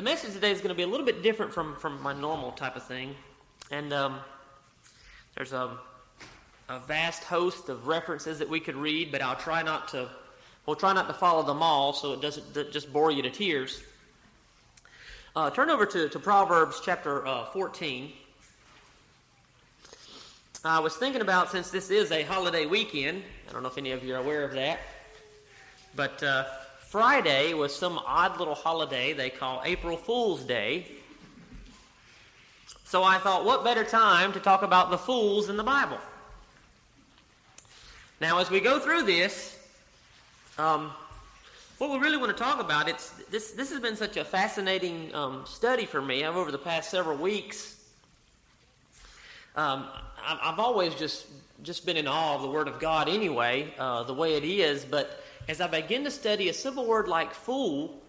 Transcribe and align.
the 0.00 0.04
message 0.04 0.32
today 0.32 0.50
is 0.50 0.62
going 0.62 0.70
to 0.70 0.74
be 0.74 0.82
a 0.82 0.86
little 0.86 1.04
bit 1.04 1.22
different 1.22 1.52
from, 1.52 1.76
from 1.76 2.00
my 2.02 2.14
normal 2.14 2.52
type 2.52 2.74
of 2.74 2.82
thing. 2.82 3.14
And 3.70 3.92
um, 3.92 4.18
there's 5.36 5.52
a, 5.52 5.76
a 6.70 6.78
vast 6.78 7.22
host 7.24 7.68
of 7.68 7.86
references 7.86 8.38
that 8.38 8.48
we 8.48 8.60
could 8.60 8.76
read, 8.76 9.12
but 9.12 9.20
I'll 9.20 9.36
try 9.36 9.62
not 9.62 9.88
to, 9.88 10.08
we'll 10.64 10.76
try 10.76 10.94
not 10.94 11.06
to 11.08 11.12
follow 11.12 11.42
them 11.42 11.62
all 11.62 11.92
so 11.92 12.14
it 12.14 12.22
doesn't 12.22 12.72
just 12.72 12.90
bore 12.90 13.10
you 13.10 13.20
to 13.20 13.28
tears. 13.28 13.82
Uh, 15.36 15.50
turn 15.50 15.68
over 15.68 15.84
to, 15.84 16.08
to 16.08 16.18
Proverbs 16.18 16.80
chapter 16.82 17.26
uh, 17.26 17.44
14. 17.44 18.10
I 20.64 20.80
was 20.80 20.96
thinking 20.96 21.20
about, 21.20 21.50
since 21.50 21.70
this 21.70 21.90
is 21.90 22.10
a 22.10 22.22
holiday 22.22 22.64
weekend, 22.64 23.22
I 23.50 23.52
don't 23.52 23.62
know 23.62 23.68
if 23.68 23.76
any 23.76 23.90
of 23.90 24.02
you 24.02 24.14
are 24.14 24.18
aware 24.20 24.44
of 24.44 24.52
that, 24.52 24.80
but 25.94 26.22
uh, 26.22 26.46
Friday 26.90 27.54
was 27.54 27.72
some 27.72 28.00
odd 28.04 28.40
little 28.40 28.56
holiday 28.56 29.12
they 29.12 29.30
call 29.30 29.62
April 29.64 29.96
Fool's 29.96 30.42
Day. 30.42 30.88
So 32.82 33.04
I 33.04 33.18
thought, 33.18 33.44
what 33.44 33.62
better 33.62 33.84
time 33.84 34.32
to 34.32 34.40
talk 34.40 34.62
about 34.62 34.90
the 34.90 34.98
fools 34.98 35.48
in 35.48 35.56
the 35.56 35.62
Bible? 35.62 35.98
Now, 38.20 38.40
as 38.40 38.50
we 38.50 38.58
go 38.58 38.80
through 38.80 39.04
this, 39.04 39.56
um, 40.58 40.90
what 41.78 41.92
we 41.92 41.98
really 41.98 42.16
want 42.16 42.36
to 42.36 42.42
talk 42.42 42.58
about, 42.60 42.88
it's 42.88 43.10
this. 43.30 43.52
This 43.52 43.70
has 43.70 43.78
been 43.78 43.94
such 43.94 44.16
a 44.16 44.24
fascinating 44.24 45.14
um, 45.14 45.44
study 45.46 45.86
for 45.86 46.02
me 46.02 46.24
over 46.24 46.50
the 46.50 46.58
past 46.58 46.90
several 46.90 47.16
weeks. 47.16 47.84
Um, 49.54 49.86
I've 50.26 50.58
always 50.58 50.96
just 50.96 51.26
just 51.62 51.86
been 51.86 51.96
in 51.96 52.08
awe 52.08 52.34
of 52.34 52.42
the 52.42 52.50
Word 52.50 52.66
of 52.66 52.80
God, 52.80 53.08
anyway, 53.08 53.72
uh, 53.78 54.02
the 54.02 54.14
way 54.14 54.34
it 54.34 54.42
is. 54.42 54.84
But 54.84 55.22
as 55.48 55.60
I 55.60 55.66
begin 55.66 56.04
to 56.04 56.10
study 56.10 56.48
a 56.48 56.54
simple 56.54 56.86
word 56.86 57.08
like 57.08 57.34
fool, 57.34 58.00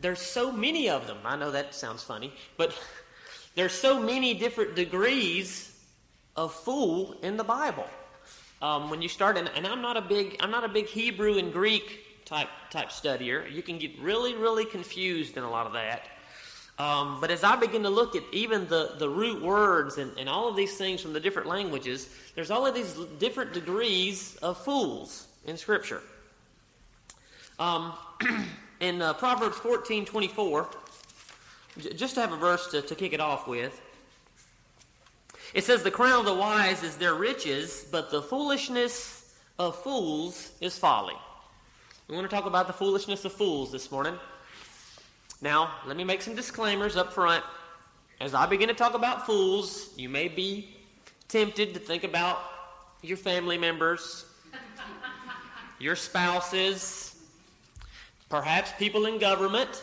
there's 0.00 0.20
so 0.20 0.52
many 0.52 0.88
of 0.88 1.06
them. 1.06 1.18
I 1.24 1.36
know 1.36 1.50
that 1.50 1.74
sounds 1.74 2.02
funny, 2.02 2.32
but 2.56 2.76
there's 3.54 3.72
so 3.72 4.00
many 4.00 4.34
different 4.34 4.74
degrees 4.74 5.72
of 6.36 6.52
fool 6.52 7.16
in 7.22 7.36
the 7.36 7.44
Bible. 7.44 7.86
Um, 8.62 8.90
when 8.90 9.02
you 9.02 9.08
start, 9.08 9.36
and, 9.36 9.50
and 9.54 9.66
I'm 9.66 9.82
not 9.82 9.96
a 9.96 10.02
big, 10.02 10.36
I'm 10.40 10.50
not 10.50 10.64
a 10.64 10.68
big 10.68 10.86
Hebrew 10.86 11.38
and 11.38 11.52
Greek 11.52 12.24
type 12.24 12.48
type 12.70 12.88
studier. 12.88 13.50
You 13.50 13.62
can 13.62 13.78
get 13.78 13.98
really, 14.00 14.34
really 14.34 14.64
confused 14.64 15.36
in 15.36 15.44
a 15.44 15.50
lot 15.50 15.66
of 15.66 15.74
that. 15.74 16.08
Um, 16.78 17.18
but 17.20 17.30
as 17.30 17.42
I 17.42 17.56
begin 17.56 17.82
to 17.84 17.90
look 17.90 18.16
at 18.16 18.22
even 18.32 18.66
the, 18.68 18.96
the 18.98 19.08
root 19.08 19.42
words 19.42 19.96
and, 19.96 20.12
and 20.18 20.28
all 20.28 20.46
of 20.48 20.56
these 20.56 20.76
things 20.76 21.00
from 21.00 21.14
the 21.14 21.20
different 21.20 21.48
languages, 21.48 22.10
there's 22.34 22.50
all 22.50 22.66
of 22.66 22.74
these 22.74 22.92
different 23.18 23.54
degrees 23.54 24.36
of 24.42 24.62
fools 24.62 25.26
in 25.46 25.56
Scripture. 25.56 26.02
Um, 27.58 27.94
in 28.80 29.00
uh, 29.00 29.14
Proverbs 29.14 29.56
14 29.56 30.04
24, 30.04 30.68
j- 31.78 31.92
just 31.94 32.14
to 32.14 32.20
have 32.20 32.32
a 32.32 32.36
verse 32.36 32.66
to, 32.68 32.82
to 32.82 32.94
kick 32.94 33.12
it 33.12 33.20
off 33.20 33.48
with, 33.48 33.80
it 35.54 35.64
says, 35.64 35.82
The 35.82 35.90
crown 35.90 36.20
of 36.20 36.26
the 36.26 36.34
wise 36.34 36.82
is 36.82 36.96
their 36.96 37.14
riches, 37.14 37.86
but 37.90 38.10
the 38.10 38.20
foolishness 38.20 39.34
of 39.58 39.76
fools 39.76 40.52
is 40.60 40.76
folly. 40.76 41.14
We 42.08 42.14
want 42.14 42.28
to 42.28 42.36
talk 42.36 42.46
about 42.46 42.66
the 42.66 42.72
foolishness 42.72 43.24
of 43.24 43.32
fools 43.32 43.72
this 43.72 43.90
morning. 43.90 44.14
Now, 45.40 45.72
let 45.86 45.96
me 45.96 46.04
make 46.04 46.22
some 46.22 46.34
disclaimers 46.34 46.96
up 46.96 47.12
front. 47.12 47.44
As 48.20 48.32
I 48.32 48.46
begin 48.46 48.68
to 48.68 48.74
talk 48.74 48.94
about 48.94 49.26
fools, 49.26 49.90
you 49.96 50.08
may 50.08 50.28
be 50.28 50.76
tempted 51.28 51.74
to 51.74 51.80
think 51.80 52.04
about 52.04 52.38
your 53.02 53.16
family 53.16 53.58
members, 53.58 54.24
your 55.78 55.96
spouses, 55.96 57.14
perhaps 58.28 58.72
people 58.78 59.06
in 59.06 59.18
government. 59.18 59.82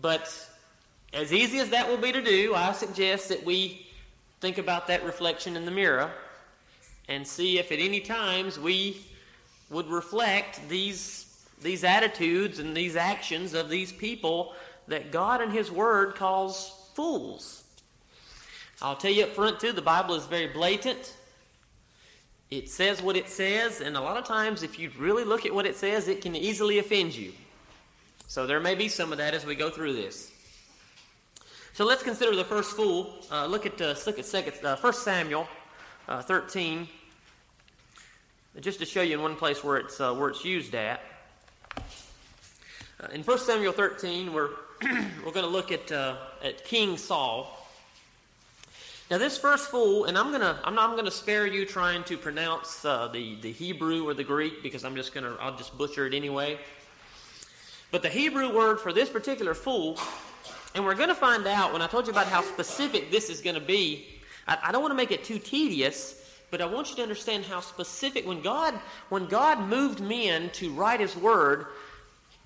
But 0.00 0.34
as 1.12 1.32
easy 1.32 1.58
as 1.58 1.70
that 1.70 1.88
will 1.88 1.98
be 1.98 2.12
to 2.12 2.22
do, 2.22 2.54
I 2.54 2.72
suggest 2.72 3.28
that 3.28 3.44
we 3.44 3.86
think 4.40 4.58
about 4.58 4.88
that 4.88 5.04
reflection 5.04 5.56
in 5.56 5.64
the 5.64 5.70
mirror 5.70 6.10
and 7.08 7.26
see 7.26 7.58
if 7.58 7.70
at 7.70 7.78
any 7.78 8.00
times 8.00 8.58
we 8.58 9.00
would 9.70 9.88
reflect 9.88 10.68
these, 10.68 11.44
these 11.62 11.84
attitudes 11.84 12.58
and 12.58 12.76
these 12.76 12.96
actions 12.96 13.54
of 13.54 13.68
these 13.68 13.92
people 13.92 14.54
that 14.88 15.12
God 15.12 15.40
and 15.40 15.52
His 15.52 15.70
Word 15.70 16.14
calls 16.14 16.90
fools. 16.94 17.62
I'll 18.80 18.96
tell 18.96 19.12
you 19.12 19.24
up 19.24 19.30
front, 19.30 19.60
too, 19.60 19.72
the 19.72 19.80
Bible 19.80 20.14
is 20.16 20.26
very 20.26 20.48
blatant. 20.48 21.14
It 22.52 22.68
says 22.68 23.00
what 23.00 23.16
it 23.16 23.30
says, 23.30 23.80
and 23.80 23.96
a 23.96 24.00
lot 24.02 24.18
of 24.18 24.26
times, 24.26 24.62
if 24.62 24.78
you 24.78 24.90
really 24.98 25.24
look 25.24 25.46
at 25.46 25.54
what 25.54 25.64
it 25.64 25.74
says, 25.74 26.06
it 26.06 26.20
can 26.20 26.36
easily 26.36 26.80
offend 26.80 27.16
you. 27.16 27.32
So 28.28 28.46
there 28.46 28.60
may 28.60 28.74
be 28.74 28.88
some 28.88 29.10
of 29.10 29.16
that 29.16 29.32
as 29.32 29.46
we 29.46 29.54
go 29.54 29.70
through 29.70 29.94
this. 29.94 30.30
So 31.72 31.86
let's 31.86 32.02
consider 32.02 32.36
the 32.36 32.44
first 32.44 32.76
fool. 32.76 33.16
Uh, 33.30 33.46
look 33.46 33.64
at 33.64 33.80
uh, 33.80 33.94
look 34.06 34.18
at 34.18 34.26
second, 34.26 34.62
uh, 34.62 34.76
1 34.76 34.92
Samuel 34.92 35.48
uh, 36.08 36.20
13, 36.20 36.86
just 38.60 38.80
to 38.80 38.84
show 38.84 39.00
you 39.00 39.14
in 39.14 39.22
one 39.22 39.34
place 39.34 39.64
where 39.64 39.78
it's 39.78 39.98
uh, 39.98 40.12
where 40.12 40.28
it's 40.28 40.44
used 40.44 40.74
at. 40.74 41.00
Uh, 41.74 43.06
in 43.14 43.22
1 43.22 43.38
Samuel 43.38 43.72
13, 43.72 44.30
we're 44.30 44.50
we're 44.82 45.32
going 45.32 45.36
to 45.36 45.46
look 45.46 45.72
at 45.72 45.90
at 45.90 46.66
King 46.66 46.98
Saul. 46.98 47.61
Now, 49.12 49.18
this 49.18 49.36
first 49.36 49.68
fool, 49.68 50.06
and 50.06 50.16
I'm 50.16 50.32
gonna 50.32 50.58
I'm 50.64 50.74
not 50.74 50.88
I'm 50.88 50.96
gonna 50.96 51.10
spare 51.10 51.46
you 51.46 51.66
trying 51.66 52.02
to 52.04 52.16
pronounce 52.16 52.82
uh, 52.82 53.08
the 53.08 53.34
the 53.42 53.52
Hebrew 53.52 54.08
or 54.08 54.14
the 54.14 54.24
Greek 54.24 54.62
because 54.62 54.86
I'm 54.86 54.96
just 54.96 55.12
gonna 55.12 55.36
I'll 55.38 55.54
just 55.54 55.76
butcher 55.76 56.06
it 56.06 56.14
anyway. 56.14 56.58
But 57.90 58.00
the 58.00 58.08
Hebrew 58.08 58.56
word 58.56 58.80
for 58.80 58.90
this 58.90 59.10
particular 59.10 59.52
fool, 59.52 59.98
and 60.74 60.82
we're 60.82 60.94
to 61.10 61.14
find 61.14 61.46
out 61.46 61.74
when 61.74 61.82
I 61.82 61.88
told 61.88 62.06
you 62.06 62.10
about 62.10 62.26
how 62.26 62.40
specific 62.40 63.10
this 63.10 63.28
is 63.28 63.42
to 63.56 63.60
be. 63.60 64.06
I, 64.48 64.56
I 64.62 64.72
don't 64.72 64.80
want 64.80 64.92
to 64.92 64.96
make 64.96 65.10
it 65.10 65.24
too 65.24 65.38
tedious, 65.38 66.34
but 66.50 66.62
I 66.62 66.64
want 66.64 66.88
you 66.88 66.96
to 66.96 67.02
understand 67.02 67.44
how 67.44 67.60
specific 67.60 68.26
when 68.26 68.40
God 68.40 68.72
when 69.10 69.26
God 69.26 69.60
moved 69.60 70.00
men 70.00 70.48
to 70.54 70.72
write 70.72 71.00
His 71.00 71.14
word, 71.14 71.66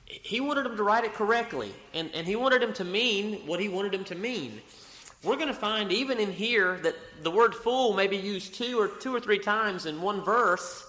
He 0.07 0.41
wanted 0.41 0.65
them 0.65 0.77
to 0.77 0.83
write 0.83 1.05
it 1.05 1.15
correctly, 1.15 1.73
and 1.95 2.11
and 2.13 2.27
He 2.27 2.35
wanted 2.35 2.61
them 2.61 2.73
to 2.73 2.85
mean 2.85 3.47
what 3.47 3.61
He 3.61 3.69
wanted 3.69 3.93
them 3.93 4.03
to 4.03 4.17
mean 4.17 4.61
we're 5.27 5.37
going 5.37 5.49
to 5.49 5.55
find 5.55 5.93
even 5.93 6.19
in 6.19 6.33
here 6.33 6.79
that 6.83 6.95
the 7.23 7.31
word 7.31 7.55
fool 7.55 7.95
may 7.95 8.07
be 8.07 8.17
used 8.17 8.55
two 8.55 8.81
or 8.81 8.89
two 8.89 9.15
or 9.15 9.21
three 9.21 9.39
times 9.39 9.85
in 9.85 10.01
one 10.01 10.23
verse, 10.23 10.85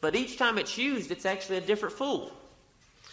but 0.00 0.14
each 0.14 0.38
time 0.38 0.58
it's 0.58 0.78
used, 0.78 1.10
it's 1.10 1.26
actually 1.26 1.58
a 1.58 1.60
different 1.60 1.94
fool. 1.94 2.32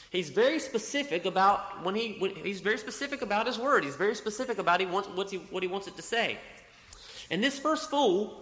He's 0.09 0.29
very 0.29 0.59
specific 0.59 1.25
about 1.25 1.83
when 1.83 1.95
he 1.95 2.15
when, 2.19 2.35
he's 2.35 2.61
very 2.61 2.77
specific 2.77 3.21
about 3.21 3.47
his 3.47 3.57
word. 3.57 3.83
He's 3.83 3.95
very 3.95 4.15
specific 4.15 4.57
about 4.57 4.79
he 4.79 4.85
wants 4.85 5.09
what's 5.09 5.31
he, 5.31 5.39
what 5.49 5.63
he 5.63 5.67
wants 5.67 5.87
it 5.87 5.95
to 5.97 6.01
say. 6.01 6.37
And 7.29 7.43
this 7.43 7.59
first 7.59 7.89
fool, 7.89 8.41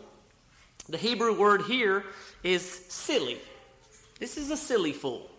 the 0.90 0.97
Hebrew 0.97 1.34
word 1.34 1.63
here 1.63 2.03
is 2.44 2.63
silly. 2.90 3.40
This 4.19 4.38
is 4.38 4.52
a 4.52 4.57
silly 4.57 4.94
fool. 4.94 5.29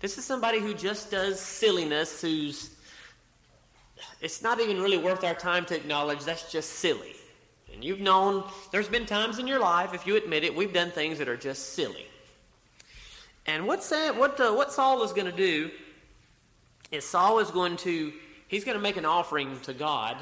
This 0.00 0.18
is 0.18 0.24
somebody 0.24 0.60
who 0.60 0.72
just 0.72 1.10
does 1.10 1.40
silliness, 1.40 2.20
who's 2.20 2.70
it's 4.20 4.42
not 4.42 4.60
even 4.60 4.80
really 4.80 4.98
worth 4.98 5.24
our 5.24 5.34
time 5.34 5.64
to 5.66 5.76
acknowledge 5.76 6.24
that's 6.24 6.50
just 6.50 6.70
silly. 6.70 7.14
And 7.72 7.84
you've 7.84 8.00
known, 8.00 8.44
there's 8.72 8.88
been 8.88 9.06
times 9.06 9.38
in 9.38 9.46
your 9.46 9.60
life, 9.60 9.92
if 9.92 10.06
you 10.06 10.16
admit 10.16 10.44
it, 10.44 10.54
we've 10.54 10.72
done 10.72 10.90
things 10.90 11.18
that 11.18 11.28
are 11.28 11.36
just 11.36 11.74
silly. 11.74 12.06
And 13.46 13.66
what, 13.66 13.84
what, 14.16 14.40
uh, 14.40 14.52
what 14.52 14.72
Saul 14.72 15.02
is 15.02 15.12
going 15.12 15.30
to 15.30 15.36
do 15.36 15.70
is 16.90 17.04
Saul 17.04 17.38
is 17.38 17.50
going 17.50 17.76
to, 17.78 18.12
he's 18.48 18.64
going 18.64 18.76
to 18.76 18.82
make 18.82 18.96
an 18.96 19.04
offering 19.04 19.60
to 19.60 19.74
God, 19.74 20.16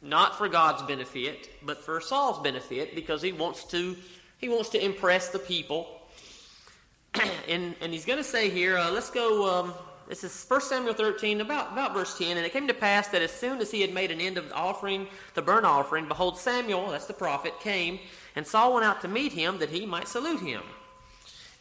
not 0.00 0.38
for 0.38 0.48
God's 0.48 0.82
benefit, 0.82 1.50
but 1.62 1.84
for 1.84 2.00
Saul's 2.00 2.40
benefit, 2.42 2.94
because 2.94 3.20
he 3.20 3.32
wants 3.32 3.64
to, 3.64 3.96
he 4.38 4.48
wants 4.48 4.68
to 4.70 4.84
impress 4.84 5.28
the 5.28 5.38
people. 5.38 6.00
and, 7.48 7.74
and 7.80 7.92
he's 7.92 8.04
going 8.04 8.18
to 8.18 8.24
say 8.24 8.48
here, 8.50 8.78
uh, 8.78 8.90
let's 8.90 9.10
go, 9.10 9.60
um, 9.60 9.74
this 10.08 10.24
is 10.24 10.44
1 10.48 10.60
Samuel 10.62 10.94
13, 10.94 11.42
about, 11.42 11.72
about 11.72 11.92
verse 11.92 12.16
10. 12.16 12.38
And 12.38 12.46
it 12.46 12.52
came 12.52 12.66
to 12.66 12.74
pass 12.74 13.08
that 13.08 13.20
as 13.20 13.30
soon 13.30 13.60
as 13.60 13.70
he 13.70 13.82
had 13.82 13.92
made 13.92 14.10
an 14.10 14.22
end 14.22 14.38
of 14.38 14.48
the 14.48 14.54
offering, 14.54 15.06
the 15.34 15.42
burnt 15.42 15.66
offering, 15.66 16.08
behold, 16.08 16.38
Samuel, 16.38 16.90
that's 16.90 17.06
the 17.06 17.12
prophet, 17.12 17.52
came, 17.60 18.00
and 18.34 18.46
Saul 18.46 18.72
went 18.72 18.86
out 18.86 19.02
to 19.02 19.08
meet 19.08 19.32
him 19.32 19.58
that 19.58 19.68
he 19.68 19.84
might 19.84 20.08
salute 20.08 20.40
him. 20.40 20.62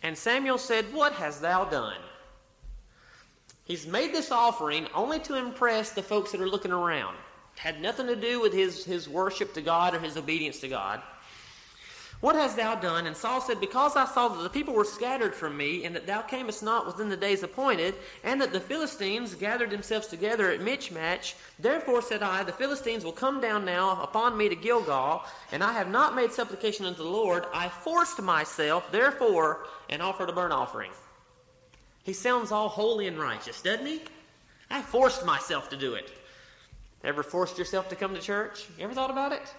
And 0.01 0.17
Samuel 0.17 0.57
said, 0.57 0.93
What 0.93 1.13
hast 1.13 1.41
thou 1.41 1.65
done? 1.65 1.97
He's 3.65 3.85
made 3.85 4.13
this 4.13 4.31
offering 4.31 4.87
only 4.95 5.19
to 5.19 5.35
impress 5.35 5.91
the 5.91 6.03
folks 6.03 6.31
that 6.31 6.39
are 6.39 6.47
looking 6.47 6.71
around. 6.71 7.15
It 7.55 7.59
had 7.59 7.81
nothing 7.81 8.07
to 8.07 8.15
do 8.15 8.39
with 8.39 8.53
his, 8.53 8.85
his 8.85 9.09
worship 9.09 9.53
to 9.55 9.61
God 9.61 9.93
or 9.93 9.99
his 9.99 10.15
obedience 10.15 10.61
to 10.61 10.69
God. 10.69 11.01
What 12.19 12.35
hast 12.35 12.57
thou 12.57 12.73
done? 12.73 13.05
And 13.05 13.15
Saul 13.15 13.41
said, 13.41 13.59
Because 13.59 13.95
I 13.95 14.05
saw 14.05 14.27
that 14.27 14.41
the 14.41 14.49
people 14.49 14.73
were 14.73 14.83
scattered 14.83 15.35
from 15.35 15.55
me, 15.55 15.85
and 15.85 15.95
that 15.95 16.07
thou 16.07 16.23
camest 16.23 16.63
not 16.63 16.87
within 16.87 17.09
the 17.09 17.17
days 17.17 17.43
appointed, 17.43 17.93
and 18.23 18.41
that 18.41 18.51
the 18.51 18.59
Philistines 18.59 19.35
gathered 19.35 19.69
themselves 19.69 20.07
together 20.07 20.49
at 20.49 20.61
Michmash, 20.61 21.35
therefore 21.59 22.01
said 22.01 22.23
I, 22.23 22.41
The 22.43 22.51
Philistines 22.51 23.03
will 23.03 23.11
come 23.11 23.39
down 23.39 23.65
now 23.65 24.01
upon 24.01 24.35
me 24.35 24.49
to 24.49 24.55
Gilgal, 24.55 25.25
and 25.51 25.63
I 25.63 25.73
have 25.73 25.89
not 25.89 26.15
made 26.15 26.31
supplication 26.31 26.87
unto 26.87 27.03
the 27.03 27.09
Lord. 27.09 27.45
I 27.53 27.69
forced 27.69 28.19
myself, 28.19 28.91
therefore, 28.91 29.67
and 29.87 30.01
offered 30.01 30.29
a 30.29 30.33
burnt 30.33 30.53
offering. 30.53 30.91
He 32.03 32.13
sounds 32.13 32.51
all 32.51 32.69
holy 32.69 33.07
and 33.07 33.19
righteous, 33.19 33.61
doesn't 33.61 33.85
he? 33.85 34.01
I 34.71 34.81
forced 34.81 35.23
myself 35.23 35.69
to 35.69 35.77
do 35.77 35.93
it. 35.93 36.11
Ever 37.03 37.21
forced 37.21 37.59
yourself 37.59 37.89
to 37.89 37.95
come 37.95 38.15
to 38.15 38.21
church? 38.21 38.65
You 38.77 38.85
ever 38.85 38.95
thought 38.95 39.11
about 39.11 39.33
it? 39.33 39.53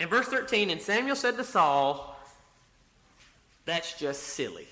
In 0.00 0.08
verse 0.08 0.26
13, 0.26 0.70
and 0.70 0.80
Samuel 0.80 1.14
said 1.14 1.36
to 1.36 1.44
Saul, 1.44 2.18
That's 3.66 3.98
just 3.98 4.22
silly. 4.22 4.66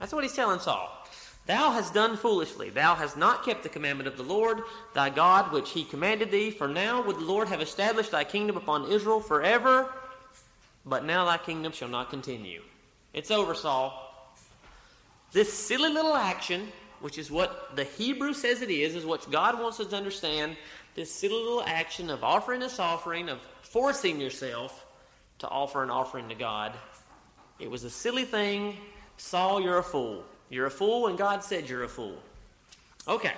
That's 0.00 0.12
what 0.12 0.24
he's 0.24 0.34
telling 0.34 0.58
Saul. 0.58 0.92
Thou 1.46 1.70
hast 1.70 1.94
done 1.94 2.16
foolishly. 2.16 2.68
Thou 2.68 2.94
hast 2.94 3.16
not 3.16 3.44
kept 3.44 3.62
the 3.62 3.70
commandment 3.70 4.08
of 4.08 4.16
the 4.18 4.22
Lord 4.22 4.62
thy 4.94 5.08
God, 5.10 5.52
which 5.52 5.70
he 5.70 5.84
commanded 5.84 6.30
thee. 6.30 6.50
For 6.50 6.68
now 6.68 7.02
would 7.02 7.16
the 7.16 7.24
Lord 7.24 7.48
have 7.48 7.62
established 7.62 8.10
thy 8.10 8.24
kingdom 8.24 8.56
upon 8.56 8.90
Israel 8.90 9.20
forever, 9.20 9.90
but 10.84 11.04
now 11.04 11.24
thy 11.24 11.38
kingdom 11.38 11.72
shall 11.72 11.88
not 11.88 12.10
continue. 12.10 12.60
It's 13.14 13.30
over, 13.30 13.54
Saul. 13.54 14.04
This 15.32 15.52
silly 15.52 15.90
little 15.90 16.14
action, 16.14 16.68
which 17.00 17.16
is 17.16 17.30
what 17.30 17.76
the 17.76 17.84
Hebrew 17.84 18.34
says 18.34 18.60
it 18.60 18.70
is, 18.70 18.94
is 18.94 19.06
what 19.06 19.30
God 19.30 19.58
wants 19.60 19.78
us 19.80 19.86
to 19.86 19.96
understand. 19.96 20.56
This 20.94 21.10
silly 21.12 21.34
little 21.34 21.62
action 21.62 22.10
of 22.10 22.24
offering 22.24 22.60
this 22.60 22.78
offering, 22.78 23.28
of 23.28 23.38
forcing 23.70 24.20
yourself 24.20 24.86
to 25.40 25.48
offer 25.48 25.82
an 25.82 25.90
offering 25.90 26.28
to 26.28 26.34
God. 26.34 26.72
It 27.58 27.70
was 27.70 27.84
a 27.84 27.90
silly 27.90 28.24
thing. 28.24 28.76
Saul, 29.16 29.60
you're 29.60 29.78
a 29.78 29.82
fool. 29.82 30.24
You're 30.48 30.66
a 30.66 30.70
fool, 30.70 31.08
and 31.08 31.18
God 31.18 31.44
said 31.44 31.68
you're 31.68 31.84
a 31.84 31.88
fool. 31.88 32.16
Okay. 33.06 33.32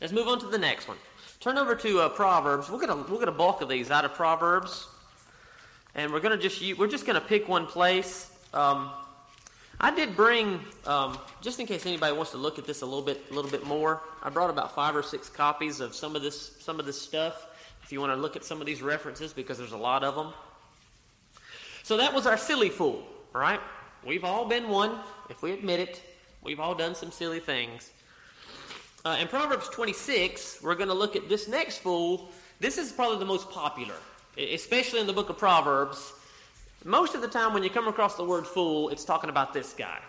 Let's 0.00 0.12
move 0.12 0.28
on 0.28 0.38
to 0.40 0.46
the 0.46 0.58
next 0.58 0.88
one. 0.88 0.96
Turn 1.40 1.58
over 1.58 1.74
to 1.76 2.00
uh, 2.00 2.08
Proverbs. 2.08 2.68
We'll 2.68 2.80
get, 2.80 2.90
a, 2.90 2.96
we'll 2.96 3.18
get 3.18 3.28
a 3.28 3.32
bulk 3.32 3.60
of 3.60 3.68
these 3.68 3.90
out 3.90 4.04
of 4.04 4.14
Proverbs. 4.14 4.88
And 5.94 6.12
we're 6.12 6.20
to 6.36 6.48
just, 6.48 6.60
we're 6.78 6.88
just 6.88 7.06
to 7.20 7.26
pick 7.26 7.48
one 7.48 7.66
place. 7.66 8.30
Um, 8.52 8.90
I 9.80 9.94
did 9.94 10.16
bring, 10.16 10.60
um, 10.86 11.18
just 11.40 11.60
in 11.60 11.66
case 11.66 11.86
anybody 11.86 12.14
wants 12.16 12.32
to 12.32 12.38
look 12.38 12.58
at 12.58 12.66
this 12.66 12.82
a 12.82 12.86
little 12.86 13.02
bit, 13.02 13.22
a 13.30 13.34
little 13.34 13.50
bit 13.50 13.64
more. 13.64 14.02
I 14.22 14.30
brought 14.30 14.50
about 14.50 14.74
five 14.74 14.96
or 14.96 15.02
six 15.02 15.28
copies 15.28 15.80
of 15.80 15.94
some 15.94 16.16
of 16.16 16.22
this, 16.22 16.56
some 16.58 16.80
of 16.80 16.86
this 16.86 17.00
stuff. 17.00 17.46
If 17.86 17.92
you 17.92 18.00
want 18.00 18.12
to 18.12 18.16
look 18.16 18.34
at 18.34 18.44
some 18.44 18.60
of 18.60 18.66
these 18.66 18.82
references, 18.82 19.32
because 19.32 19.58
there's 19.58 19.70
a 19.70 19.76
lot 19.76 20.02
of 20.02 20.16
them. 20.16 20.32
So 21.84 21.96
that 21.98 22.12
was 22.12 22.26
our 22.26 22.36
silly 22.36 22.68
fool, 22.68 23.06
right? 23.32 23.60
We've 24.04 24.24
all 24.24 24.44
been 24.44 24.68
one, 24.68 24.98
if 25.30 25.40
we 25.40 25.52
admit 25.52 25.78
it. 25.78 26.02
We've 26.42 26.58
all 26.58 26.74
done 26.74 26.96
some 26.96 27.12
silly 27.12 27.38
things. 27.38 27.92
Uh, 29.04 29.18
in 29.20 29.28
Proverbs 29.28 29.68
26, 29.68 30.64
we're 30.64 30.74
going 30.74 30.88
to 30.88 30.94
look 30.94 31.14
at 31.14 31.28
this 31.28 31.46
next 31.46 31.78
fool. 31.78 32.28
This 32.58 32.76
is 32.76 32.90
probably 32.90 33.20
the 33.20 33.24
most 33.24 33.50
popular, 33.50 33.94
especially 34.36 34.98
in 34.98 35.06
the 35.06 35.12
book 35.12 35.30
of 35.30 35.38
Proverbs. 35.38 36.12
Most 36.84 37.14
of 37.14 37.20
the 37.20 37.28
time, 37.28 37.54
when 37.54 37.62
you 37.62 37.70
come 37.70 37.86
across 37.86 38.16
the 38.16 38.24
word 38.24 38.48
fool, 38.48 38.88
it's 38.88 39.04
talking 39.04 39.30
about 39.30 39.54
this 39.54 39.72
guy. 39.72 40.00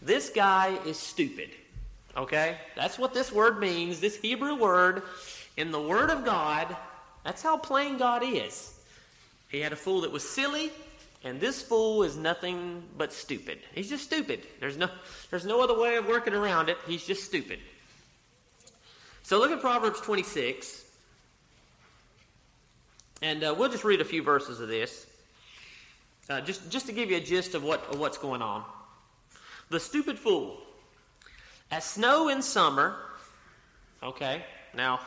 This 0.00 0.30
guy 0.30 0.78
is 0.86 0.96
stupid. 0.96 1.50
Okay? 2.16 2.56
That's 2.76 3.00
what 3.00 3.14
this 3.14 3.32
word 3.32 3.58
means. 3.58 3.98
This 3.98 4.16
Hebrew 4.16 4.54
word, 4.54 5.02
in 5.58 5.72
the 5.72 5.80
Word 5.80 6.08
of 6.08 6.24
God, 6.24 6.74
that's 7.24 7.42
how 7.42 7.56
plain 7.56 7.98
God 7.98 8.22
is. 8.24 8.78
He 9.48 9.60
had 9.60 9.72
a 9.72 9.76
fool 9.76 10.02
that 10.02 10.12
was 10.12 10.26
silly, 10.26 10.70
and 11.24 11.40
this 11.40 11.60
fool 11.60 12.04
is 12.04 12.16
nothing 12.16 12.84
but 12.96 13.12
stupid. 13.12 13.58
He's 13.74 13.88
just 13.88 14.04
stupid. 14.04 14.40
There's 14.60 14.76
no, 14.76 14.88
there's 15.30 15.44
no 15.44 15.60
other 15.60 15.76
way 15.76 15.96
of 15.96 16.06
working 16.06 16.32
around 16.32 16.68
it. 16.68 16.78
He's 16.86 17.04
just 17.04 17.24
stupid. 17.24 17.58
So 19.24 19.40
look 19.40 19.50
at 19.50 19.60
Proverbs 19.60 20.00
26. 20.00 20.84
And 23.20 23.42
uh, 23.42 23.52
we'll 23.58 23.68
just 23.68 23.82
read 23.82 24.00
a 24.00 24.04
few 24.04 24.22
verses 24.22 24.60
of 24.60 24.68
this. 24.68 25.06
Uh, 26.30 26.40
just, 26.40 26.70
just 26.70 26.86
to 26.86 26.92
give 26.92 27.10
you 27.10 27.16
a 27.16 27.20
gist 27.20 27.56
of, 27.56 27.64
what, 27.64 27.84
of 27.90 27.98
what's 27.98 28.16
going 28.16 28.42
on. 28.42 28.62
The 29.70 29.80
stupid 29.80 30.20
fool. 30.20 30.56
As 31.72 31.82
snow 31.82 32.28
in 32.28 32.42
summer, 32.42 32.96
okay, 34.04 34.44
now, 34.72 35.00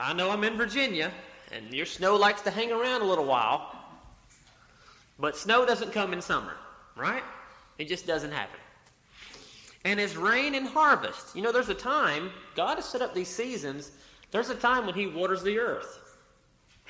I 0.00 0.12
know 0.12 0.30
I'm 0.30 0.44
in 0.44 0.56
Virginia, 0.56 1.12
and 1.52 1.72
your 1.72 1.86
snow 1.86 2.16
likes 2.16 2.40
to 2.42 2.50
hang 2.50 2.72
around 2.72 3.02
a 3.02 3.04
little 3.04 3.26
while, 3.26 3.76
but 5.18 5.36
snow 5.36 5.66
doesn't 5.66 5.92
come 5.92 6.12
in 6.12 6.22
summer, 6.22 6.56
right? 6.96 7.22
It 7.78 7.88
just 7.88 8.06
doesn't 8.06 8.32
happen. 8.32 8.58
And 9.84 10.00
as 10.00 10.16
rain 10.16 10.54
and 10.54 10.66
harvest, 10.66 11.36
you 11.36 11.42
know, 11.42 11.52
there's 11.52 11.68
a 11.68 11.74
time, 11.74 12.30
God 12.54 12.76
has 12.76 12.84
set 12.86 13.02
up 13.02 13.14
these 13.14 13.28
seasons, 13.28 13.92
there's 14.30 14.50
a 14.50 14.54
time 14.54 14.86
when 14.86 14.94
He 14.94 15.06
waters 15.06 15.42
the 15.42 15.58
earth. 15.58 15.98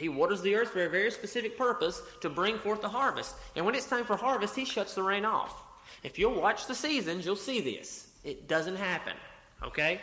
He 0.00 0.08
waters 0.08 0.40
the 0.40 0.54
earth 0.54 0.70
for 0.70 0.84
a 0.84 0.88
very 0.88 1.10
specific 1.10 1.58
purpose 1.58 2.00
to 2.22 2.30
bring 2.30 2.58
forth 2.58 2.80
the 2.80 2.88
harvest. 2.88 3.34
And 3.54 3.66
when 3.66 3.74
it's 3.74 3.86
time 3.86 4.04
for 4.06 4.16
harvest, 4.16 4.56
he 4.56 4.64
shuts 4.64 4.94
the 4.94 5.02
rain 5.02 5.26
off. 5.26 5.62
If 6.02 6.18
you'll 6.18 6.40
watch 6.40 6.66
the 6.66 6.74
seasons, 6.74 7.26
you'll 7.26 7.36
see 7.36 7.60
this. 7.60 8.08
It 8.24 8.48
doesn't 8.48 8.76
happen. 8.76 9.12
Okay? 9.62 10.00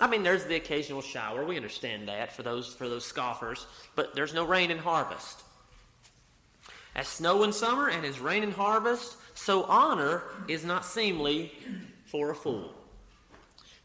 I 0.00 0.06
mean, 0.06 0.22
there's 0.22 0.44
the 0.44 0.56
occasional 0.56 1.02
shower. 1.02 1.44
We 1.44 1.56
understand 1.56 2.08
that 2.08 2.32
for 2.32 2.42
those 2.42 2.74
for 2.74 2.88
those 2.88 3.04
scoffers, 3.04 3.66
but 3.94 4.14
there's 4.14 4.32
no 4.32 4.44
rain 4.44 4.70
in 4.70 4.78
harvest. 4.78 5.42
As 6.96 7.06
snow 7.06 7.44
in 7.44 7.52
summer 7.52 7.88
and 7.88 8.04
as 8.04 8.18
rain 8.18 8.42
in 8.42 8.50
harvest, 8.50 9.16
so 9.34 9.64
honor 9.64 10.22
is 10.48 10.64
not 10.64 10.84
seemly 10.84 11.52
for 12.06 12.30
a 12.30 12.34
fool, 12.34 12.74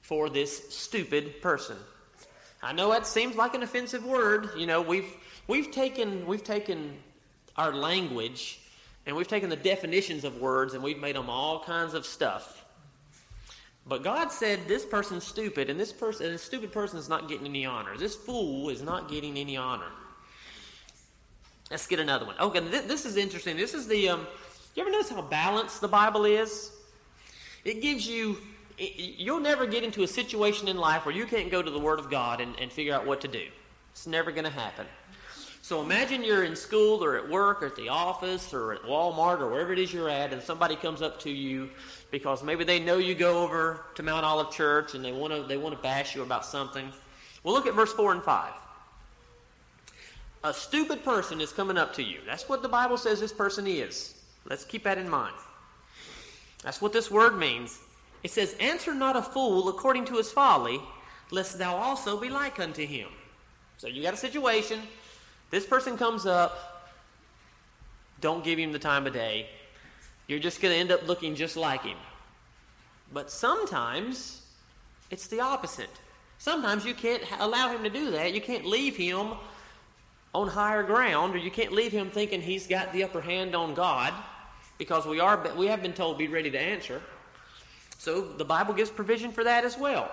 for 0.02 0.30
this 0.30 0.74
stupid 0.74 1.42
person. 1.42 1.78
I 2.64 2.74
know 2.74 2.90
that 2.90 3.06
seems 3.06 3.36
like 3.36 3.54
an 3.54 3.62
offensive 3.62 4.06
word. 4.06 4.50
You 4.58 4.66
know, 4.66 4.82
we've 4.82 5.12
we've 5.48 5.70
taken 5.70 6.26
we've 6.26 6.44
taken 6.44 6.98
our 7.58 7.74
language 7.74 8.60
and 9.06 9.16
we've 9.16 9.28
taken 9.28 9.50
the 9.50 9.56
definitions 9.56 10.24
of 10.24 10.42
words 10.42 10.74
and 10.74 10.82
we've 10.82 11.00
made 11.00 11.16
them 11.16 11.30
all 11.30 11.64
kinds 11.64 11.94
of 11.94 12.06
stuff. 12.06 12.65
But 13.88 14.04
God 14.04 14.32
said 14.32 14.68
this 14.68 14.84
person's 14.86 15.24
stupid, 15.24 15.70
and 15.70 15.80
this 15.80 15.94
person, 15.94 16.32
this 16.32 16.42
stupid 16.42 16.72
person 16.72 16.98
is 16.98 17.08
not 17.08 17.30
getting 17.30 17.46
any 17.46 17.66
honor. 17.66 17.98
This 17.98 18.16
fool 18.16 18.70
is 18.70 18.82
not 18.82 19.10
getting 19.10 19.38
any 19.38 19.58
honor. 19.58 19.92
Let's 21.70 21.86
get 21.86 22.00
another 22.00 22.26
one. 22.26 22.36
Okay, 22.40 22.60
this, 22.62 22.86
this 22.86 23.06
is 23.06 23.18
interesting. 23.18 23.58
This 23.58 23.74
is 23.74 23.88
the. 23.88 24.10
Um, 24.10 24.28
you 24.76 24.82
ever 24.82 24.92
notice 24.92 25.10
how 25.10 25.22
balanced 25.22 25.82
the 25.82 25.88
Bible 25.88 26.26
is? 26.26 26.72
It 27.64 27.82
gives 27.82 28.08
you 28.08 28.38
you'll 28.78 29.40
never 29.40 29.66
get 29.66 29.84
into 29.84 30.04
a 30.04 30.08
situation 30.08 30.68
in 30.68 30.78
life 30.78 31.06
where 31.06 31.16
you 31.16 31.26
can't 31.26 31.50
go 31.50 31.62
to 31.62 31.72
the 31.72 31.80
Word 31.80 32.00
of 32.00 32.10
God 32.10 32.42
and, 32.42 32.60
and 32.60 32.72
figure 32.72 32.94
out 32.94 33.06
what 33.06 33.22
to 33.22 33.28
do. 33.28 33.48
It's 33.92 34.08
never 34.08 34.32
going 34.32 34.44
to 34.44 34.50
happen. 34.50 34.86
So 35.62 35.82
imagine 35.82 36.24
you're 36.24 36.44
in 36.44 36.56
school 36.56 37.04
or 37.04 37.18
at 37.18 37.28
work 37.28 37.64
or 37.64 37.68
at 37.68 37.76
the 37.76 37.90
office 37.90 38.54
or 38.54 38.74
at 38.74 38.84
Walmart 38.84 39.40
or 39.40 39.50
wherever 39.50 39.74
it 39.74 39.80
is 39.80 39.92
you're 39.92 40.10
at, 40.10 40.32
and 40.32 40.42
somebody 40.42 40.76
comes 40.76 41.02
up 41.02 41.20
to 41.22 41.32
you 41.32 41.72
because 42.16 42.44
maybe 42.44 42.64
they 42.64 42.80
know 42.80 42.98
you 42.98 43.14
go 43.14 43.44
over 43.44 43.84
to 43.94 44.02
Mount 44.02 44.24
Olive 44.24 44.50
Church 44.50 44.96
and 44.96 45.04
they 45.04 45.12
want 45.12 45.34
to 45.34 45.44
they 45.44 45.58
want 45.58 45.76
to 45.76 45.82
bash 45.82 46.16
you 46.16 46.22
about 46.22 46.46
something. 46.46 46.90
Well, 47.44 47.54
look 47.54 47.68
at 47.68 47.74
verse 47.74 47.92
four 47.92 48.14
and 48.14 48.24
five. 48.24 48.54
A 50.46 50.54
stupid 50.54 51.04
person 51.04 51.42
is 51.42 51.52
coming 51.52 51.78
up 51.78 51.94
to 51.96 52.04
you. 52.04 52.20
That's 52.26 52.48
what 52.48 52.62
the 52.62 52.70
Bible 52.70 52.96
says 52.96 53.20
this 53.20 53.34
person 53.34 53.68
is. 53.68 54.16
Let's 54.46 54.64
keep 54.64 54.84
that 54.84 54.98
in 54.98 55.10
mind. 55.10 55.36
That's 56.64 56.82
what 56.82 56.94
this 56.94 57.12
word 57.12 57.38
means. 57.38 57.80
It 58.24 58.32
says, 58.32 58.56
Answer 58.62 58.94
not 58.94 59.18
a 59.18 59.22
fool 59.22 59.68
according 59.68 60.06
to 60.06 60.14
his 60.16 60.32
folly, 60.32 60.80
lest 61.32 61.58
thou 61.58 61.76
also 61.76 62.18
be 62.18 62.30
like 62.30 62.62
unto 62.62 62.86
him. 62.86 63.10
So 63.78 63.88
you 63.88 64.02
got 64.02 64.14
a 64.14 64.18
situation. 64.18 64.80
This 65.52 65.66
person 65.66 65.98
comes 65.98 66.26
up. 66.26 66.94
Don't 68.22 68.42
give 68.42 68.58
him 68.58 68.72
the 68.72 68.80
time 68.80 69.06
of 69.06 69.12
day. 69.12 69.50
You're 70.28 70.40
just 70.40 70.62
going 70.62 70.74
to 70.74 70.80
end 70.80 70.92
up 70.92 71.08
looking 71.08 71.36
just 71.36 71.56
like 71.56 71.84
him. 71.84 71.98
But 73.14 73.30
sometimes 73.30 74.42
it's 75.12 75.28
the 75.28 75.40
opposite. 75.40 75.90
Sometimes 76.38 76.86
you 76.86 76.94
can't 76.94 77.24
allow 77.40 77.70
him 77.70 77.84
to 77.84 77.90
do 77.90 78.12
that. 78.12 78.34
You 78.34 78.42
can't 78.42 78.66
leave 78.66 78.96
him 78.96 79.34
on 80.34 80.48
higher 80.48 80.84
ground, 80.84 81.34
or 81.34 81.38
you 81.38 81.52
can't 81.52 81.72
leave 81.72 81.92
him 81.92 82.10
thinking 82.10 82.42
he's 82.42 82.68
got 82.68 82.92
the 82.92 83.04
upper 83.04 83.22
hand 83.22 83.56
on 83.56 83.74
God, 83.74 84.14
because 84.78 85.06
we 85.06 85.20
are 85.20 85.50
we 85.56 85.68
have 85.68 85.82
been 85.82 85.94
told 85.94 86.18
be 86.18 86.28
ready 86.28 86.52
to 86.52 86.60
answer. 86.60 87.02
So 87.98 88.22
the 88.22 88.44
Bible 88.44 88.74
gives 88.74 88.90
provision 88.90 89.32
for 89.32 89.46
that 89.46 89.64
as 89.64 89.78
well. 89.78 90.12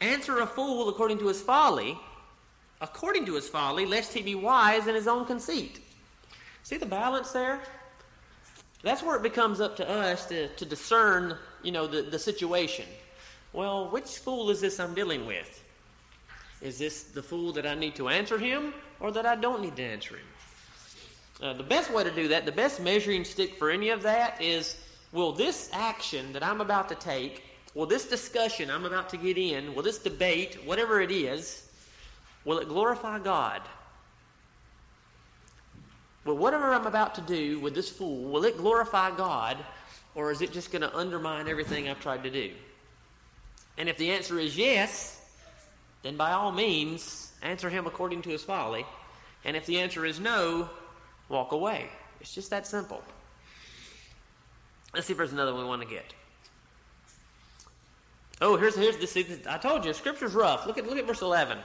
Answer 0.00 0.38
a 0.38 0.46
fool 0.46 0.88
according 0.88 1.18
to 1.18 1.26
his 1.26 1.40
folly, 1.40 1.98
according 2.80 3.26
to 3.26 3.34
his 3.34 3.48
folly, 3.48 3.84
lest 3.84 4.12
he 4.12 4.22
be 4.22 4.36
wise 4.36 4.86
in 4.86 4.94
his 4.94 5.08
own 5.08 5.24
conceit. 5.24 5.80
See 6.62 6.76
the 6.76 6.86
balance 6.86 7.32
there? 7.32 7.60
That's 8.82 9.02
where 9.02 9.16
it 9.16 9.22
becomes 9.22 9.60
up 9.60 9.76
to 9.76 9.88
us 9.88 10.26
to, 10.26 10.48
to 10.48 10.64
discern, 10.64 11.36
you 11.62 11.72
know, 11.72 11.86
the, 11.86 12.02
the 12.02 12.18
situation. 12.18 12.86
Well, 13.52 13.88
which 13.90 14.18
fool 14.18 14.50
is 14.50 14.60
this 14.60 14.80
I'm 14.80 14.94
dealing 14.94 15.26
with? 15.26 15.62
Is 16.60 16.78
this 16.78 17.04
the 17.04 17.22
fool 17.22 17.52
that 17.52 17.66
I 17.66 17.74
need 17.74 17.94
to 17.96 18.08
answer 18.08 18.38
him 18.38 18.74
or 19.00 19.12
that 19.12 19.26
I 19.26 19.36
don't 19.36 19.62
need 19.62 19.76
to 19.76 19.82
answer 19.82 20.16
him? 20.16 20.26
Uh, 21.42 21.52
the 21.52 21.62
best 21.62 21.92
way 21.92 22.04
to 22.04 22.10
do 22.10 22.28
that, 22.28 22.46
the 22.46 22.52
best 22.52 22.80
measuring 22.80 23.24
stick 23.24 23.56
for 23.56 23.70
any 23.70 23.90
of 23.90 24.02
that 24.02 24.40
is 24.40 24.76
will 25.12 25.32
this 25.32 25.70
action 25.72 26.32
that 26.32 26.42
I'm 26.42 26.60
about 26.60 26.88
to 26.88 26.94
take, 26.94 27.44
will 27.74 27.86
this 27.86 28.04
discussion 28.06 28.70
I'm 28.70 28.84
about 28.84 29.08
to 29.10 29.16
get 29.16 29.36
in, 29.36 29.74
will 29.74 29.82
this 29.82 29.98
debate, 29.98 30.58
whatever 30.64 31.00
it 31.00 31.10
is, 31.10 31.68
will 32.44 32.58
it 32.58 32.68
glorify 32.68 33.18
God? 33.18 33.62
Will 36.24 36.36
whatever 36.36 36.72
I'm 36.72 36.86
about 36.86 37.16
to 37.16 37.20
do 37.20 37.58
with 37.58 37.74
this 37.74 37.88
fool, 37.88 38.30
will 38.30 38.44
it 38.44 38.56
glorify 38.56 39.14
God? 39.16 39.58
Or 40.14 40.30
is 40.30 40.42
it 40.42 40.52
just 40.52 40.70
going 40.70 40.82
to 40.82 40.94
undermine 40.96 41.48
everything 41.48 41.88
I've 41.88 42.00
tried 42.00 42.22
to 42.24 42.30
do? 42.30 42.52
And 43.78 43.88
if 43.88 43.96
the 43.96 44.10
answer 44.10 44.38
is 44.38 44.56
yes, 44.56 45.20
then 46.02 46.16
by 46.16 46.32
all 46.32 46.52
means, 46.52 47.32
answer 47.42 47.70
him 47.70 47.86
according 47.86 48.22
to 48.22 48.30
his 48.30 48.42
folly. 48.42 48.84
And 49.44 49.56
if 49.56 49.66
the 49.66 49.80
answer 49.80 50.04
is 50.04 50.20
no, 50.20 50.68
walk 51.28 51.52
away. 51.52 51.88
It's 52.20 52.34
just 52.34 52.50
that 52.50 52.66
simple. 52.66 53.02
Let's 54.94 55.06
see 55.06 55.14
if 55.14 55.16
there's 55.16 55.32
another 55.32 55.52
one 55.54 55.62
we 55.62 55.68
want 55.68 55.82
to 55.82 55.88
get. 55.88 56.12
Oh, 58.40 58.56
here's 58.56 58.74
here's 58.74 58.96
this. 58.96 59.16
I 59.46 59.56
told 59.56 59.84
you, 59.84 59.92
Scripture's 59.92 60.34
rough. 60.34 60.66
Look 60.66 60.76
at 60.76 60.86
look 60.86 60.98
at 60.98 61.06
verse 61.06 61.22
11. 61.22 61.58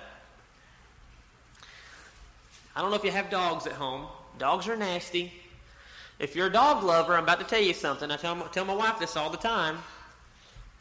I 2.75 2.81
don't 2.81 2.91
know 2.91 2.95
if 2.95 3.03
you 3.03 3.11
have 3.11 3.29
dogs 3.29 3.65
at 3.65 3.73
home. 3.73 4.05
Dogs 4.37 4.67
are 4.67 4.75
nasty. 4.75 5.33
If 6.19 6.35
you're 6.35 6.47
a 6.47 6.51
dog 6.51 6.83
lover, 6.83 7.15
I'm 7.15 7.23
about 7.23 7.39
to 7.39 7.45
tell 7.45 7.61
you 7.61 7.73
something. 7.73 8.09
I 8.09 8.17
tell, 8.17 8.39
tell 8.49 8.65
my 8.65 8.75
wife 8.75 8.99
this 8.99 9.15
all 9.15 9.29
the 9.29 9.37
time. 9.37 9.77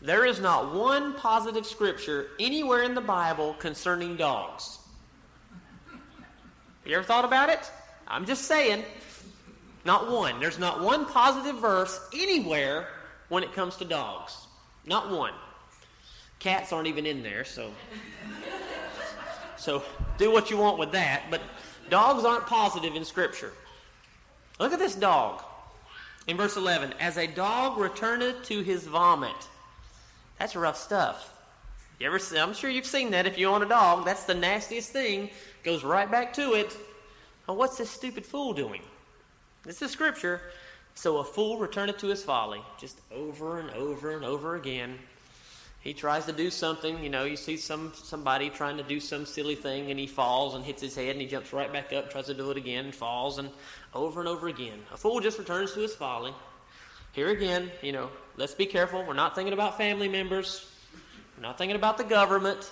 There 0.00 0.24
is 0.24 0.40
not 0.40 0.74
one 0.74 1.14
positive 1.14 1.66
scripture 1.66 2.28
anywhere 2.38 2.82
in 2.82 2.94
the 2.94 3.00
Bible 3.00 3.54
concerning 3.54 4.16
dogs. 4.16 4.78
You 6.84 6.94
ever 6.96 7.04
thought 7.04 7.24
about 7.24 7.48
it? 7.48 7.70
I'm 8.06 8.26
just 8.26 8.44
saying. 8.44 8.84
Not 9.84 10.10
one. 10.10 10.40
There's 10.40 10.58
not 10.58 10.80
one 10.80 11.06
positive 11.06 11.56
verse 11.56 12.00
anywhere 12.12 12.88
when 13.28 13.42
it 13.42 13.52
comes 13.52 13.76
to 13.76 13.84
dogs. 13.84 14.36
Not 14.84 15.10
one. 15.10 15.32
Cats 16.38 16.72
aren't 16.72 16.86
even 16.86 17.06
in 17.06 17.22
there, 17.22 17.44
so 17.44 17.70
so 19.56 19.82
do 20.18 20.30
what 20.30 20.50
you 20.50 20.56
want 20.56 20.78
with 20.78 20.92
that. 20.92 21.24
But 21.30 21.40
dogs 21.90 22.24
aren't 22.24 22.46
positive 22.46 22.94
in 22.94 23.04
Scripture. 23.04 23.52
Look 24.58 24.72
at 24.72 24.78
this 24.78 24.94
dog 24.94 25.42
in 26.26 26.36
verse 26.36 26.56
11. 26.56 26.94
As 27.00 27.16
a 27.16 27.26
dog 27.26 27.78
returneth 27.78 28.44
to 28.44 28.62
his 28.62 28.84
vomit. 28.84 29.36
That's 30.38 30.56
rough 30.56 30.76
stuff. 30.76 31.32
You 31.98 32.06
ever? 32.06 32.18
See, 32.18 32.38
I'm 32.38 32.54
sure 32.54 32.68
you've 32.70 32.86
seen 32.86 33.10
that. 33.12 33.26
If 33.26 33.38
you 33.38 33.48
own 33.48 33.62
a 33.62 33.68
dog, 33.68 34.04
that's 34.04 34.24
the 34.24 34.34
nastiest 34.34 34.90
thing. 34.90 35.30
Goes 35.62 35.82
right 35.82 36.10
back 36.10 36.32
to 36.34 36.54
it. 36.54 36.76
Well, 37.46 37.56
what's 37.56 37.78
this 37.78 37.90
stupid 37.90 38.26
fool 38.26 38.52
doing? 38.52 38.82
This 39.64 39.80
is 39.80 39.90
Scripture. 39.90 40.40
So 40.94 41.18
a 41.18 41.24
fool 41.24 41.58
returneth 41.58 41.98
to 41.98 42.06
his 42.06 42.22
folly, 42.24 42.62
just 42.78 43.00
over 43.12 43.60
and 43.60 43.70
over 43.70 44.14
and 44.16 44.24
over 44.24 44.56
again 44.56 44.98
he 45.86 45.94
tries 45.94 46.26
to 46.26 46.32
do 46.32 46.50
something, 46.50 47.00
you 47.00 47.08
know, 47.08 47.22
you 47.22 47.36
see 47.36 47.56
some 47.56 47.92
somebody 47.94 48.50
trying 48.50 48.76
to 48.76 48.82
do 48.82 48.98
some 48.98 49.24
silly 49.24 49.54
thing 49.54 49.88
and 49.88 50.00
he 50.00 50.08
falls 50.08 50.56
and 50.56 50.64
hits 50.64 50.82
his 50.82 50.96
head 50.96 51.10
and 51.10 51.20
he 51.20 51.28
jumps 51.28 51.52
right 51.52 51.72
back 51.72 51.92
up, 51.92 52.10
tries 52.10 52.26
to 52.26 52.34
do 52.34 52.50
it 52.50 52.56
again, 52.56 52.86
and 52.86 52.94
falls 52.94 53.38
and 53.38 53.48
over 53.94 54.18
and 54.18 54.28
over 54.28 54.48
again. 54.48 54.80
A 54.92 54.96
fool 54.96 55.20
just 55.20 55.38
returns 55.38 55.74
to 55.74 55.80
his 55.80 55.94
folly. 55.94 56.34
Here 57.12 57.28
again, 57.28 57.70
you 57.82 57.92
know, 57.92 58.10
let's 58.36 58.52
be 58.52 58.66
careful. 58.66 59.04
We're 59.06 59.14
not 59.14 59.36
thinking 59.36 59.52
about 59.52 59.78
family 59.78 60.08
members. 60.08 60.68
We're 61.36 61.42
not 61.42 61.56
thinking 61.56 61.76
about 61.76 61.98
the 61.98 62.04
government. 62.04 62.68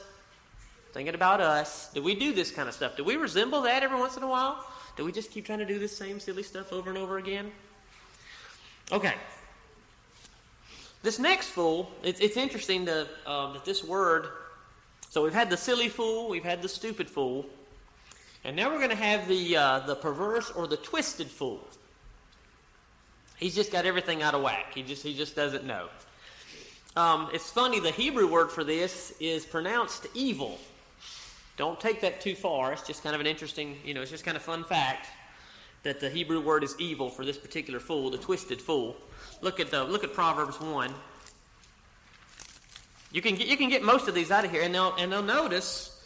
Thinking 0.93 1.15
about 1.15 1.41
us. 1.41 1.93
Do 1.95 2.03
we 2.03 2.17
do 2.17 2.33
this 2.33 2.51
kind 2.51 2.69
of 2.69 2.75
stuff? 2.75 2.97
Do 2.97 3.05
we 3.05 3.15
resemble 3.15 3.63
that 3.63 3.85
every 3.85 4.01
once 4.01 4.17
in 4.17 4.25
a 4.25 4.29
while? 4.29 4.67
Do 4.97 5.05
we 5.05 5.13
just 5.13 5.31
keep 5.31 5.47
trying 5.47 5.61
to 5.61 5.67
do 5.67 5.79
this 5.79 5.97
same 5.97 6.19
silly 6.19 6.43
stuff 6.43 6.73
over 6.73 6.91
and 6.91 6.99
over 6.99 7.19
again? 7.19 7.53
Okay, 8.91 9.15
this 11.05 11.19
next 11.19 11.49
fool, 11.49 11.91
it's, 12.03 12.19
it's 12.19 12.39
interesting 12.39 12.87
to, 12.87 13.07
uh, 13.27 13.53
that 13.53 13.65
this 13.67 13.85
word, 13.85 14.27
so 15.11 15.23
we've 15.23 15.35
had 15.35 15.51
the 15.51 15.57
silly 15.57 15.91
fool, 15.91 16.31
we've 16.31 16.43
had 16.43 16.63
the 16.63 16.69
stupid 16.69 17.11
fool, 17.11 17.45
and 18.43 18.57
now 18.57 18.71
we're 18.71 18.79
going 18.79 18.89
to 18.89 18.97
have 18.97 19.29
the, 19.29 19.57
uh, 19.57 19.81
the 19.81 19.97
perverse 19.97 20.51
or 20.51 20.67
the 20.67 20.79
twisted 20.79 21.29
fool. 21.29 21.61
He's 23.37 23.55
just 23.55 23.71
got 23.71 23.85
everything 23.85 24.23
out 24.23 24.35
of 24.35 24.43
whack. 24.43 24.73
He 24.75 24.83
just, 24.83 25.03
he 25.03 25.15
just 25.15 25.37
doesn't 25.37 25.67
know. 25.67 25.89
Um, 26.97 27.29
it's 27.35 27.51
funny, 27.51 27.81
the 27.81 27.91
Hebrew 27.91 28.27
word 28.27 28.51
for 28.51 28.65
this 28.65 29.13
is 29.21 29.45
pronounced 29.45 30.07
evil. 30.15 30.59
Don't 31.59 31.79
take 31.79 32.01
that 32.01 32.23
too 32.23 32.35
far. 32.35 32.73
It's 32.73 32.87
just 32.87 33.03
kind 33.03 33.15
of 33.15 33.21
an 33.21 33.27
interesting, 33.27 33.77
you 33.85 33.93
know, 33.93 34.01
it's 34.01 34.11
just 34.11 34.25
kind 34.25 34.39
of 34.39 34.43
fun 34.43 34.65
fact 34.65 35.09
that 35.83 36.01
the 36.01 36.09
Hebrew 36.09 36.41
word 36.41 36.65
is 36.65 36.75
evil 36.79 37.11
for 37.11 37.27
this 37.27 37.37
particular 37.37 37.79
fool, 37.79 38.09
the 38.11 38.17
twisted 38.17 38.63
fool. 38.63 38.97
Look 39.45 39.61
at 39.61 39.71
the 39.71 39.85
look 39.85 40.05
at 40.05 40.15
Proverbs 40.15 40.59
one. 40.59 40.95
You 43.13 43.21
can 43.21 43.35
get, 43.35 43.47
you 43.47 43.59
can 43.59 43.69
get 43.69 43.83
most 43.83 44.09
of 44.09 44.15
these 44.15 44.31
out 44.31 44.47
of 44.47 44.51
here, 44.51 44.63
and 44.63 44.75
they'll 44.75 44.95
and 44.97 45.13
they'll 45.13 45.23
notice 45.23 46.03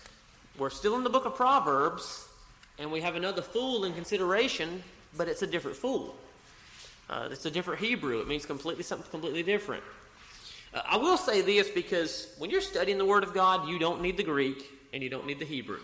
we're 0.59 0.71
still 0.71 0.97
in 0.97 1.05
the 1.05 1.09
book 1.09 1.25
of 1.25 1.37
Proverbs, 1.37 2.27
and 2.81 2.91
we 2.91 3.01
have 3.01 3.15
another 3.15 3.41
fool 3.41 3.85
in 3.85 3.95
consideration, 3.95 4.83
but 5.17 5.29
it's 5.29 5.43
a 5.43 5.47
different 5.47 5.77
fool. 5.77 6.17
Uh, 7.09 7.29
it's 7.31 7.47
a 7.47 7.51
different 7.53 7.81
Hebrew. 7.81 8.21
It 8.21 8.27
means 8.27 8.45
completely 8.45 8.83
something 8.83 9.09
completely 9.09 9.45
different. 9.45 9.85
Uh, 10.75 10.81
I 10.85 10.97
will 10.97 11.17
say 11.17 11.41
this 11.41 11.71
because 11.71 12.35
when 12.39 12.51
you're 12.51 12.61
studying 12.61 12.99
the 12.99 13.07
Word 13.07 13.23
of 13.23 13.35
God, 13.35 13.69
you 13.69 13.79
don't 13.79 14.03
need 14.03 14.17
the 14.17 14.25
Greek 14.25 14.69
and 14.93 15.01
you 15.01 15.09
don't 15.09 15.29
need 15.29 15.39
the 15.39 15.45
Hebrew. 15.45 15.79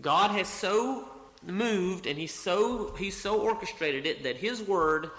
God 0.00 0.30
has 0.30 0.48
so 0.48 1.10
moved 1.46 2.06
and 2.06 2.18
He's 2.18 2.32
so 2.32 2.94
He's 2.94 3.18
so 3.18 3.38
orchestrated 3.38 4.06
it 4.06 4.22
that 4.22 4.38
His 4.38 4.62
Word 4.62 5.10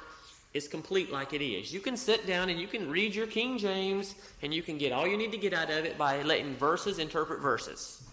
is 0.53 0.67
complete 0.67 1.11
like 1.11 1.33
it 1.33 1.43
is. 1.43 1.73
You 1.73 1.79
can 1.79 1.95
sit 1.95 2.25
down 2.25 2.49
and 2.49 2.59
you 2.59 2.67
can 2.67 2.89
read 2.89 3.13
your 3.13 3.27
King 3.27 3.57
James 3.57 4.15
and 4.41 4.53
you 4.53 4.63
can 4.63 4.77
get 4.77 4.91
all 4.91 5.07
you 5.07 5.17
need 5.17 5.31
to 5.31 5.37
get 5.37 5.53
out 5.53 5.69
of 5.69 5.85
it 5.85 5.97
by 5.97 6.21
letting 6.23 6.55
verses 6.55 6.97
interpret 6.99 7.39
verses. 7.39 8.03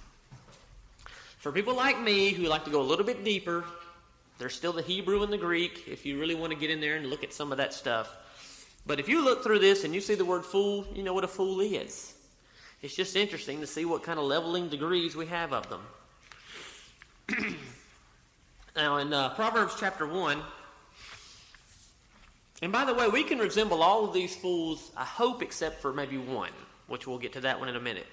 For 1.39 1.51
people 1.53 1.75
like 1.75 2.01
me 2.01 2.31
who 2.31 2.47
like 2.47 2.65
to 2.65 2.71
go 2.71 2.81
a 2.81 2.85
little 2.85 3.05
bit 3.05 3.25
deeper, 3.25 3.65
there's 4.39 4.55
still 4.55 4.73
the 4.73 4.83
Hebrew 4.83 5.23
and 5.23 5.33
the 5.33 5.39
Greek 5.39 5.85
if 5.87 6.05
you 6.05 6.21
really 6.21 6.35
want 6.35 6.53
to 6.53 6.59
get 6.59 6.71
in 6.71 6.81
there 6.81 6.97
and 6.97 7.07
look 7.07 7.25
at 7.25 7.33
some 7.33 7.53
of 7.53 7.59
that 7.59 7.73
stuff. 7.73 8.15
But 8.87 9.01
if 9.01 9.09
you 9.09 9.25
look 9.25 9.43
through 9.43 9.61
this 9.61 9.85
and 9.85 9.95
you 9.95 10.01
see 10.01 10.15
the 10.15 10.25
word 10.25 10.45
fool, 10.45 10.87
you 10.95 11.03
know 11.03 11.15
what 11.15 11.25
a 11.25 11.29
fool 11.29 11.61
is. 11.61 12.15
It's 12.83 12.95
just 12.95 13.17
interesting 13.17 13.61
to 13.61 13.67
see 13.67 13.85
what 13.85 14.03
kind 14.03 14.19
of 14.19 14.27
leveling 14.27 14.69
degrees 14.69 15.17
we 15.17 15.27
have 15.27 15.53
of 15.53 15.69
them. 15.69 15.81
now, 18.77 18.99
in 18.99 19.13
uh, 19.13 19.31
Proverbs 19.31 19.75
chapter 19.81 20.07
1, 20.07 20.39
and 22.63 22.73
by 22.73 22.85
the 22.85 22.95
way, 22.95 23.09
we 23.09 23.23
can 23.23 23.39
resemble 23.39 23.83
all 23.83 24.05
of 24.05 24.15
these 24.15 24.35
fools, 24.35 24.91
I 24.97 25.05
hope, 25.05 25.43
except 25.43 25.81
for 25.83 25.93
maybe 25.93 26.17
one, 26.17 26.53
which 26.87 27.07
we'll 27.07 27.19
get 27.19 27.35
to 27.35 27.41
that 27.43 27.61
one 27.61 27.69
in 27.69 27.77
a 27.77 27.81
minute. 27.81 28.07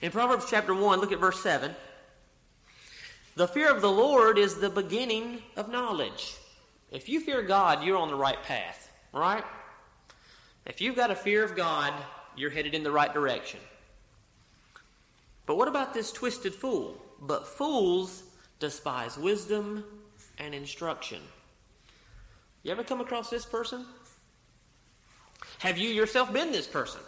In 0.00 0.10
Proverbs 0.10 0.46
chapter 0.50 0.74
1, 0.74 1.00
look 1.00 1.12
at 1.12 1.20
verse 1.20 1.40
7. 1.40 1.74
The 3.36 3.48
fear 3.48 3.70
of 3.70 3.80
the 3.80 3.90
Lord 3.90 4.36
is 4.36 4.56
the 4.56 4.68
beginning 4.68 5.42
of 5.56 5.70
knowledge. 5.70 6.36
If 6.90 7.08
you 7.08 7.20
fear 7.20 7.40
God, 7.42 7.84
you're 7.84 7.96
on 7.96 8.08
the 8.08 8.16
right 8.16 8.42
path, 8.42 8.90
right? 9.12 9.44
If 10.66 10.80
you've 10.80 10.96
got 10.96 11.10
a 11.10 11.14
fear 11.14 11.44
of 11.44 11.56
God, 11.56 11.94
you're 12.36 12.50
headed 12.50 12.74
in 12.74 12.82
the 12.82 12.90
right 12.90 13.12
direction. 13.12 13.60
But 15.46 15.56
what 15.56 15.68
about 15.68 15.94
this 15.94 16.12
twisted 16.12 16.54
fool? 16.54 17.00
But 17.20 17.46
fools 17.46 18.24
despise 18.58 19.16
wisdom 19.16 19.84
and 20.38 20.54
instruction. 20.54 21.20
You 22.62 22.70
ever 22.70 22.84
come 22.84 23.00
across 23.00 23.30
this 23.30 23.44
person? 23.44 23.84
Have 25.58 25.78
you 25.78 25.88
yourself 25.88 26.32
been 26.32 26.52
this 26.52 26.66
person? 26.66 27.00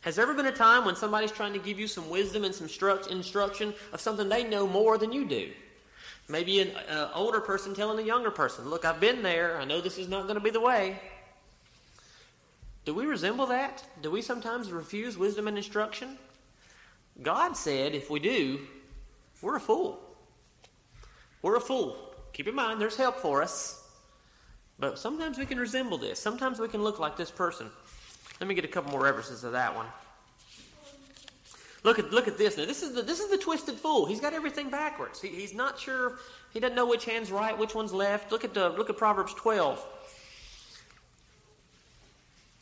Has 0.00 0.16
there 0.16 0.24
ever 0.24 0.34
been 0.34 0.46
a 0.46 0.52
time 0.52 0.84
when 0.84 0.94
somebody's 0.94 1.32
trying 1.32 1.52
to 1.52 1.58
give 1.58 1.78
you 1.78 1.88
some 1.88 2.08
wisdom 2.08 2.44
and 2.44 2.54
some 2.54 2.68
instruction 3.10 3.74
of 3.92 4.00
something 4.00 4.28
they 4.28 4.44
know 4.44 4.66
more 4.66 4.98
than 4.98 5.12
you 5.12 5.26
do? 5.26 5.50
Maybe 6.28 6.60
an 6.60 6.76
uh, 6.88 7.10
older 7.14 7.40
person 7.40 7.74
telling 7.74 7.98
a 7.98 8.06
younger 8.06 8.30
person, 8.30 8.68
Look, 8.68 8.84
I've 8.84 9.00
been 9.00 9.22
there. 9.22 9.58
I 9.58 9.64
know 9.64 9.80
this 9.80 9.98
is 9.98 10.08
not 10.08 10.22
going 10.22 10.34
to 10.34 10.40
be 10.40 10.50
the 10.50 10.60
way. 10.60 10.98
Do 12.84 12.94
we 12.94 13.06
resemble 13.06 13.46
that? 13.46 13.84
Do 14.00 14.10
we 14.10 14.22
sometimes 14.22 14.70
refuse 14.70 15.18
wisdom 15.18 15.48
and 15.48 15.56
instruction? 15.56 16.18
God 17.22 17.56
said 17.56 17.94
if 17.94 18.10
we 18.10 18.20
do, 18.20 18.60
we're 19.42 19.56
a 19.56 19.60
fool. 19.60 20.00
We're 21.42 21.56
a 21.56 21.60
fool. 21.60 22.14
Keep 22.32 22.48
in 22.48 22.54
mind, 22.54 22.80
there's 22.80 22.96
help 22.96 23.16
for 23.16 23.42
us. 23.42 23.85
But 24.78 24.98
sometimes 24.98 25.38
we 25.38 25.46
can 25.46 25.58
resemble 25.58 25.98
this. 25.98 26.18
Sometimes 26.18 26.58
we 26.58 26.68
can 26.68 26.82
look 26.82 26.98
like 26.98 27.16
this 27.16 27.30
person. 27.30 27.70
Let 28.40 28.48
me 28.48 28.54
get 28.54 28.64
a 28.64 28.68
couple 28.68 28.90
more 28.90 29.02
references 29.02 29.42
of 29.44 29.52
that 29.52 29.74
one. 29.74 29.86
Look 31.82 31.98
at 31.98 32.10
look 32.12 32.26
at 32.26 32.36
this. 32.36 32.58
Now 32.58 32.66
this 32.66 32.82
is 32.82 32.94
the 32.94 33.02
this 33.02 33.20
is 33.20 33.30
the 33.30 33.38
twisted 33.38 33.76
fool. 33.76 34.06
He's 34.06 34.20
got 34.20 34.32
everything 34.34 34.68
backwards. 34.70 35.20
He, 35.20 35.28
he's 35.28 35.54
not 35.54 35.78
sure. 35.78 36.18
He 36.52 36.60
doesn't 36.60 36.74
know 36.74 36.86
which 36.86 37.04
hand's 37.04 37.30
right, 37.30 37.56
which 37.56 37.74
one's 37.74 37.92
left. 37.92 38.32
Look 38.32 38.44
at 38.44 38.54
the 38.54 38.70
look 38.70 38.90
at 38.90 38.96
Proverbs 38.96 39.32
twelve. 39.34 39.82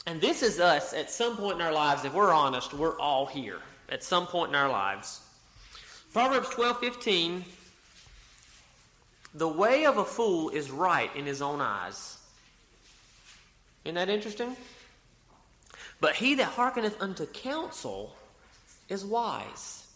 And 0.06 0.20
this 0.20 0.42
is 0.42 0.60
us 0.60 0.92
at 0.92 1.10
some 1.10 1.36
point 1.36 1.56
in 1.56 1.62
our 1.62 1.72
lives. 1.72 2.04
If 2.04 2.12
we're 2.12 2.32
honest, 2.32 2.74
we're 2.74 2.98
all 3.00 3.24
here 3.24 3.60
at 3.88 4.04
some 4.04 4.26
point 4.26 4.50
in 4.50 4.54
our 4.54 4.68
lives. 4.68 5.22
Proverbs 6.12 6.50
twelve 6.50 6.78
fifteen 6.78 7.44
the 9.34 9.48
way 9.48 9.84
of 9.84 9.98
a 9.98 10.04
fool 10.04 10.50
is 10.50 10.70
right 10.70 11.14
in 11.16 11.26
his 11.26 11.42
own 11.42 11.60
eyes. 11.60 12.18
Isn't 13.84 13.96
that 13.96 14.08
interesting? 14.08 14.56
But 16.00 16.14
he 16.14 16.36
that 16.36 16.46
hearkeneth 16.46 17.00
unto 17.02 17.26
counsel 17.26 18.14
is 18.88 19.04
wise. 19.04 19.86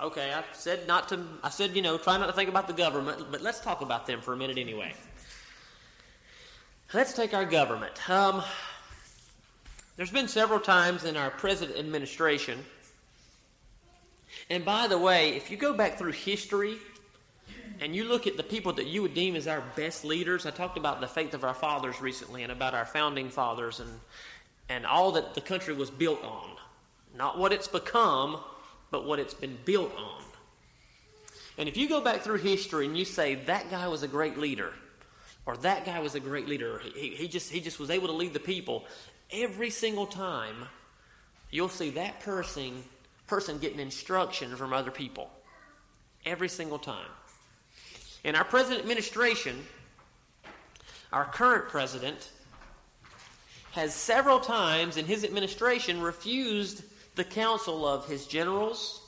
Okay, 0.00 0.32
I 0.32 0.44
said 0.52 0.86
not 0.86 1.08
to 1.10 1.24
I 1.42 1.50
said, 1.50 1.74
you 1.74 1.82
know, 1.82 1.98
try 1.98 2.16
not 2.18 2.26
to 2.26 2.32
think 2.32 2.48
about 2.48 2.66
the 2.66 2.72
government, 2.72 3.26
but 3.30 3.42
let's 3.42 3.60
talk 3.60 3.80
about 3.80 4.06
them 4.06 4.20
for 4.20 4.32
a 4.32 4.36
minute 4.36 4.58
anyway. 4.58 4.94
Let's 6.92 7.12
take 7.12 7.34
our 7.34 7.44
government. 7.44 8.10
Um, 8.10 8.42
there's 9.96 10.10
been 10.10 10.28
several 10.28 10.58
times 10.60 11.04
in 11.04 11.16
our 11.16 11.30
present 11.30 11.76
administration, 11.76 12.64
and 14.48 14.64
by 14.64 14.86
the 14.86 14.98
way, 14.98 15.36
if 15.36 15.50
you 15.50 15.56
go 15.56 15.74
back 15.74 15.98
through 15.98 16.12
history 16.12 16.78
and 17.80 17.96
you 17.96 18.04
look 18.04 18.26
at 18.26 18.36
the 18.36 18.42
people 18.42 18.74
that 18.74 18.86
you 18.86 19.00
would 19.02 19.14
deem 19.14 19.34
as 19.34 19.46
our 19.46 19.62
best 19.74 20.04
leaders, 20.04 20.44
I 20.44 20.50
talked 20.50 20.76
about 20.76 21.00
the 21.00 21.06
faith 21.06 21.32
of 21.32 21.44
our 21.44 21.54
fathers 21.54 22.00
recently 22.00 22.42
and 22.42 22.52
about 22.52 22.74
our 22.74 22.84
founding 22.84 23.30
fathers 23.30 23.80
and, 23.80 23.90
and 24.68 24.84
all 24.84 25.12
that 25.12 25.34
the 25.34 25.40
country 25.40 25.72
was 25.72 25.90
built 25.90 26.22
on. 26.22 26.50
Not 27.16 27.38
what 27.38 27.52
it's 27.52 27.68
become, 27.68 28.38
but 28.90 29.06
what 29.06 29.18
it's 29.18 29.32
been 29.32 29.56
built 29.64 29.92
on. 29.96 30.22
And 31.56 31.68
if 31.68 31.76
you 31.78 31.88
go 31.88 32.02
back 32.02 32.20
through 32.20 32.38
history 32.38 32.84
and 32.84 32.96
you 32.96 33.06
say, 33.06 33.36
that 33.46 33.70
guy 33.70 33.88
was 33.88 34.02
a 34.02 34.08
great 34.08 34.36
leader, 34.36 34.72
or 35.46 35.56
that 35.58 35.86
guy 35.86 36.00
was 36.00 36.14
a 36.14 36.20
great 36.20 36.48
leader, 36.48 36.80
he, 36.94 37.10
he, 37.10 37.28
just, 37.28 37.50
he 37.50 37.60
just 37.60 37.78
was 37.78 37.88
able 37.88 38.08
to 38.08 38.14
lead 38.14 38.34
the 38.34 38.40
people, 38.40 38.84
every 39.32 39.70
single 39.70 40.06
time 40.06 40.66
you'll 41.50 41.68
see 41.68 41.90
that 41.90 42.20
person, 42.20 42.84
person 43.26 43.58
getting 43.58 43.80
instruction 43.80 44.54
from 44.54 44.74
other 44.74 44.90
people. 44.90 45.30
Every 46.26 46.48
single 46.48 46.78
time. 46.78 47.08
In 48.22 48.34
our 48.34 48.44
present 48.44 48.78
administration, 48.78 49.56
our 51.12 51.24
current 51.24 51.68
president 51.68 52.30
has 53.72 53.94
several 53.94 54.40
times 54.40 54.96
in 54.96 55.06
his 55.06 55.24
administration 55.24 56.02
refused 56.02 56.82
the 57.16 57.24
counsel 57.24 57.86
of 57.86 58.06
his 58.06 58.26
generals, 58.26 59.00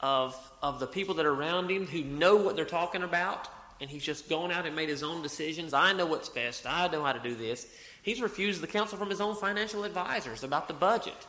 of, 0.00 0.34
of 0.62 0.80
the 0.80 0.86
people 0.86 1.16
that 1.16 1.26
are 1.26 1.34
around 1.34 1.70
him 1.70 1.86
who 1.86 2.02
know 2.02 2.36
what 2.36 2.56
they're 2.56 2.64
talking 2.64 3.02
about, 3.02 3.48
and 3.80 3.90
he's 3.90 4.02
just 4.02 4.28
gone 4.28 4.50
out 4.50 4.64
and 4.64 4.74
made 4.74 4.88
his 4.88 5.02
own 5.02 5.22
decisions. 5.22 5.74
I 5.74 5.92
know 5.92 6.06
what's 6.06 6.28
best. 6.28 6.64
I 6.66 6.88
know 6.88 7.04
how 7.04 7.12
to 7.12 7.20
do 7.20 7.34
this. 7.34 7.66
He's 8.02 8.22
refused 8.22 8.62
the 8.62 8.66
counsel 8.66 8.96
from 8.96 9.10
his 9.10 9.20
own 9.20 9.36
financial 9.36 9.84
advisors 9.84 10.42
about 10.42 10.68
the 10.68 10.74
budget, 10.74 11.26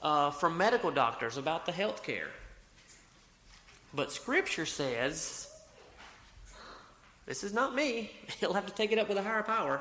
uh, 0.00 0.30
from 0.30 0.56
medical 0.56 0.90
doctors 0.90 1.36
about 1.36 1.66
the 1.66 1.72
health 1.72 2.02
care. 2.02 2.30
But 3.92 4.10
Scripture 4.10 4.66
says, 4.66 5.49
this 7.30 7.44
is 7.44 7.52
not 7.52 7.76
me. 7.76 8.10
He'll 8.40 8.54
have 8.54 8.66
to 8.66 8.74
take 8.74 8.90
it 8.90 8.98
up 8.98 9.08
with 9.08 9.16
a 9.16 9.22
higher 9.22 9.44
power. 9.44 9.80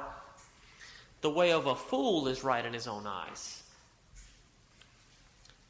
The 1.21 1.31
way 1.31 1.51
of 1.51 1.65
a 1.65 1.75
fool 1.75 2.27
is 2.27 2.43
right 2.43 2.63
in 2.63 2.73
his 2.73 2.85
own 2.85 3.07
eyes. 3.07 3.63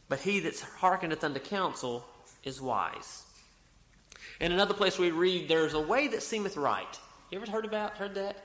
But 0.09 0.19
he 0.19 0.41
that 0.41 0.59
hearkeneth 0.59 1.23
unto 1.23 1.39
counsel 1.39 2.05
is 2.43 2.59
wise. 2.59 3.23
In 4.41 4.51
another 4.51 4.73
place 4.73 4.99
we 4.99 5.11
read, 5.11 5.47
There's 5.47 5.73
a 5.73 5.79
way 5.79 6.09
that 6.09 6.21
seemeth 6.21 6.57
right. 6.57 6.99
You 7.31 7.39
ever 7.39 7.49
heard 7.49 7.63
about 7.63 7.95
heard 7.95 8.13
that? 8.15 8.35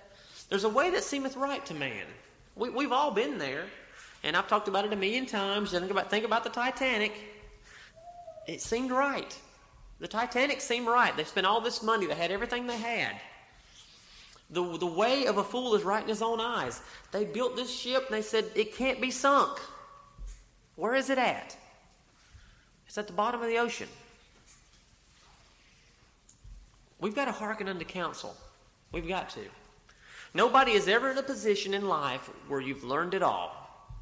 There's 0.49 0.63
a 0.63 0.69
way 0.69 0.91
that 0.91 1.03
seemeth 1.03 1.37
right 1.37 1.67
to 1.67 1.75
man. 1.75 2.07
We, 2.55 2.71
we've 2.71 2.93
all 2.93 3.11
been 3.11 3.39
there. 3.39 3.65
And 4.23 4.37
I've 4.37 4.47
talked 4.47 4.69
about 4.69 4.85
it 4.85 4.93
a 4.93 4.97
million 4.97 5.27
times. 5.27 5.73
Think 5.73 5.91
about, 5.91 6.09
think 6.09 6.25
about 6.25 6.45
the 6.45 6.51
Titanic. 6.51 7.13
It 8.47 8.63
seemed 8.63 8.93
right. 8.93 9.37
The 10.01 10.09
Titanic 10.09 10.61
seemed 10.61 10.87
right. 10.87 11.17
They 11.17 11.25
spent 11.25 11.47
all 11.47 11.61
this 11.61 11.83
money. 11.83 12.07
They 12.07 12.15
had 12.15 12.31
everything 12.31 12.67
they 12.67 12.77
had. 12.77 13.17
The, 14.51 14.77
the 14.77 14.87
way 14.87 15.27
of 15.27 15.39
a 15.39 15.45
fool 15.45 15.75
is 15.75 15.83
right 15.83 16.03
in 16.03 16.09
his 16.09 16.23
own 16.23 16.41
eyes. 16.41 16.81
They 17.13 17.25
built 17.25 17.57
this 17.57 17.75
ship 17.75 18.05
and 18.07 18.15
they 18.15 18.23
said, 18.23 18.45
it 18.55 18.75
can't 18.75 19.01
be 19.01 19.11
sunk. 19.11 19.59
Where 20.77 20.95
is 20.95 21.11
it 21.11 21.19
at? 21.19 21.57
It's 22.87 22.99
at 22.99 23.07
the 23.07 23.13
bottom 23.13 23.41
of 23.41 23.49
the 23.49 23.59
ocean. 23.59 23.89
We've 27.01 27.15
got 27.15 27.25
to 27.27 27.33
hearken 27.33 27.69
unto 27.69 27.85
counsel. 27.85 28.37
We've 28.93 29.09
got 29.09 29.31
to. 29.31 29.41
Nobody 30.35 30.73
is 30.73 30.89
ever 30.89 31.11
in 31.11 31.19
a 31.19 31.23
position 31.23 31.75
in 31.75 31.89
life 31.89 32.29
where 32.49 32.61
you've 32.61 32.85
learned 32.85 33.15
it 33.15 33.23
all, 33.23 33.55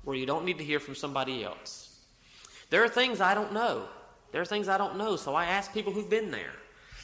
where 0.05 0.17
you 0.17 0.27
don't 0.27 0.45
need 0.45 0.59
to 0.59 0.65
hear 0.65 0.81
from 0.81 0.95
somebody 0.95 1.45
else. 1.45 1.99
There 2.71 2.83
are 2.83 2.89
things 2.89 3.21
I 3.21 3.35
don't 3.35 3.53
know. 3.53 3.87
There 4.33 4.41
are 4.41 4.47
things 4.47 4.69
I 4.69 4.79
don't 4.79 4.97
know, 4.97 5.17
so 5.17 5.35
I 5.35 5.45
ask 5.45 5.73
people 5.73 5.93
who've 5.93 6.11
been 6.11 6.31
there. 6.31 6.55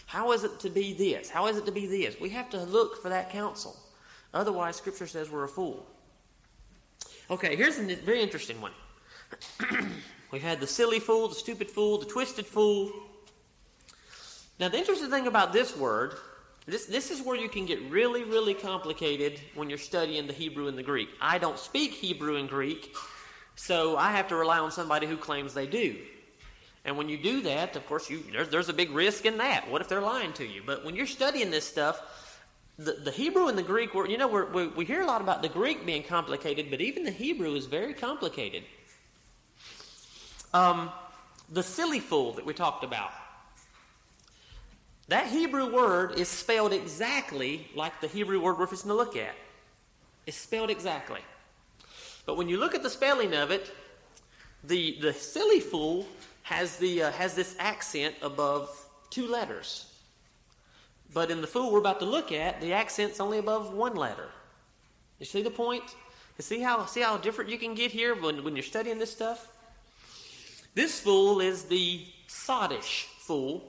How 0.06 0.32
is 0.32 0.42
it 0.42 0.58
to 0.60 0.70
be 0.70 0.94
this? 0.94 1.28
How 1.28 1.46
is 1.46 1.58
it 1.58 1.66
to 1.66 1.72
be 1.72 1.86
this? 1.86 2.18
We 2.18 2.30
have 2.30 2.48
to 2.50 2.64
look 2.64 3.02
for 3.02 3.10
that 3.10 3.30
counsel. 3.30 3.76
Otherwise, 4.32 4.76
Scripture 4.76 5.06
says 5.06 5.30
we're 5.30 5.44
a 5.44 5.48
fool. 5.48 5.86
Okay, 7.30 7.56
here's 7.56 7.78
a 7.78 7.94
very 7.96 8.22
interesting 8.22 8.58
one. 8.60 8.72
We've 10.30 10.42
had 10.42 10.60
the 10.60 10.66
silly 10.66 10.98
fool, 10.98 11.28
the 11.28 11.34
stupid 11.34 11.70
fool, 11.70 11.98
the 11.98 12.06
twisted 12.06 12.46
fool. 12.46 12.90
Now, 14.58 14.68
the 14.68 14.78
interesting 14.78 15.10
thing 15.10 15.26
about 15.26 15.52
this 15.52 15.76
word, 15.76 16.14
this, 16.66 16.86
this 16.86 17.10
is 17.10 17.22
where 17.22 17.36
you 17.36 17.48
can 17.50 17.66
get 17.66 17.80
really, 17.90 18.24
really 18.24 18.54
complicated 18.54 19.40
when 19.54 19.68
you're 19.68 19.78
studying 19.78 20.26
the 20.26 20.32
Hebrew 20.32 20.68
and 20.68 20.76
the 20.76 20.82
Greek. 20.82 21.08
I 21.20 21.38
don't 21.38 21.58
speak 21.58 21.92
Hebrew 21.92 22.36
and 22.36 22.48
Greek, 22.48 22.94
so 23.56 23.96
I 23.96 24.12
have 24.12 24.28
to 24.28 24.36
rely 24.36 24.58
on 24.58 24.70
somebody 24.70 25.06
who 25.06 25.16
claims 25.16 25.52
they 25.52 25.66
do. 25.66 25.96
And 26.88 26.96
when 26.96 27.10
you 27.10 27.18
do 27.18 27.42
that, 27.42 27.76
of 27.76 27.86
course, 27.86 28.08
you, 28.08 28.24
there's, 28.32 28.48
there's 28.48 28.70
a 28.70 28.72
big 28.72 28.90
risk 28.92 29.26
in 29.26 29.36
that. 29.36 29.70
What 29.70 29.82
if 29.82 29.90
they're 29.90 30.00
lying 30.00 30.32
to 30.32 30.46
you? 30.46 30.62
But 30.64 30.86
when 30.86 30.96
you're 30.96 31.06
studying 31.06 31.50
this 31.50 31.66
stuff, 31.66 32.00
the, 32.78 32.92
the 32.92 33.10
Hebrew 33.10 33.48
and 33.48 33.58
the 33.58 33.62
Greek, 33.62 33.92
were, 33.92 34.08
you 34.08 34.16
know, 34.16 34.26
we 34.26 34.68
we 34.68 34.86
hear 34.86 35.02
a 35.02 35.04
lot 35.04 35.20
about 35.20 35.42
the 35.42 35.50
Greek 35.50 35.84
being 35.84 36.02
complicated, 36.02 36.70
but 36.70 36.80
even 36.80 37.04
the 37.04 37.10
Hebrew 37.10 37.54
is 37.54 37.66
very 37.66 37.92
complicated. 37.92 38.62
Um, 40.54 40.90
the 41.50 41.62
silly 41.62 42.00
fool 42.00 42.32
that 42.32 42.46
we 42.46 42.54
talked 42.54 42.84
about. 42.84 43.10
That 45.08 45.26
Hebrew 45.26 45.70
word 45.70 46.18
is 46.18 46.28
spelled 46.28 46.72
exactly 46.72 47.68
like 47.74 48.00
the 48.00 48.08
Hebrew 48.08 48.40
word 48.40 48.58
we're 48.58 48.64
going 48.64 48.78
to 48.78 48.94
look 48.94 49.14
at. 49.14 49.34
It's 50.26 50.38
spelled 50.38 50.70
exactly. 50.70 51.20
But 52.24 52.38
when 52.38 52.48
you 52.48 52.56
look 52.56 52.74
at 52.74 52.82
the 52.82 52.88
spelling 52.88 53.34
of 53.34 53.50
it, 53.50 53.70
the, 54.64 54.96
the 55.02 55.12
silly 55.12 55.60
fool 55.60 56.06
has, 56.48 56.76
the, 56.78 57.02
uh, 57.02 57.12
has 57.12 57.34
this 57.34 57.54
accent 57.58 58.14
above 58.22 58.70
two 59.10 59.26
letters. 59.26 59.92
But 61.12 61.30
in 61.30 61.42
the 61.42 61.46
fool 61.46 61.70
we're 61.70 61.78
about 61.78 62.00
to 62.00 62.06
look 62.06 62.32
at, 62.32 62.60
the 62.62 62.72
accent's 62.72 63.20
only 63.20 63.38
above 63.38 63.74
one 63.74 63.94
letter. 63.94 64.28
You 65.18 65.26
see 65.26 65.42
the 65.42 65.50
point? 65.50 65.84
You 66.38 66.42
see 66.42 66.60
how, 66.60 66.86
see 66.86 67.02
how 67.02 67.18
different 67.18 67.50
you 67.50 67.58
can 67.58 67.74
get 67.74 67.90
here 67.90 68.14
when, 68.14 68.42
when 68.44 68.56
you're 68.56 68.62
studying 68.62 68.98
this 68.98 69.12
stuff? 69.12 69.48
This 70.74 71.00
fool 71.00 71.40
is 71.40 71.64
the 71.64 72.06
sottish 72.28 73.04
fool. 73.18 73.62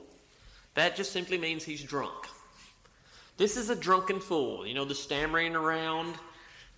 That 0.76 0.96
just 0.96 1.12
simply 1.12 1.38
means 1.38 1.64
he's 1.66 1.84
drunk. 1.84 2.28
This 3.36 3.58
is 3.58 3.70
a 3.70 3.76
drunken 3.76 4.22
fool. 4.22 4.66
You 4.66 4.74
know, 4.74 4.86
the 4.86 4.96
stammering 4.96 5.56
around, 5.56 6.16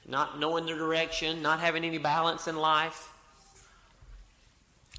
not 0.08 0.40
knowing 0.40 0.66
the 0.66 0.74
direction, 0.74 1.44
not 1.44 1.60
having 1.60 1.84
any 1.84 2.00
balance 2.00 2.48
in 2.48 2.56
life. 2.56 3.11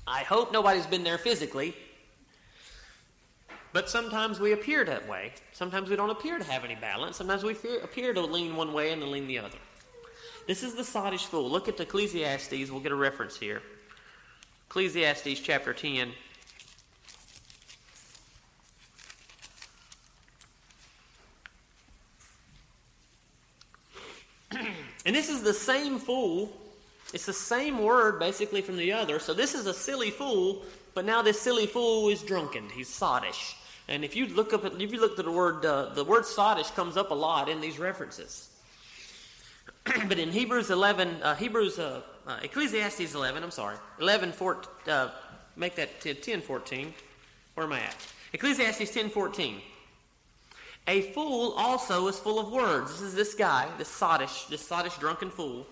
I 0.06 0.22
hope 0.22 0.52
nobody's 0.52 0.86
been 0.86 1.04
there 1.04 1.18
physically, 1.18 1.76
but 3.72 3.88
sometimes 3.88 4.40
we 4.40 4.52
appear 4.52 4.84
that 4.84 5.08
way. 5.08 5.32
Sometimes 5.52 5.88
we 5.88 5.96
don't 5.96 6.10
appear 6.10 6.38
to 6.38 6.44
have 6.44 6.64
any 6.64 6.74
balance. 6.74 7.16
Sometimes 7.16 7.44
we 7.44 7.54
fear, 7.54 7.80
appear 7.80 8.12
to 8.12 8.20
lean 8.20 8.56
one 8.56 8.72
way 8.72 8.92
and 8.92 9.00
to 9.00 9.08
lean 9.08 9.26
the 9.26 9.38
other. 9.38 9.58
This 10.46 10.64
is 10.64 10.74
the 10.74 10.82
sottish 10.82 11.26
fool. 11.26 11.48
Look 11.48 11.68
at 11.68 11.78
Ecclesiastes. 11.78 12.70
We'll 12.70 12.80
get 12.80 12.92
a 12.92 12.96
reference 12.96 13.36
here. 13.36 13.62
Ecclesiastes 14.68 15.38
chapter 15.40 15.72
10. 15.72 16.12
and 25.06 25.14
this 25.14 25.28
is 25.28 25.42
the 25.42 25.54
same 25.54 26.00
fool 26.00 26.52
it's 27.12 27.26
the 27.26 27.32
same 27.32 27.82
word 27.82 28.18
basically 28.18 28.62
from 28.62 28.76
the 28.76 28.92
other. 28.92 29.18
So 29.18 29.34
this 29.34 29.54
is 29.54 29.66
a 29.66 29.74
silly 29.74 30.10
fool, 30.10 30.62
but 30.94 31.04
now 31.04 31.22
this 31.22 31.40
silly 31.40 31.66
fool 31.66 32.08
is 32.08 32.22
drunken. 32.22 32.68
He's 32.70 32.88
sottish. 32.88 33.54
And 33.88 34.04
if 34.04 34.16
you 34.16 34.26
look 34.26 34.52
up, 34.52 34.64
at, 34.64 34.80
if 34.80 34.92
you 34.92 35.00
look 35.00 35.18
at 35.18 35.24
the 35.24 35.30
word, 35.30 35.64
uh, 35.64 35.90
the 35.94 36.04
word 36.04 36.24
sottish 36.24 36.74
comes 36.74 36.96
up 36.96 37.10
a 37.10 37.14
lot 37.14 37.48
in 37.48 37.60
these 37.60 37.78
references. 37.78 38.48
but 40.08 40.18
in 40.18 40.30
Hebrews 40.30 40.70
11, 40.70 41.22
uh, 41.22 41.34
Hebrews, 41.34 41.78
uh, 41.78 42.02
uh 42.26 42.38
Ecclesiastes 42.42 43.14
11, 43.14 43.42
I'm 43.42 43.50
sorry, 43.50 43.76
11, 44.00 44.32
14, 44.32 44.70
uh, 44.88 45.10
make 45.56 45.74
that 45.74 46.00
10, 46.00 46.40
14. 46.40 46.94
Where 47.54 47.66
am 47.66 47.72
I 47.72 47.80
at? 47.80 47.96
Ecclesiastes 48.32 48.90
10, 48.90 49.10
14. 49.10 49.60
A 50.88 51.02
fool 51.12 51.52
also 51.56 52.08
is 52.08 52.18
full 52.18 52.40
of 52.40 52.50
words. 52.50 52.92
This 52.92 53.02
is 53.02 53.14
this 53.14 53.34
guy, 53.34 53.68
this 53.78 53.88
sottish, 53.88 54.48
this 54.48 54.66
sottish 54.66 54.98
drunken 54.98 55.30
fool. 55.30 55.66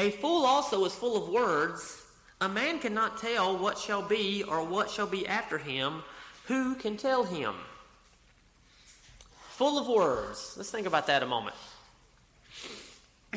A 0.00 0.10
fool 0.12 0.46
also 0.46 0.86
is 0.86 0.94
full 0.94 1.22
of 1.22 1.28
words. 1.28 2.02
A 2.40 2.48
man 2.48 2.78
cannot 2.78 3.18
tell 3.18 3.58
what 3.58 3.76
shall 3.76 4.00
be 4.00 4.42
or 4.42 4.64
what 4.64 4.88
shall 4.88 5.06
be 5.06 5.26
after 5.26 5.58
him. 5.58 6.02
Who 6.46 6.74
can 6.74 6.96
tell 6.96 7.22
him? 7.22 7.52
Full 9.50 9.78
of 9.78 9.86
words. 9.86 10.54
Let's 10.56 10.70
think 10.70 10.86
about 10.86 11.06
that 11.08 11.22
a 11.22 11.26
moment. 11.26 11.54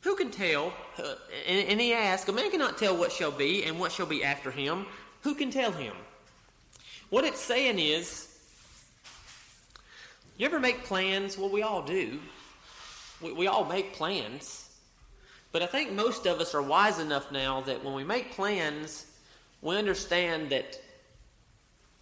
Who 0.00 0.16
can 0.16 0.32
tell? 0.32 0.72
Uh, 0.98 1.14
and, 1.46 1.68
and, 1.68 1.80
he 1.80 1.92
asked, 1.92 2.28
A 2.28 2.32
man 2.32 2.50
cannot 2.50 2.76
tell 2.76 2.96
what 2.96 3.12
shall 3.12 3.30
be 3.30 3.62
and 3.62 3.78
what 3.78 3.92
shall 3.92 4.06
be 4.06 4.24
after 4.24 4.50
him. 4.50 4.86
Who 5.22 5.36
can 5.36 5.52
tell 5.52 5.70
him? 5.70 5.94
What 7.10 7.24
it's 7.24 7.38
saying 7.38 7.78
is, 7.78 8.26
you 10.36 10.46
ever 10.46 10.58
make 10.58 10.82
plans? 10.82 11.38
Well, 11.38 11.48
we 11.48 11.62
all 11.62 11.82
do. 11.82 12.18
we, 13.22 13.32
we 13.32 13.46
all 13.46 13.64
make 13.64 13.92
plans. 13.92 14.63
But 15.54 15.62
I 15.62 15.66
think 15.66 15.92
most 15.92 16.26
of 16.26 16.40
us 16.40 16.52
are 16.52 16.62
wise 16.62 16.98
enough 16.98 17.30
now 17.30 17.60
that 17.60 17.84
when 17.84 17.94
we 17.94 18.02
make 18.02 18.32
plans, 18.32 19.06
we 19.62 19.76
understand 19.76 20.50
that, 20.50 20.80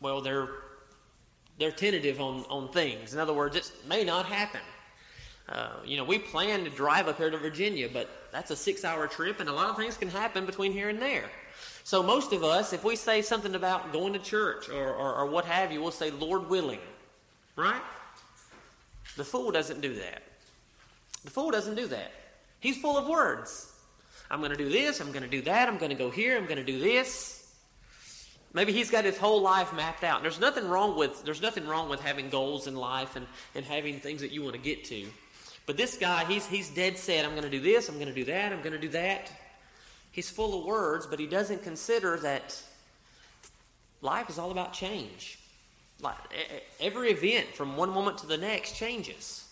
well, 0.00 0.22
they're, 0.22 0.48
they're 1.58 1.70
tentative 1.70 2.18
on, 2.18 2.46
on 2.48 2.72
things. 2.72 3.12
In 3.12 3.20
other 3.20 3.34
words, 3.34 3.54
it 3.54 3.70
may 3.86 4.04
not 4.04 4.24
happen. 4.24 4.62
Uh, 5.50 5.68
you 5.84 5.98
know, 5.98 6.04
we 6.04 6.18
plan 6.18 6.64
to 6.64 6.70
drive 6.70 7.08
up 7.08 7.18
here 7.18 7.28
to 7.28 7.36
Virginia, 7.36 7.90
but 7.92 8.08
that's 8.32 8.50
a 8.50 8.56
six 8.56 8.86
hour 8.86 9.06
trip, 9.06 9.38
and 9.38 9.50
a 9.50 9.52
lot 9.52 9.68
of 9.68 9.76
things 9.76 9.98
can 9.98 10.08
happen 10.08 10.46
between 10.46 10.72
here 10.72 10.88
and 10.88 10.98
there. 10.98 11.28
So, 11.84 12.02
most 12.02 12.32
of 12.32 12.42
us, 12.42 12.72
if 12.72 12.84
we 12.84 12.96
say 12.96 13.20
something 13.20 13.54
about 13.54 13.92
going 13.92 14.14
to 14.14 14.18
church 14.18 14.70
or, 14.70 14.94
or, 14.94 15.14
or 15.16 15.26
what 15.26 15.44
have 15.44 15.70
you, 15.70 15.82
we'll 15.82 15.90
say, 15.90 16.10
Lord 16.10 16.48
willing. 16.48 16.80
Right? 17.56 17.82
The 19.18 19.24
fool 19.24 19.50
doesn't 19.50 19.82
do 19.82 19.94
that. 19.96 20.22
The 21.22 21.30
fool 21.30 21.50
doesn't 21.50 21.74
do 21.74 21.86
that. 21.88 22.12
He's 22.62 22.78
full 22.78 22.96
of 22.96 23.08
words. 23.08 23.70
I'm 24.30 24.38
going 24.38 24.52
to 24.52 24.56
do 24.56 24.70
this, 24.70 25.00
I'm 25.00 25.10
going 25.10 25.24
to 25.24 25.28
do 25.28 25.42
that, 25.42 25.68
I'm 25.68 25.76
going 25.76 25.90
to 25.90 25.96
go 25.96 26.10
here, 26.10 26.38
I'm 26.38 26.44
going 26.46 26.56
to 26.56 26.64
do 26.64 26.78
this. 26.78 27.38
Maybe 28.54 28.72
he's 28.72 28.90
got 28.90 29.04
his 29.04 29.18
whole 29.18 29.42
life 29.42 29.74
mapped 29.74 30.04
out. 30.04 30.16
And 30.16 30.24
there's 30.24 30.40
nothing 30.40 30.68
wrong 30.68 30.96
with 30.96 31.24
there's 31.24 31.42
nothing 31.42 31.66
wrong 31.66 31.88
with 31.88 32.00
having 32.00 32.30
goals 32.30 32.66
in 32.66 32.76
life 32.76 33.16
and, 33.16 33.26
and 33.54 33.64
having 33.64 33.98
things 33.98 34.20
that 34.20 34.30
you 34.30 34.42
want 34.42 34.54
to 34.54 34.60
get 34.60 34.84
to. 34.84 35.06
But 35.66 35.76
this 35.76 35.96
guy, 35.96 36.24
he's 36.24 36.46
he's 36.46 36.70
dead 36.70 36.96
set, 36.96 37.24
I'm 37.24 37.32
going 37.32 37.42
to 37.42 37.50
do 37.50 37.60
this, 37.60 37.88
I'm 37.88 37.96
going 37.96 38.08
to 38.08 38.14
do 38.14 38.24
that, 38.24 38.52
I'm 38.52 38.60
going 38.60 38.72
to 38.72 38.78
do 38.78 38.90
that. 38.90 39.30
He's 40.12 40.30
full 40.30 40.60
of 40.60 40.64
words, 40.64 41.06
but 41.06 41.18
he 41.18 41.26
doesn't 41.26 41.62
consider 41.62 42.16
that 42.18 42.62
life 44.02 44.30
is 44.30 44.38
all 44.38 44.52
about 44.52 44.72
change. 44.72 45.38
Like 46.00 46.16
every 46.80 47.10
event 47.10 47.48
from 47.54 47.76
one 47.76 47.90
moment 47.90 48.18
to 48.18 48.26
the 48.26 48.36
next 48.36 48.76
changes. 48.76 49.46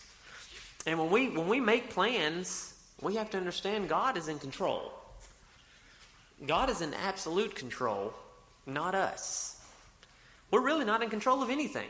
And 0.87 0.99
when 0.99 1.11
we 1.11 1.29
when 1.29 1.49
we 1.49 1.61
make 1.61 1.91
plans, 1.91 2.71
we 3.03 3.17
have 3.17 3.31
to 3.31 3.39
understand 3.39 3.89
God 3.89 4.17
is 4.17 4.29
in 4.29 4.39
control. 4.39 4.93
God 6.47 6.71
is 6.71 6.81
in 6.81 6.95
absolute 6.95 7.55
control 7.55 8.15
not 8.67 8.95
us. 8.95 9.61
We're 10.51 10.63
really 10.63 10.85
not 10.85 11.03
in 11.03 11.11
control 11.11 11.43
of 11.43 11.51
anything. 11.51 11.89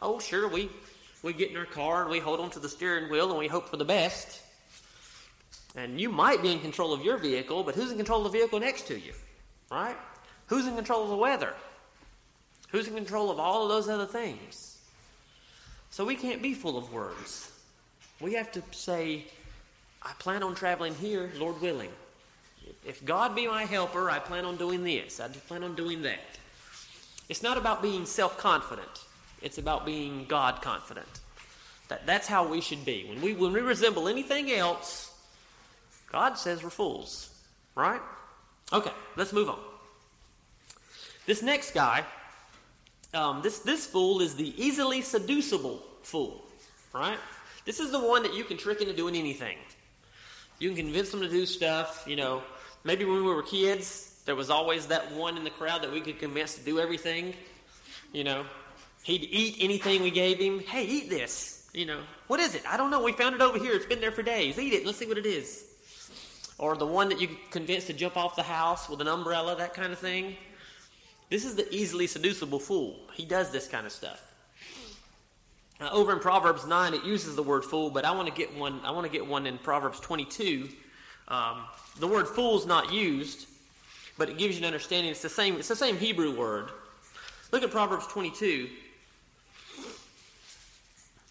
Oh, 0.00 0.18
sure, 0.18 0.48
we, 0.48 0.70
we 1.22 1.32
get 1.32 1.50
in 1.50 1.56
our 1.56 1.64
car 1.64 2.02
and 2.02 2.10
we 2.10 2.18
hold 2.18 2.40
on 2.40 2.50
to 2.50 2.58
the 2.58 2.68
steering 2.68 3.10
wheel 3.10 3.30
and 3.30 3.38
we 3.38 3.48
hope 3.48 3.68
for 3.68 3.76
the 3.76 3.84
best. 3.84 4.42
And 5.76 6.00
you 6.00 6.08
might 6.08 6.42
be 6.42 6.50
in 6.52 6.60
control 6.60 6.92
of 6.92 7.02
your 7.02 7.16
vehicle, 7.16 7.62
but 7.62 7.74
who's 7.74 7.90
in 7.90 7.96
control 7.96 8.24
of 8.24 8.32
the 8.32 8.38
vehicle 8.38 8.58
next 8.58 8.86
to 8.88 8.98
you? 8.98 9.12
Right? 9.70 9.96
Who's 10.46 10.66
in 10.66 10.74
control 10.74 11.04
of 11.04 11.10
the 11.10 11.16
weather? 11.16 11.54
Who's 12.70 12.88
in 12.88 12.94
control 12.94 13.30
of 13.30 13.38
all 13.38 13.64
of 13.64 13.68
those 13.68 13.88
other 13.88 14.06
things? 14.06 14.78
So 15.90 16.04
we 16.04 16.16
can't 16.16 16.42
be 16.42 16.54
full 16.54 16.76
of 16.76 16.92
words. 16.92 17.50
We 18.20 18.34
have 18.34 18.50
to 18.52 18.62
say, 18.72 19.26
I 20.02 20.12
plan 20.18 20.42
on 20.42 20.54
traveling 20.54 20.94
here, 20.94 21.30
Lord 21.36 21.60
willing. 21.60 21.90
If 22.84 23.04
God 23.04 23.34
be 23.34 23.46
my 23.46 23.64
helper, 23.64 24.10
I 24.10 24.18
plan 24.18 24.44
on 24.44 24.56
doing 24.56 24.82
this. 24.84 25.20
I 25.20 25.28
plan 25.28 25.62
on 25.62 25.74
doing 25.74 26.02
that. 26.02 26.20
It's 27.28 27.42
not 27.42 27.58
about 27.58 27.82
being 27.82 28.06
self 28.06 28.38
confident, 28.38 29.04
it's 29.42 29.58
about 29.58 29.86
being 29.86 30.24
God 30.26 30.62
confident. 30.62 31.06
That, 31.88 32.06
that's 32.06 32.28
how 32.28 32.46
we 32.46 32.60
should 32.60 32.84
be. 32.84 33.06
When 33.08 33.20
we, 33.20 33.34
when 33.34 33.52
we 33.52 33.60
resemble 33.60 34.06
anything 34.06 34.52
else, 34.52 35.12
God 36.10 36.38
says 36.38 36.62
we're 36.62 36.70
fools. 36.70 37.34
Right? 37.74 38.00
Okay, 38.72 38.92
let's 39.16 39.32
move 39.32 39.48
on. 39.48 39.58
This 41.26 41.42
next 41.42 41.72
guy, 41.74 42.04
um, 43.12 43.42
this, 43.42 43.58
this 43.60 43.86
fool 43.86 44.20
is 44.20 44.36
the 44.36 44.54
easily 44.62 45.02
seducible 45.02 45.82
fool. 46.02 46.44
Right? 46.94 47.18
This 47.64 47.80
is 47.80 47.90
the 47.90 48.00
one 48.00 48.22
that 48.22 48.34
you 48.34 48.44
can 48.44 48.56
trick 48.56 48.80
into 48.80 48.92
doing 48.94 49.16
anything. 49.16 49.56
You 50.60 50.68
can 50.68 50.76
convince 50.76 51.10
them 51.10 51.20
to 51.22 51.28
do 51.28 51.46
stuff, 51.46 52.04
you 52.06 52.16
know. 52.16 52.42
Maybe 52.84 53.04
when 53.06 53.16
we 53.16 53.22
were 53.22 53.42
kids, 53.42 54.22
there 54.26 54.36
was 54.36 54.50
always 54.50 54.86
that 54.88 55.10
one 55.12 55.36
in 55.36 55.44
the 55.44 55.50
crowd 55.50 55.82
that 55.82 55.90
we 55.90 56.02
could 56.02 56.18
convince 56.18 56.54
to 56.54 56.60
do 56.60 56.78
everything. 56.78 57.34
You 58.12 58.24
know, 58.24 58.44
he'd 59.02 59.24
eat 59.24 59.56
anything 59.60 60.02
we 60.02 60.10
gave 60.10 60.38
him. 60.38 60.60
Hey, 60.60 60.84
eat 60.84 61.08
this. 61.08 61.68
You 61.72 61.86
know, 61.86 62.00
what 62.26 62.40
is 62.40 62.54
it? 62.54 62.62
I 62.68 62.76
don't 62.76 62.90
know. 62.90 63.02
We 63.02 63.12
found 63.12 63.34
it 63.34 63.40
over 63.40 63.58
here. 63.58 63.72
It's 63.74 63.86
been 63.86 64.00
there 64.00 64.12
for 64.12 64.22
days. 64.22 64.58
Eat 64.58 64.74
it. 64.74 64.84
Let's 64.84 64.98
see 64.98 65.06
what 65.06 65.18
it 65.18 65.26
is. 65.26 65.64
Or 66.58 66.76
the 66.76 66.86
one 66.86 67.08
that 67.08 67.20
you 67.20 67.28
convince 67.50 67.86
to 67.86 67.94
jump 67.94 68.18
off 68.18 68.36
the 68.36 68.42
house 68.42 68.88
with 68.88 69.00
an 69.00 69.08
umbrella, 69.08 69.56
that 69.56 69.72
kind 69.72 69.92
of 69.92 69.98
thing. 69.98 70.36
This 71.30 71.46
is 71.46 71.54
the 71.54 71.72
easily 71.74 72.06
seducible 72.06 72.58
fool. 72.58 72.98
He 73.14 73.24
does 73.24 73.50
this 73.50 73.66
kind 73.66 73.86
of 73.86 73.92
stuff. 73.92 74.29
Uh, 75.80 75.88
over 75.92 76.12
in 76.12 76.18
Proverbs 76.18 76.66
9, 76.66 76.94
it 76.94 77.04
uses 77.04 77.36
the 77.36 77.42
word 77.42 77.64
fool, 77.64 77.88
but 77.88 78.04
I 78.04 78.10
want 78.10 78.28
to 78.28 78.34
get 78.34 78.54
one. 78.54 78.80
I 78.84 78.90
want 78.90 79.06
to 79.06 79.12
get 79.12 79.26
one 79.26 79.46
in 79.46 79.56
Proverbs 79.58 79.98
22. 80.00 80.68
Um, 81.28 81.62
the 81.98 82.06
word 82.06 82.28
fool 82.28 82.58
is 82.58 82.66
not 82.66 82.92
used, 82.92 83.46
but 84.18 84.28
it 84.28 84.36
gives 84.36 84.56
you 84.56 84.60
an 84.60 84.66
understanding. 84.66 85.10
It's 85.10 85.22
the 85.22 85.28
same. 85.28 85.56
It's 85.56 85.68
the 85.68 85.76
same 85.76 85.96
Hebrew 85.96 86.36
word. 86.36 86.70
Look 87.50 87.62
at 87.62 87.70
Proverbs 87.70 88.06
22. 88.08 88.68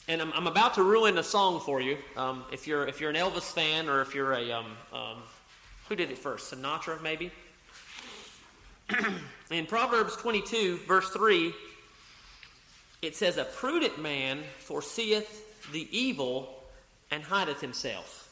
And 0.08 0.22
I'm, 0.22 0.34
I'm 0.34 0.48
about 0.48 0.74
to 0.74 0.84
ruin 0.84 1.20
a 1.20 1.24
song 1.24 1.60
for 1.60 1.80
you. 1.80 1.98
Um, 2.18 2.44
if 2.52 2.66
you're 2.66 2.88
if 2.88 3.00
you're 3.00 3.12
an 3.12 3.16
Elvis 3.16 3.54
fan 3.54 3.88
or 3.88 4.02
if 4.02 4.16
you're 4.16 4.34
a 4.34 4.52
um, 4.52 4.66
um 4.92 5.18
who 5.88 5.96
did 5.96 6.10
it 6.10 6.18
first? 6.18 6.52
Sinatra, 6.52 7.02
maybe. 7.02 7.32
in 9.52 9.66
Proverbs 9.68 10.16
22, 10.16 10.80
verse 10.88 11.10
3, 11.10 11.54
it 13.02 13.16
says, 13.16 13.38
A 13.38 13.46
prudent 13.46 14.02
man 14.02 14.44
foreseeth 14.60 15.72
the 15.72 15.88
evil 15.98 16.64
and 17.12 17.24
hideth 17.24 17.62
himself. 17.62 18.30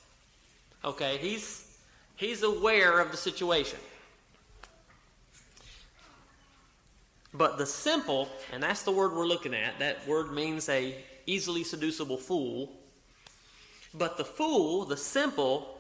Okay, 0.84 1.18
he's, 1.18 1.78
he's 2.16 2.44
aware 2.44 3.00
of 3.00 3.12
the 3.12 3.18
situation. 3.18 3.80
But 7.34 7.58
the 7.58 7.66
simple, 7.66 8.30
and 8.52 8.64
that's 8.64 8.84
the 8.84 8.92
word 8.92 9.14
we're 9.14 9.28
looking 9.28 9.54
at, 9.54 9.80
that 9.80 10.08
word 10.08 10.32
means 10.32 10.70
a 10.70 10.96
easily 11.26 11.64
seducible 11.64 12.18
fool. 12.18 12.72
But 13.94 14.18
the 14.18 14.26
fool, 14.26 14.86
the 14.86 14.98
simple, 14.98 15.78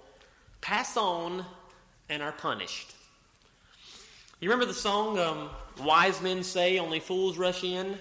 pass 0.61 0.97
on 0.97 1.45
and 2.09 2.21
are 2.21 2.31
punished. 2.31 2.93
You 4.39 4.49
remember 4.49 4.65
the 4.65 4.79
song, 4.79 5.17
um, 5.17 5.49
Wise 5.83 6.21
Men 6.21 6.43
Say 6.43 6.77
Only 6.77 6.99
Fools 6.99 7.37
Rush 7.37 7.63
In? 7.63 7.97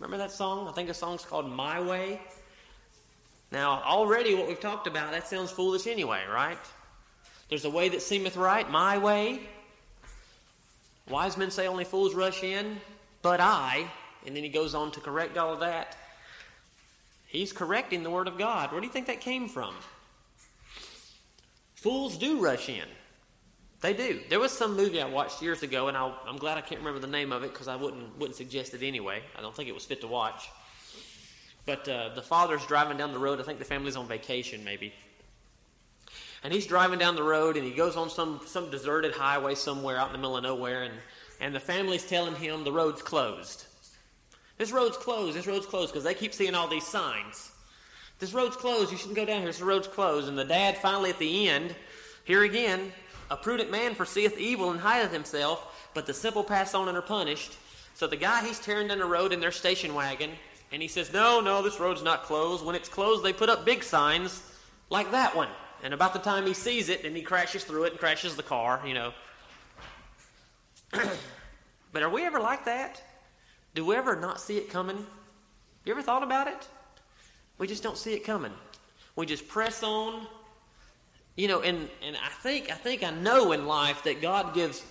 Remember 0.00 0.16
that 0.16 0.32
song? 0.32 0.66
I 0.66 0.72
think 0.72 0.88
the 0.88 0.94
song's 0.94 1.26
called 1.26 1.48
My 1.48 1.78
Way. 1.78 2.20
Now, 3.52 3.82
already 3.82 4.34
what 4.34 4.48
we've 4.48 4.58
talked 4.58 4.86
about, 4.86 5.12
that 5.12 5.28
sounds 5.28 5.50
foolish 5.50 5.86
anyway, 5.86 6.22
right? 6.32 6.58
There's 7.50 7.66
a 7.66 7.70
way 7.70 7.90
that 7.90 8.00
seemeth 8.00 8.36
right, 8.36 8.68
my 8.70 8.96
way. 8.96 9.40
Wise 11.10 11.36
men 11.36 11.50
say 11.50 11.66
only 11.66 11.84
fools 11.84 12.14
rush 12.14 12.42
in, 12.42 12.80
but 13.20 13.40
I, 13.40 13.90
and 14.24 14.34
then 14.34 14.42
he 14.42 14.48
goes 14.48 14.74
on 14.74 14.90
to 14.92 15.00
correct 15.00 15.36
all 15.36 15.52
of 15.52 15.60
that. 15.60 15.96
He's 17.26 17.52
correcting 17.52 18.02
the 18.02 18.10
Word 18.10 18.26
of 18.26 18.38
God. 18.38 18.72
Where 18.72 18.80
do 18.80 18.86
you 18.86 18.92
think 18.92 19.06
that 19.08 19.20
came 19.20 19.48
from? 19.48 19.74
Fools 21.74 22.16
do 22.16 22.40
rush 22.40 22.70
in. 22.70 22.88
They 23.80 23.94
do. 23.94 24.20
There 24.28 24.38
was 24.38 24.52
some 24.52 24.76
movie 24.76 25.00
I 25.00 25.08
watched 25.08 25.40
years 25.40 25.62
ago, 25.62 25.88
and 25.88 25.96
i 25.96 26.12
am 26.28 26.36
glad 26.36 26.58
I 26.58 26.60
can't 26.60 26.80
remember 26.80 27.00
the 27.00 27.06
name 27.06 27.32
of 27.32 27.42
it 27.44 27.52
because 27.52 27.66
I 27.66 27.76
wouldn't 27.76 28.18
wouldn't 28.18 28.36
suggest 28.36 28.74
it 28.74 28.82
anyway. 28.82 29.22
I 29.36 29.40
don't 29.40 29.54
think 29.54 29.68
it 29.68 29.74
was 29.74 29.86
fit 29.86 30.02
to 30.02 30.06
watch. 30.06 30.50
But 31.64 31.88
uh, 31.88 32.10
the 32.14 32.22
father's 32.22 32.64
driving 32.66 32.98
down 32.98 33.12
the 33.12 33.18
road. 33.18 33.40
I 33.40 33.42
think 33.42 33.58
the 33.58 33.64
family's 33.64 33.96
on 33.96 34.06
vacation, 34.06 34.64
maybe. 34.64 34.92
And 36.42 36.52
he's 36.52 36.66
driving 36.66 36.98
down 36.98 37.16
the 37.16 37.22
road, 37.22 37.56
and 37.56 37.64
he 37.64 37.72
goes 37.72 37.96
on 37.96 38.10
some 38.10 38.40
some 38.44 38.70
deserted 38.70 39.12
highway 39.12 39.54
somewhere 39.54 39.96
out 39.96 40.08
in 40.08 40.12
the 40.12 40.18
middle 40.18 40.36
of 40.36 40.42
nowhere, 40.42 40.82
and 40.82 40.94
and 41.40 41.54
the 41.54 41.60
family's 41.60 42.04
telling 42.04 42.34
him 42.34 42.64
the 42.64 42.72
road's 42.72 43.00
closed. 43.00 43.64
This 44.58 44.72
road's 44.72 44.98
closed. 44.98 45.38
This 45.38 45.46
road's 45.46 45.64
closed 45.64 45.90
because 45.90 46.04
they 46.04 46.12
keep 46.12 46.34
seeing 46.34 46.54
all 46.54 46.68
these 46.68 46.86
signs. 46.86 47.50
This 48.18 48.34
road's 48.34 48.56
closed. 48.56 48.92
You 48.92 48.98
shouldn't 48.98 49.16
go 49.16 49.24
down 49.24 49.38
here. 49.38 49.46
This 49.46 49.62
road's 49.62 49.88
closed. 49.88 50.28
And 50.28 50.36
the 50.36 50.44
dad 50.44 50.76
finally 50.76 51.08
at 51.08 51.18
the 51.18 51.48
end, 51.48 51.74
here 52.24 52.44
again, 52.44 52.92
a 53.30 53.36
prudent 53.36 53.70
man 53.70 53.94
foreseeth 53.94 54.36
evil 54.38 54.70
and 54.70 54.80
hideth 54.80 55.12
himself, 55.12 55.88
but 55.94 56.06
the 56.06 56.14
simple 56.14 56.42
pass 56.42 56.74
on 56.74 56.88
and 56.88 56.98
are 56.98 57.02
punished. 57.02 57.56
So 57.94 58.06
the 58.06 58.16
guy, 58.16 58.44
he's 58.44 58.58
tearing 58.58 58.88
down 58.88 58.98
the 58.98 59.04
road 59.04 59.32
in 59.32 59.40
their 59.40 59.52
station 59.52 59.94
wagon, 59.94 60.30
and 60.72 60.82
he 60.82 60.88
says, 60.88 61.12
No, 61.12 61.40
no, 61.40 61.62
this 61.62 61.78
road's 61.78 62.02
not 62.02 62.24
closed. 62.24 62.64
When 62.64 62.74
it's 62.74 62.88
closed, 62.88 63.24
they 63.24 63.32
put 63.32 63.48
up 63.48 63.64
big 63.64 63.82
signs 63.82 64.42
like 64.90 65.10
that 65.12 65.34
one. 65.34 65.48
And 65.82 65.94
about 65.94 66.12
the 66.12 66.18
time 66.18 66.46
he 66.46 66.54
sees 66.54 66.88
it, 66.88 67.04
then 67.04 67.14
he 67.14 67.22
crashes 67.22 67.64
through 67.64 67.84
it 67.84 67.92
and 67.92 68.00
crashes 68.00 68.36
the 68.36 68.42
car, 68.42 68.82
you 68.84 68.94
know. 68.94 69.12
but 71.92 72.02
are 72.02 72.10
we 72.10 72.24
ever 72.24 72.40
like 72.40 72.64
that? 72.64 73.02
Do 73.74 73.84
we 73.84 73.94
ever 73.94 74.16
not 74.16 74.40
see 74.40 74.58
it 74.58 74.68
coming? 74.68 75.06
You 75.84 75.92
ever 75.92 76.02
thought 76.02 76.22
about 76.22 76.48
it? 76.48 76.68
We 77.58 77.66
just 77.66 77.82
don't 77.82 77.96
see 77.96 78.12
it 78.14 78.24
coming. 78.24 78.52
We 79.16 79.26
just 79.26 79.46
press 79.48 79.82
on 79.82 80.26
you 81.40 81.48
know, 81.48 81.62
and, 81.62 81.88
and 82.06 82.16
I 82.16 82.28
think 82.28 82.70
I 82.70 82.74
think 82.74 83.02
I 83.02 83.10
know 83.10 83.52
in 83.52 83.66
life 83.66 84.04
that 84.04 84.20
God 84.20 84.54
gives 84.54 84.84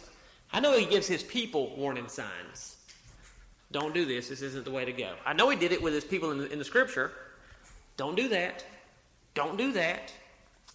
I 0.51 0.59
know 0.59 0.75
he 0.75 0.85
gives 0.85 1.05
his 1.05 1.21
people 1.21 1.75
warning 1.75 2.07
signs. 2.07 2.77
Don't 3.71 3.93
do 3.93 4.03
this. 4.03 4.29
This 4.29 4.41
isn't 4.41 4.65
the 4.65 4.71
way 4.71 4.83
to 4.83 4.91
go. 4.91 5.13
I 5.27 5.33
know 5.33 5.47
he 5.49 5.55
did 5.55 5.71
it 5.71 5.79
with 5.79 5.93
his 5.93 6.03
people 6.03 6.31
in 6.31 6.39
the, 6.39 6.51
in 6.51 6.57
the 6.57 6.65
scripture. 6.65 7.12
Don't 7.97 8.15
do 8.15 8.27
that. 8.29 8.65
Don't 9.35 9.57
do 9.57 9.71
that. 9.73 10.12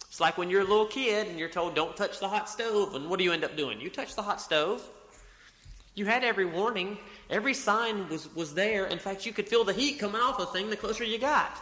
It's 0.07 0.21
like 0.21 0.37
when 0.37 0.49
you're 0.49 0.61
a 0.61 0.65
little 0.65 0.85
kid 0.85 1.27
and 1.27 1.37
you're 1.37 1.49
told, 1.49 1.75
don't 1.75 1.97
touch 1.97 2.21
the 2.21 2.29
hot 2.29 2.49
stove. 2.49 2.95
And 2.95 3.09
what 3.09 3.17
do 3.19 3.25
you 3.25 3.33
end 3.33 3.43
up 3.43 3.57
doing? 3.57 3.81
You 3.81 3.89
touch 3.89 4.15
the 4.15 4.21
hot 4.21 4.39
stove. 4.39 4.81
You 5.93 6.05
had 6.05 6.23
every 6.23 6.45
warning, 6.45 6.97
every 7.29 7.53
sign 7.53 8.07
was, 8.07 8.33
was 8.33 8.53
there. 8.53 8.85
In 8.85 8.99
fact, 8.99 9.25
you 9.25 9.33
could 9.33 9.49
feel 9.49 9.65
the 9.65 9.73
heat 9.73 9.99
coming 9.99 10.21
off 10.21 10.37
the 10.37 10.45
thing 10.45 10.69
the 10.69 10.77
closer 10.77 11.03
you 11.03 11.19
got. 11.19 11.57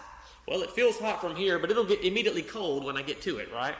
Well, 0.48 0.62
it 0.62 0.70
feels 0.70 1.00
hot 1.00 1.20
from 1.20 1.36
here, 1.36 1.58
but 1.58 1.72
it'll 1.72 1.84
get 1.84 2.04
immediately 2.04 2.44
cold 2.44 2.84
when 2.84 2.96
I 2.96 3.02
get 3.02 3.20
to 3.24 3.40
it, 3.40 3.52
right? 3.52 3.74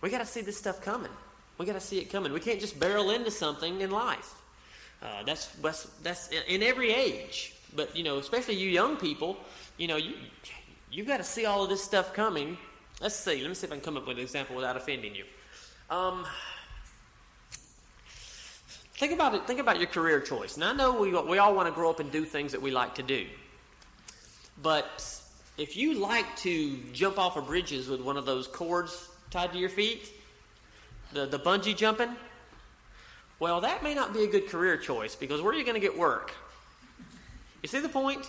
We 0.00 0.10
got 0.10 0.18
to 0.18 0.26
see 0.26 0.40
this 0.40 0.56
stuff 0.56 0.82
coming. 0.82 1.10
We 1.58 1.66
got 1.66 1.72
to 1.72 1.80
see 1.80 1.98
it 1.98 2.10
coming. 2.10 2.32
We 2.32 2.40
can't 2.40 2.60
just 2.60 2.78
barrel 2.78 3.10
into 3.10 3.30
something 3.30 3.80
in 3.80 3.90
life. 3.90 4.34
Uh, 5.02 5.22
that's, 5.24 5.46
that's, 5.56 5.84
that's 6.02 6.28
in 6.48 6.62
every 6.62 6.92
age. 6.92 7.54
But, 7.74 7.96
you 7.96 8.04
know, 8.04 8.18
especially 8.18 8.54
you 8.54 8.68
young 8.68 8.96
people, 8.96 9.36
you 9.76 9.88
know, 9.88 9.96
you, 9.96 10.14
you've 10.90 11.06
got 11.06 11.18
to 11.18 11.24
see 11.24 11.46
all 11.46 11.62
of 11.62 11.68
this 11.68 11.82
stuff 11.82 12.14
coming 12.14 12.56
Let's 13.00 13.14
see. 13.14 13.40
Let 13.40 13.48
me 13.48 13.54
see 13.54 13.66
if 13.66 13.72
I 13.72 13.76
can 13.76 13.84
come 13.84 13.96
up 13.96 14.08
with 14.08 14.16
an 14.16 14.22
example 14.22 14.56
without 14.56 14.76
offending 14.76 15.14
you. 15.14 15.24
Um, 15.88 16.26
think 18.94 19.12
about 19.12 19.36
it. 19.36 19.46
Think 19.46 19.60
about 19.60 19.78
your 19.78 19.86
career 19.86 20.20
choice. 20.20 20.56
Now 20.56 20.70
I 20.70 20.72
know 20.72 21.00
we 21.00 21.12
we 21.12 21.38
all 21.38 21.54
want 21.54 21.68
to 21.68 21.74
grow 21.74 21.90
up 21.90 22.00
and 22.00 22.10
do 22.10 22.24
things 22.24 22.50
that 22.52 22.60
we 22.60 22.72
like 22.72 22.96
to 22.96 23.04
do, 23.04 23.26
but 24.60 25.16
if 25.56 25.76
you 25.76 25.94
like 25.94 26.36
to 26.38 26.76
jump 26.92 27.18
off 27.18 27.36
of 27.36 27.46
bridges 27.46 27.88
with 27.88 28.00
one 28.00 28.16
of 28.16 28.26
those 28.26 28.48
cords 28.48 29.08
tied 29.30 29.52
to 29.52 29.58
your 29.58 29.68
feet, 29.68 30.12
the 31.12 31.26
the 31.26 31.38
bungee 31.38 31.76
jumping, 31.76 32.14
well, 33.40 33.60
that 33.60 33.82
may 33.82 33.94
not 33.94 34.12
be 34.12 34.24
a 34.24 34.26
good 34.26 34.48
career 34.48 34.76
choice 34.76 35.14
because 35.14 35.40
where 35.40 35.52
are 35.52 35.56
you 35.56 35.64
going 35.64 35.74
to 35.74 35.80
get 35.80 35.96
work? 35.96 36.32
You 37.62 37.68
see 37.68 37.80
the 37.80 37.88
point? 37.88 38.28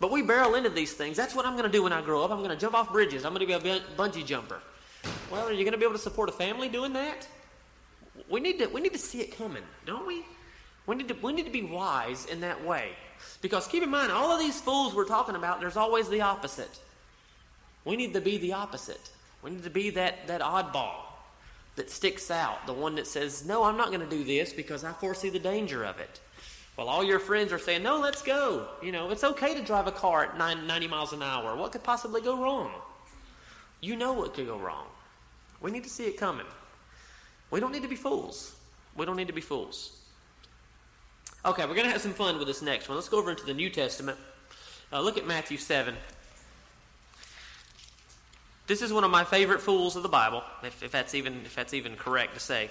But 0.00 0.10
we 0.10 0.22
barrel 0.22 0.54
into 0.54 0.70
these 0.70 0.92
things. 0.92 1.16
That's 1.16 1.34
what 1.34 1.46
I'm 1.46 1.52
going 1.52 1.64
to 1.64 1.72
do 1.72 1.82
when 1.82 1.92
I 1.92 2.02
grow 2.02 2.24
up. 2.24 2.30
I'm 2.30 2.38
going 2.38 2.50
to 2.50 2.56
jump 2.56 2.74
off 2.74 2.92
bridges. 2.92 3.24
I'm 3.24 3.34
going 3.34 3.46
to 3.46 3.58
be 3.60 3.68
a 3.68 3.80
bungee 3.96 4.24
jumper. 4.24 4.60
Well, 5.30 5.46
are 5.46 5.52
you 5.52 5.64
going 5.64 5.72
to 5.72 5.78
be 5.78 5.84
able 5.84 5.94
to 5.94 6.00
support 6.00 6.28
a 6.28 6.32
family 6.32 6.68
doing 6.68 6.92
that? 6.94 7.28
We 8.30 8.40
need 8.40 8.58
to, 8.58 8.66
we 8.66 8.80
need 8.80 8.92
to 8.92 8.98
see 8.98 9.20
it 9.20 9.36
coming, 9.36 9.62
don't 9.86 10.06
we? 10.06 10.24
We 10.86 10.96
need, 10.96 11.08
to, 11.08 11.14
we 11.22 11.32
need 11.32 11.46
to 11.46 11.52
be 11.52 11.62
wise 11.62 12.26
in 12.26 12.40
that 12.40 12.62
way. 12.64 12.90
Because 13.40 13.66
keep 13.66 13.82
in 13.82 13.90
mind, 13.90 14.12
all 14.12 14.30
of 14.30 14.38
these 14.38 14.60
fools 14.60 14.94
we're 14.94 15.06
talking 15.06 15.34
about, 15.34 15.60
there's 15.60 15.76
always 15.76 16.08
the 16.08 16.20
opposite. 16.20 16.80
We 17.84 17.96
need 17.96 18.12
to 18.14 18.20
be 18.20 18.38
the 18.38 18.52
opposite. 18.52 19.10
We 19.44 19.50
need 19.50 19.62
to 19.62 19.70
be 19.70 19.90
that, 19.90 20.26
that 20.26 20.40
oddball 20.40 21.02
that 21.76 21.90
sticks 21.90 22.30
out, 22.30 22.66
the 22.66 22.72
one 22.72 22.96
that 22.96 23.06
says, 23.06 23.44
No, 23.44 23.62
I'm 23.62 23.76
not 23.76 23.88
going 23.88 24.00
to 24.00 24.06
do 24.08 24.24
this 24.24 24.52
because 24.52 24.82
I 24.82 24.92
foresee 24.92 25.28
the 25.28 25.38
danger 25.38 25.84
of 25.84 26.00
it. 26.00 26.18
While 26.74 26.88
all 26.88 27.04
your 27.04 27.20
friends 27.20 27.52
are 27.52 27.58
saying, 27.58 27.82
no, 27.82 28.00
let's 28.00 28.20
go. 28.20 28.66
You 28.82 28.90
know, 28.90 29.10
it's 29.10 29.22
okay 29.22 29.54
to 29.54 29.62
drive 29.62 29.86
a 29.86 29.92
car 29.92 30.24
at 30.24 30.36
90 30.36 30.88
miles 30.88 31.12
an 31.12 31.22
hour. 31.22 31.54
What 31.54 31.72
could 31.72 31.84
possibly 31.84 32.20
go 32.20 32.40
wrong? 32.40 32.72
You 33.80 33.96
know 33.96 34.12
what 34.12 34.34
could 34.34 34.46
go 34.46 34.58
wrong. 34.58 34.86
We 35.60 35.70
need 35.70 35.84
to 35.84 35.90
see 35.90 36.06
it 36.06 36.16
coming. 36.16 36.46
We 37.50 37.60
don't 37.60 37.70
need 37.70 37.82
to 37.82 37.88
be 37.88 37.96
fools. 37.96 38.56
We 38.96 39.06
don't 39.06 39.16
need 39.16 39.28
to 39.28 39.32
be 39.32 39.40
fools. 39.40 40.00
Okay, 41.44 41.62
we're 41.62 41.74
going 41.74 41.86
to 41.86 41.92
have 41.92 42.00
some 42.00 42.14
fun 42.14 42.38
with 42.38 42.48
this 42.48 42.62
next 42.62 42.88
one. 42.88 42.96
Let's 42.96 43.08
go 43.08 43.18
over 43.18 43.30
into 43.30 43.44
the 43.44 43.54
New 43.54 43.70
Testament. 43.70 44.18
Uh, 44.92 45.00
look 45.00 45.16
at 45.16 45.26
Matthew 45.26 45.58
7. 45.58 45.94
This 48.66 48.80
is 48.80 48.92
one 48.92 49.04
of 49.04 49.10
my 49.10 49.24
favorite 49.24 49.60
fools 49.60 49.96
of 49.96 50.02
the 50.02 50.08
Bible, 50.08 50.42
if, 50.62 50.82
if 50.82 50.90
that's 50.90 51.14
even 51.14 51.42
if 51.44 51.54
that's 51.54 51.74
even 51.74 51.96
correct 51.96 52.34
to 52.34 52.40
say. 52.40 52.70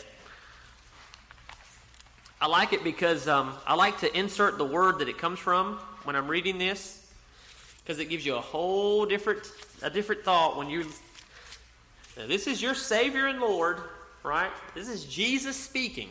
I 2.42 2.48
like 2.48 2.74
it 2.74 2.84
because 2.84 3.28
um, 3.28 3.54
I 3.66 3.76
like 3.76 4.00
to 4.00 4.18
insert 4.18 4.58
the 4.58 4.66
word 4.66 5.00
that 5.00 5.08
it 5.08 5.18
comes 5.18 5.40
from 5.40 5.76
when 6.04 6.16
I'm 6.16 6.28
reading 6.28 6.58
this 6.58 7.00
because 7.84 8.00
it 8.00 8.06
gives 8.06 8.26
you 8.26 8.36
a 8.36 8.42
whole 8.42 9.06
different 9.06 9.50
a 9.82 9.90
different 9.90 10.24
thought 10.24 10.58
when 10.58 10.70
you 10.70 10.86
this 12.16 12.48
is 12.48 12.62
your 12.62 12.76
savior 12.76 13.28
and 13.28 13.40
lord 13.40 13.78
right? 14.24 14.52
This 14.74 14.88
is 14.88 15.06
jesus 15.06 15.58
speaking. 15.58 16.10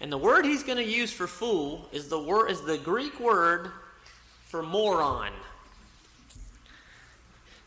And 0.00 0.12
the 0.12 0.18
word 0.18 0.44
he's 0.44 0.62
going 0.62 0.78
to 0.78 0.84
use 0.84 1.12
for 1.12 1.26
fool 1.26 1.88
is 1.92 2.08
the 2.08 2.20
word 2.20 2.50
is 2.50 2.60
the 2.62 2.78
greek 2.78 3.18
word 3.20 3.70
for 4.46 4.62
moron 4.62 5.32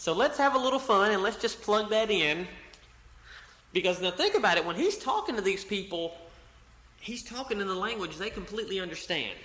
so 0.01 0.13
let's 0.13 0.35
have 0.39 0.55
a 0.55 0.57
little 0.57 0.79
fun 0.79 1.11
and 1.11 1.21
let's 1.21 1.37
just 1.37 1.61
plug 1.61 1.91
that 1.91 2.09
in 2.09 2.47
because 3.71 4.01
now 4.01 4.09
think 4.09 4.33
about 4.33 4.57
it 4.57 4.65
when 4.65 4.75
he's 4.75 4.97
talking 4.97 5.35
to 5.35 5.43
these 5.43 5.63
people 5.63 6.15
he's 6.99 7.21
talking 7.21 7.61
in 7.61 7.67
the 7.67 7.75
language 7.75 8.17
they 8.17 8.31
completely 8.31 8.79
understand. 8.79 9.37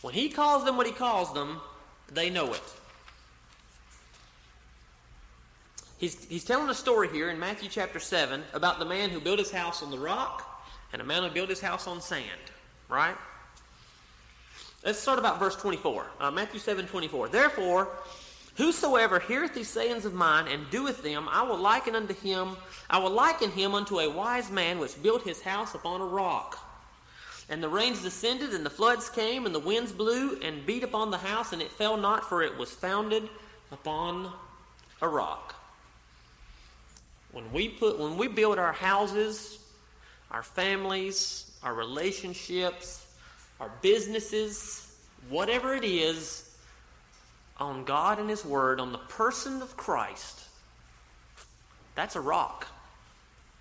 When 0.00 0.14
he 0.14 0.30
calls 0.30 0.64
them 0.64 0.78
what 0.78 0.86
he 0.86 0.92
calls 0.92 1.34
them, 1.34 1.60
they 2.10 2.30
know 2.30 2.54
it. 2.54 2.62
He's, 5.98 6.24
he's 6.24 6.44
telling 6.44 6.70
a 6.70 6.74
story 6.74 7.08
here 7.08 7.28
in 7.28 7.38
Matthew 7.38 7.68
chapter 7.68 8.00
7 8.00 8.42
about 8.54 8.78
the 8.78 8.86
man 8.86 9.10
who 9.10 9.20
built 9.20 9.38
his 9.38 9.50
house 9.50 9.82
on 9.82 9.90
the 9.90 9.98
rock 9.98 10.64
and 10.94 11.02
a 11.02 11.04
man 11.04 11.22
who 11.22 11.28
built 11.28 11.50
his 11.50 11.60
house 11.60 11.86
on 11.86 12.00
sand, 12.00 12.24
right? 12.88 13.16
Let's 14.82 14.98
start 14.98 15.18
about 15.18 15.38
verse 15.38 15.56
24. 15.56 16.06
Uh, 16.20 16.30
Matthew 16.30 16.58
7 16.58 16.86
24. 16.86 17.28
Therefore, 17.28 17.90
Whosoever 18.56 19.20
heareth 19.20 19.54
these 19.54 19.68
sayings 19.68 20.06
of 20.06 20.14
mine 20.14 20.48
and 20.48 20.70
doeth 20.70 21.02
them, 21.02 21.28
I 21.30 21.42
will 21.42 21.58
liken 21.58 21.94
unto 21.94 22.14
him, 22.14 22.56
I 22.88 22.98
will 22.98 23.10
liken 23.10 23.50
him 23.50 23.74
unto 23.74 23.98
a 24.00 24.10
wise 24.10 24.50
man 24.50 24.78
which 24.78 25.02
built 25.02 25.22
his 25.22 25.42
house 25.42 25.74
upon 25.74 26.00
a 26.00 26.06
rock. 26.06 26.58
And 27.48 27.62
the 27.62 27.68
rains 27.68 28.02
descended, 28.02 28.54
and 28.54 28.64
the 28.64 28.70
floods 28.70 29.10
came, 29.10 29.46
and 29.46 29.54
the 29.54 29.60
winds 29.60 29.92
blew 29.92 30.40
and 30.40 30.66
beat 30.66 30.82
upon 30.82 31.10
the 31.10 31.18
house, 31.18 31.52
and 31.52 31.62
it 31.62 31.70
fell 31.70 31.96
not, 31.96 32.28
for 32.28 32.42
it 32.42 32.56
was 32.56 32.72
founded 32.72 33.28
upon 33.70 34.32
a 35.02 35.08
rock. 35.08 35.54
When 37.32 37.52
we 37.52 37.68
put 37.68 37.98
when 37.98 38.16
we 38.16 38.28
build 38.28 38.58
our 38.58 38.72
houses, 38.72 39.58
our 40.30 40.42
families, 40.42 41.50
our 41.62 41.74
relationships, 41.74 43.06
our 43.60 43.70
businesses, 43.82 44.96
whatever 45.28 45.74
it 45.74 45.84
is, 45.84 46.45
on 47.58 47.84
God 47.84 48.18
and 48.18 48.28
His 48.28 48.44
Word, 48.44 48.80
on 48.80 48.92
the 48.92 48.98
person 48.98 49.62
of 49.62 49.76
Christ, 49.76 50.42
that's 51.94 52.16
a 52.16 52.20
rock. 52.20 52.66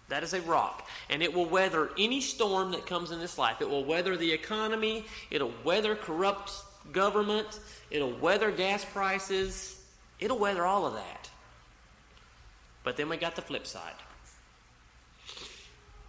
That 0.10 0.24
is 0.24 0.34
a 0.34 0.42
rock. 0.42 0.88
And 1.10 1.24
it 1.24 1.34
will 1.34 1.46
weather 1.46 1.90
any 1.98 2.22
storm 2.22 2.72
that 2.72 2.86
comes 2.86 3.12
in 3.12 3.20
this 3.20 3.38
life. 3.38 3.62
It 3.62 3.70
will 3.70 3.86
weather 3.86 4.16
the 4.16 4.32
economy. 4.32 5.06
It'll 5.32 5.54
weather 5.64 5.96
corrupt 5.96 6.52
government. 6.92 7.60
It'll 7.90 8.14
weather 8.14 8.52
gas 8.52 8.86
prices. 8.86 9.82
It'll 10.20 10.38
weather 10.38 10.66
all 10.66 10.86
of 10.86 10.94
that. 10.94 11.30
But 12.84 12.98
then 12.98 13.10
we 13.10 13.18
got 13.18 13.36
the 13.36 13.42
flip 13.42 13.66
side. 13.66 13.94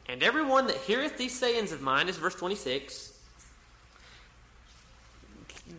And 0.09 0.23
everyone 0.23 0.67
that 0.67 0.77
heareth 0.77 1.17
these 1.17 1.37
sayings 1.37 1.73
of 1.73 1.81
mine, 1.81 2.09
is 2.09 2.17
verse 2.17 2.35
26, 2.35 3.13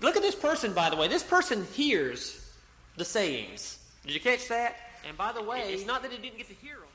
Look 0.02 0.16
at 0.16 0.22
this 0.22 0.36
person, 0.36 0.74
by 0.74 0.90
the 0.90 0.96
way. 0.96 1.08
This 1.08 1.24
person 1.24 1.66
hears 1.74 2.52
the 2.98 3.06
sayings. 3.06 3.80
Did 4.06 4.14
you 4.14 4.20
catch 4.20 4.48
that? 4.50 4.76
And 5.08 5.18
by 5.18 5.32
the 5.32 5.44
way, 5.44 5.74
it's 5.74 5.86
not 5.86 6.02
that 6.04 6.12
he 6.12 6.18
didn't 6.18 6.38
get 6.38 6.48
to 6.50 6.56
hear 6.56 6.76
them. 6.76 6.88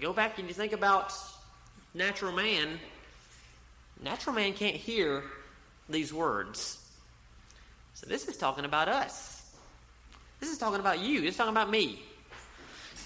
Go 0.00 0.12
back 0.12 0.38
and 0.38 0.48
you 0.48 0.54
think 0.54 0.72
about 0.72 1.12
natural 1.94 2.32
man. 2.32 2.78
Natural 4.02 4.34
man 4.34 4.52
can't 4.54 4.74
hear 4.74 5.22
these 5.88 6.12
words. 6.12 6.78
So 7.94 8.06
this 8.06 8.26
is 8.26 8.36
talking 8.36 8.64
about 8.64 8.88
us. 8.88 9.42
This 10.40 10.50
is 10.50 10.58
talking 10.58 10.80
about 10.80 11.00
you. 11.00 11.20
This 11.20 11.30
is 11.32 11.36
talking 11.36 11.52
about 11.52 11.70
me. 11.70 12.02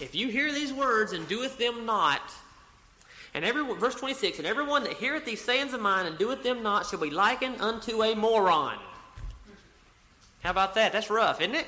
If 0.00 0.14
you 0.14 0.28
hear 0.28 0.52
these 0.52 0.72
words 0.72 1.12
and 1.12 1.28
doeth 1.28 1.58
them 1.58 1.84
not, 1.84 2.32
and 3.34 3.44
every 3.44 3.62
verse 3.74 3.94
26, 3.94 4.38
and 4.38 4.46
everyone 4.46 4.84
that 4.84 4.94
heareth 4.94 5.24
these 5.24 5.42
sayings 5.42 5.74
of 5.74 5.80
mine 5.80 6.06
and 6.06 6.16
doeth 6.16 6.42
them 6.42 6.62
not 6.62 6.86
shall 6.86 7.00
be 7.00 7.10
likened 7.10 7.60
unto 7.60 8.02
a 8.02 8.14
moron. 8.14 8.78
How 10.42 10.50
about 10.50 10.74
that? 10.74 10.92
That's 10.92 11.10
rough, 11.10 11.40
isn't 11.40 11.54
it? 11.54 11.66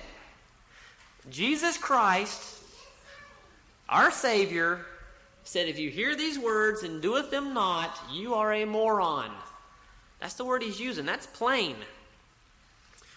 Jesus 1.31 1.77
Christ, 1.77 2.63
our 3.89 4.11
Savior, 4.11 4.87
said, 5.45 5.69
If 5.69 5.79
you 5.79 5.91
hear 5.91 6.15
these 6.15 6.39
words 6.39 6.83
and 6.83 7.03
doeth 7.03 7.31
them 7.31 7.55
not, 7.55 7.99
you 8.13 8.35
are 8.35 8.53
a 8.53 8.65
moron. 8.65 9.31
That's 10.21 10.35
the 10.35 10.45
word 10.45 10.63
he's 10.63 10.81
using. 10.81 11.07
That's 11.07 11.27
plain. 11.27 11.77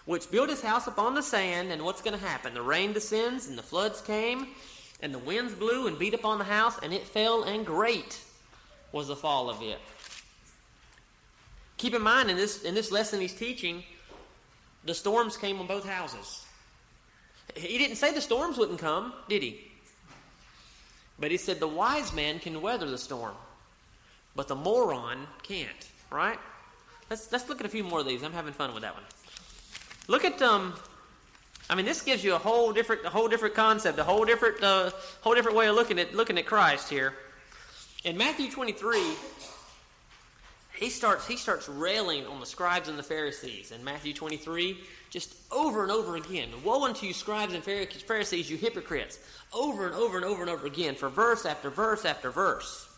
Which 0.04 0.30
built 0.30 0.50
his 0.50 0.62
house 0.62 0.86
upon 0.86 1.14
the 1.14 1.22
sand, 1.22 1.70
and 1.70 1.84
what's 1.84 2.02
going 2.02 2.18
to 2.18 2.24
happen? 2.24 2.54
The 2.54 2.62
rain 2.62 2.92
descends, 2.92 3.46
and 3.48 3.56
the 3.56 3.62
floods 3.62 4.00
came, 4.00 4.48
and 5.00 5.14
the 5.14 5.18
winds 5.18 5.54
blew 5.54 5.86
and 5.86 5.98
beat 5.98 6.14
upon 6.14 6.38
the 6.38 6.44
house, 6.44 6.78
and 6.82 6.92
it 6.92 7.06
fell, 7.06 7.44
and 7.44 7.64
great 7.64 8.18
was 8.90 9.08
the 9.08 9.16
fall 9.16 9.48
of 9.48 9.62
it. 9.62 9.78
Keep 11.76 11.94
in 11.94 12.02
mind, 12.02 12.30
in 12.30 12.36
this, 12.36 12.62
in 12.62 12.74
this 12.74 12.92
lesson 12.92 13.20
he's 13.20 13.34
teaching, 13.34 13.84
the 14.84 14.94
storms 14.94 15.36
came 15.36 15.60
on 15.60 15.66
both 15.66 15.88
houses. 15.88 16.44
He 17.54 17.78
didn't 17.78 17.96
say 17.96 18.12
the 18.12 18.20
storms 18.20 18.56
wouldn't 18.58 18.78
come, 18.78 19.12
did 19.28 19.42
he? 19.42 19.60
But 21.18 21.30
he 21.30 21.36
said 21.36 21.60
the 21.60 21.68
wise 21.68 22.12
man 22.12 22.38
can 22.38 22.60
weather 22.60 22.88
the 22.88 22.98
storm, 22.98 23.34
but 24.34 24.48
the 24.48 24.56
moron 24.56 25.26
can't, 25.42 25.88
right? 26.10 26.38
Let's, 27.10 27.30
let's 27.30 27.48
look 27.48 27.60
at 27.60 27.66
a 27.66 27.68
few 27.68 27.84
more 27.84 28.00
of 28.00 28.06
these. 28.06 28.22
I'm 28.22 28.32
having 28.32 28.54
fun 28.54 28.72
with 28.72 28.82
that 28.82 28.94
one. 28.94 29.04
Look 30.08 30.24
at 30.24 30.40
um, 30.42 30.74
I 31.70 31.74
mean, 31.74 31.86
this 31.86 32.02
gives 32.02 32.24
you 32.24 32.34
a 32.34 32.38
whole 32.38 32.72
different, 32.72 33.04
a 33.04 33.10
whole 33.10 33.28
different 33.28 33.54
concept, 33.54 33.98
a 33.98 34.04
whole 34.04 34.24
different, 34.24 34.62
uh, 34.62 34.90
whole 35.20 35.34
different 35.34 35.56
way 35.56 35.68
of 35.68 35.74
looking 35.74 35.98
at 35.98 36.14
looking 36.14 36.38
at 36.38 36.46
Christ 36.46 36.88
here. 36.88 37.14
In 38.04 38.16
Matthew 38.16 38.50
23, 38.50 39.00
he 40.82 40.90
starts 40.90 41.26
he 41.26 41.36
starts 41.36 41.68
railing 41.68 42.26
on 42.26 42.40
the 42.40 42.46
scribes 42.46 42.88
and 42.88 42.98
the 42.98 43.02
Pharisees 43.02 43.72
in 43.72 43.84
Matthew 43.84 44.12
23, 44.12 44.78
just 45.10 45.34
over 45.50 45.82
and 45.82 45.92
over 45.92 46.16
again. 46.16 46.48
Woe 46.64 46.84
unto 46.84 47.06
you, 47.06 47.12
scribes 47.12 47.54
and 47.54 47.62
Pharisees, 47.62 48.50
you 48.50 48.56
hypocrites! 48.56 49.18
Over 49.52 49.86
and 49.86 49.94
over 49.94 50.16
and 50.16 50.24
over 50.26 50.42
and 50.42 50.50
over 50.50 50.66
again, 50.66 50.94
for 50.94 51.08
verse 51.08 51.46
after 51.46 51.70
verse 51.70 52.04
after 52.04 52.30
verse. 52.30 52.88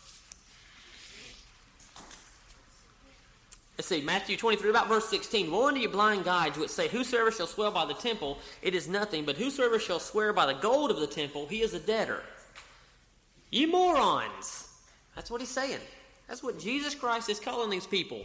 Let's 3.77 3.89
see, 3.89 4.03
Matthew 4.03 4.37
23, 4.37 4.71
about 4.71 4.87
verse 4.87 5.09
16. 5.09 5.51
Woe 5.51 5.67
unto 5.67 5.81
you, 5.81 5.89
blind 5.89 6.25
guides, 6.25 6.57
which 6.57 6.71
say, 6.71 6.87
Whosoever 6.87 7.33
shall 7.33 7.49
swear 7.49 7.73
by 7.73 7.85
the 7.85 7.95
temple, 7.95 8.39
it 8.63 8.73
is 8.73 8.87
nothing, 8.87 9.25
but 9.25 9.37
whosoever 9.37 9.81
shall 9.81 9.99
swear 9.99 10.33
by 10.33 10.47
the 10.47 10.55
gold 10.55 10.93
of 10.93 11.01
the 11.01 11.09
temple, 11.09 11.47
he 11.49 11.61
is 11.61 11.75
a 11.75 11.81
debtor. 11.81 12.23
Ye 13.51 13.67
morons! 13.67 14.69
That's 15.17 15.29
what 15.29 15.41
he's 15.41 15.51
saying. 15.51 15.81
That's 16.29 16.43
what 16.43 16.59
Jesus 16.59 16.95
Christ 16.95 17.29
is 17.29 17.41
calling 17.41 17.71
these 17.71 17.87
people. 17.87 18.25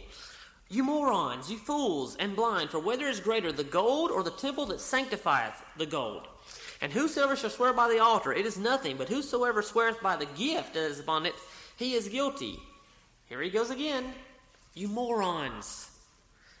You 0.68 0.84
morons, 0.84 1.50
you 1.50 1.58
fools, 1.58 2.16
and 2.20 2.36
blind, 2.36 2.70
for 2.70 2.78
whether 2.78 3.08
is 3.08 3.18
greater, 3.18 3.50
the 3.50 3.64
gold 3.64 4.10
or 4.10 4.22
the 4.22 4.30
temple 4.30 4.66
that 4.66 4.80
sanctifieth 4.80 5.62
the 5.76 5.86
gold? 5.86 6.28
And 6.80 6.92
whosoever 6.92 7.36
shall 7.36 7.50
swear 7.50 7.72
by 7.72 7.88
the 7.88 7.98
altar, 7.98 8.32
it 8.32 8.46
is 8.46 8.56
nothing, 8.56 8.96
but 8.96 9.08
whosoever 9.08 9.62
sweareth 9.62 10.00
by 10.00 10.16
the 10.16 10.26
gift 10.26 10.74
that 10.74 10.84
is 10.84 11.00
upon 11.00 11.26
it, 11.26 11.34
he 11.76 11.94
is 11.94 12.08
guilty. 12.08 12.58
Here 13.26 13.42
he 13.42 13.50
goes 13.50 13.70
again. 13.70 14.12
You 14.74 14.88
morons 14.88 15.90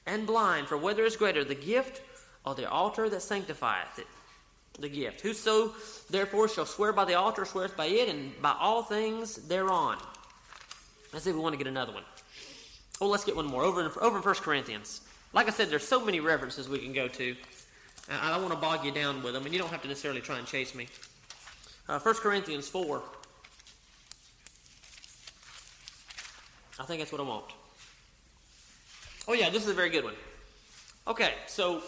and 0.06 0.26
blind, 0.26 0.66
for 0.66 0.76
whether 0.76 1.04
is 1.04 1.16
greater, 1.16 1.44
the 1.44 1.54
gift 1.54 2.02
or 2.44 2.54
the 2.54 2.68
altar 2.68 3.08
that 3.08 3.22
sanctifieth 3.22 3.98
it? 3.98 4.06
The 4.78 4.88
gift. 4.88 5.20
Whoso 5.20 5.72
therefore 6.10 6.48
shall 6.48 6.66
swear 6.66 6.92
by 6.92 7.04
the 7.04 7.14
altar 7.14 7.44
sweareth 7.44 7.76
by 7.76 7.86
it, 7.86 8.08
and 8.08 8.32
by 8.42 8.56
all 8.58 8.82
things 8.82 9.36
thereon. 9.36 9.98
Let's 11.12 11.24
see 11.24 11.32
we 11.32 11.40
want 11.40 11.54
to 11.54 11.58
get 11.58 11.66
another 11.66 11.92
one. 11.92 12.04
Oh, 13.00 13.08
let's 13.08 13.24
get 13.24 13.34
one 13.34 13.46
more. 13.46 13.62
Over 13.62 13.86
in, 13.86 13.90
over 14.00 14.18
in 14.18 14.22
1 14.22 14.34
Corinthians. 14.36 15.00
Like 15.32 15.48
I 15.48 15.50
said, 15.50 15.70
there's 15.70 15.86
so 15.86 16.04
many 16.04 16.20
references 16.20 16.68
we 16.68 16.78
can 16.78 16.92
go 16.92 17.08
to. 17.08 17.36
I 18.10 18.30
don't 18.30 18.42
want 18.42 18.54
to 18.54 18.60
bog 18.60 18.84
you 18.84 18.90
down 18.90 19.22
with 19.22 19.34
them, 19.34 19.44
and 19.44 19.52
you 19.52 19.60
don't 19.60 19.70
have 19.70 19.82
to 19.82 19.88
necessarily 19.88 20.20
try 20.20 20.38
and 20.38 20.46
chase 20.46 20.74
me. 20.74 20.88
Uh, 21.88 21.98
1 21.98 22.14
Corinthians 22.16 22.68
4. 22.68 23.02
I 26.78 26.84
think 26.84 27.00
that's 27.00 27.12
what 27.12 27.20
I 27.20 27.24
want. 27.24 27.46
Oh, 29.28 29.32
yeah, 29.32 29.50
this 29.50 29.62
is 29.62 29.70
a 29.70 29.74
very 29.74 29.90
good 29.90 30.04
one. 30.04 30.14
Okay, 31.06 31.34
so 31.46 31.82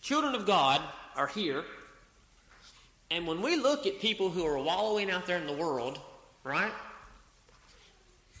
children 0.00 0.34
of 0.34 0.46
God 0.46 0.80
are 1.16 1.26
here. 1.26 1.64
And 3.10 3.26
when 3.26 3.42
we 3.42 3.56
look 3.56 3.86
at 3.86 4.00
people 4.00 4.30
who 4.30 4.44
are 4.46 4.58
wallowing 4.58 5.10
out 5.10 5.26
there 5.26 5.38
in 5.38 5.46
the 5.46 5.52
world, 5.52 5.98
right? 6.44 6.72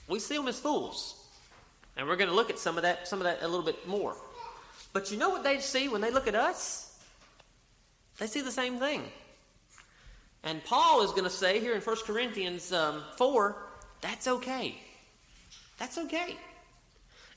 We 0.08 0.18
see 0.18 0.36
them 0.36 0.48
as 0.48 0.58
fools. 0.58 1.14
And 1.96 2.06
we're 2.06 2.16
going 2.16 2.28
to 2.28 2.34
look 2.36 2.50
at 2.50 2.58
some 2.58 2.76
of 2.76 2.82
that 2.82 3.08
some 3.08 3.20
of 3.20 3.24
that 3.24 3.42
a 3.42 3.48
little 3.48 3.64
bit 3.64 3.86
more. 3.88 4.16
But 4.92 5.10
you 5.10 5.16
know 5.16 5.30
what 5.30 5.44
they 5.44 5.58
see 5.60 5.88
when 5.88 6.00
they 6.00 6.10
look 6.10 6.26
at 6.26 6.34
us? 6.34 6.98
They 8.18 8.26
see 8.26 8.40
the 8.40 8.52
same 8.52 8.78
thing. 8.78 9.02
And 10.42 10.64
Paul 10.64 11.02
is 11.02 11.10
going 11.10 11.24
to 11.24 11.30
say 11.30 11.60
here 11.60 11.74
in 11.74 11.80
1 11.80 11.96
Corinthians 12.06 12.72
um, 12.72 13.02
4, 13.16 13.56
that's 14.00 14.28
okay. 14.28 14.76
That's 15.78 15.98
okay. 15.98 16.36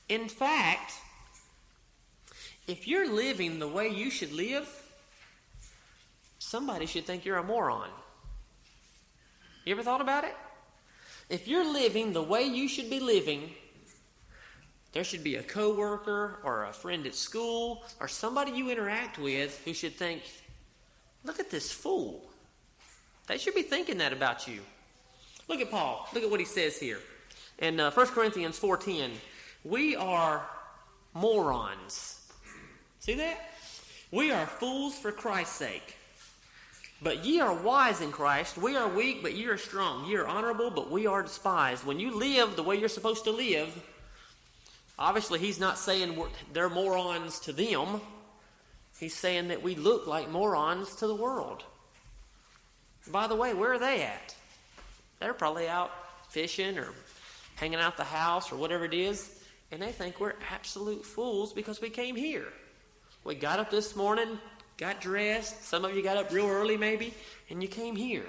In 0.08 0.30
fact, 0.30 0.94
if 2.68 2.88
you're 2.88 3.12
living 3.12 3.60
the 3.60 3.68
way 3.68 3.90
you 3.90 4.10
should 4.10 4.32
live, 4.32 4.68
somebody 6.38 6.86
should 6.86 7.06
think 7.06 7.26
you're 7.26 7.38
a 7.38 7.44
moron. 7.44 7.90
You 9.66 9.74
ever 9.74 9.84
thought 9.84 10.02
about 10.02 10.24
it? 10.24 10.36
If 11.30 11.48
you're 11.48 11.72
living 11.72 12.12
the 12.12 12.24
way 12.24 12.44
you 12.44 12.68
should 12.68 12.90
be 12.90 13.00
living, 13.00 13.52
there 14.94 15.04
should 15.04 15.24
be 15.24 15.36
a 15.36 15.44
coworker 15.44 16.40
or 16.44 16.66
a 16.66 16.74
friend 16.74 17.06
at 17.06 17.14
school 17.14 17.84
or 18.00 18.08
somebody 18.08 18.52
you 18.52 18.72
interact 18.72 19.20
with 19.20 19.62
who 19.64 19.74
should 19.74 19.96
think, 19.96 20.24
look 21.24 21.40
at 21.40 21.52
this 21.52 21.72
fool. 21.72 22.28
They 23.28 23.38
should 23.38 23.54
be 23.54 23.62
thinking 23.62 24.00
that 24.00 24.12
about 24.12 24.48
you. 24.48 24.62
Look 25.48 25.62
at 25.62 25.70
Paul. 25.70 26.08
Look 26.14 26.24
at 26.24 26.32
what 26.32 26.40
he 26.40 26.46
says 26.48 26.80
here. 26.80 27.00
In 27.60 27.80
uh, 27.80 27.92
1 27.92 28.08
Corinthians 28.08 28.60
4.10, 28.60 29.12
we 29.64 29.96
are 29.96 30.48
morons. 31.14 32.28
See 33.00 33.14
that? 33.16 33.52
We 34.12 34.32
are 34.32 34.48
fools 34.48 34.98
for 34.98 35.12
Christ's 35.12 35.56
sake. 35.56 35.96
But 37.02 37.24
ye 37.24 37.40
are 37.40 37.54
wise 37.54 38.02
in 38.02 38.12
Christ. 38.12 38.58
We 38.58 38.76
are 38.76 38.88
weak, 38.88 39.22
but 39.22 39.34
ye 39.34 39.46
are 39.46 39.58
strong. 39.58 40.06
Ye 40.06 40.16
are 40.16 40.28
honorable, 40.28 40.70
but 40.70 40.92
we 40.92 41.08
are 41.08 41.24
despised. 41.24 41.86
When 41.86 42.00
you 42.00 42.12
live 42.12 42.56
the 42.56 42.64
way 42.64 42.78
you're 42.78 42.90
supposed 42.90 43.24
to 43.24 43.32
live, 43.32 43.70
obviously 44.98 45.40
he's 45.40 45.60
not 45.60 45.78
saying 45.78 46.22
they're 46.52 46.70
morons 46.70 47.40
to 47.42 47.54
them. 47.54 48.02
He's 49.00 49.16
saying 49.16 49.48
that 49.48 49.64
we 49.64 49.76
look 49.76 50.08
like 50.08 50.30
morons 50.30 50.96
to 50.96 51.08
the 51.08 51.16
world. 51.16 51.64
By 53.10 53.28
the 53.28 53.36
way, 53.36 53.54
where 53.54 53.74
are 53.74 53.80
they 53.80 54.04
at? 54.04 54.36
They're 55.20 55.34
probably 55.34 55.70
out 55.70 55.92
fishing 56.30 56.78
or 56.78 56.90
hanging 57.56 57.80
out 57.80 57.96
the 57.96 58.04
house 58.04 58.52
or 58.52 58.58
whatever 58.58 58.86
it 58.86 58.94
is, 58.94 59.42
and 59.72 59.82
they 59.82 59.92
think 59.92 60.20
we're 60.20 60.36
absolute 60.52 61.06
fools 61.06 61.54
because 61.54 61.82
we 61.82 61.90
came 61.90 62.16
here. 62.16 62.48
We 63.24 63.36
got 63.36 63.60
up 63.60 63.72
this 63.72 63.96
morning, 63.96 64.38
got 64.80 65.02
dressed. 65.02 65.66
Some 65.66 65.84
of 65.84 65.94
you 65.94 66.02
got 66.02 66.18
up 66.18 66.32
real 66.32 66.48
early, 66.48 66.78
maybe, 66.78 67.14
and 67.50 67.62
you 67.62 67.68
came 67.68 67.96
here. 67.96 68.26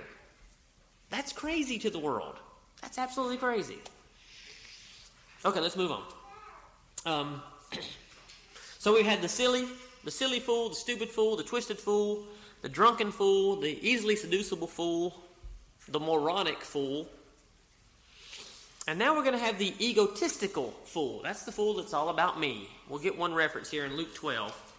That's 1.09 1.33
crazy 1.33 1.79
to 1.79 1.91
the 1.91 1.99
world. 1.99 2.37
That's 2.83 2.99
absolutely 2.99 3.37
crazy. 3.37 3.79
Okay, 5.45 5.61
let's 5.61 5.77
move 5.77 5.93
on. 5.93 6.03
Um, 7.07 7.43
so 8.79 8.93
we 8.93 9.05
had 9.05 9.23
the 9.23 9.29
silly, 9.29 9.67
the 10.05 10.11
silly 10.11 10.41
fool, 10.41 10.69
the 10.71 10.75
stupid 10.75 11.09
fool, 11.09 11.37
the 11.37 11.45
twisted 11.45 11.79
fool, 11.79 12.25
the 12.63 12.69
drunken 12.69 13.13
fool, 13.13 13.57
the 13.57 13.79
easily 13.89 14.17
seducible 14.17 14.67
fool, 14.67 15.15
the 15.89 16.01
moronic 16.01 16.61
fool. 16.63 17.09
And 18.89 18.99
now 18.99 19.15
we're 19.15 19.23
going 19.23 19.39
to 19.39 19.45
have 19.45 19.59
the 19.59 19.73
egotistical 19.81 20.73
fool. 20.85 21.21
That's 21.23 21.45
the 21.45 21.53
fool 21.53 21.75
that's 21.75 21.95
all 21.95 22.09
about 22.09 22.41
me. 22.41 22.69
We'll 22.89 22.99
get 22.99 23.17
one 23.17 23.33
reference 23.33 23.71
here 23.71 23.85
in 23.85 23.97
Luke 23.97 24.15
12. 24.15 24.70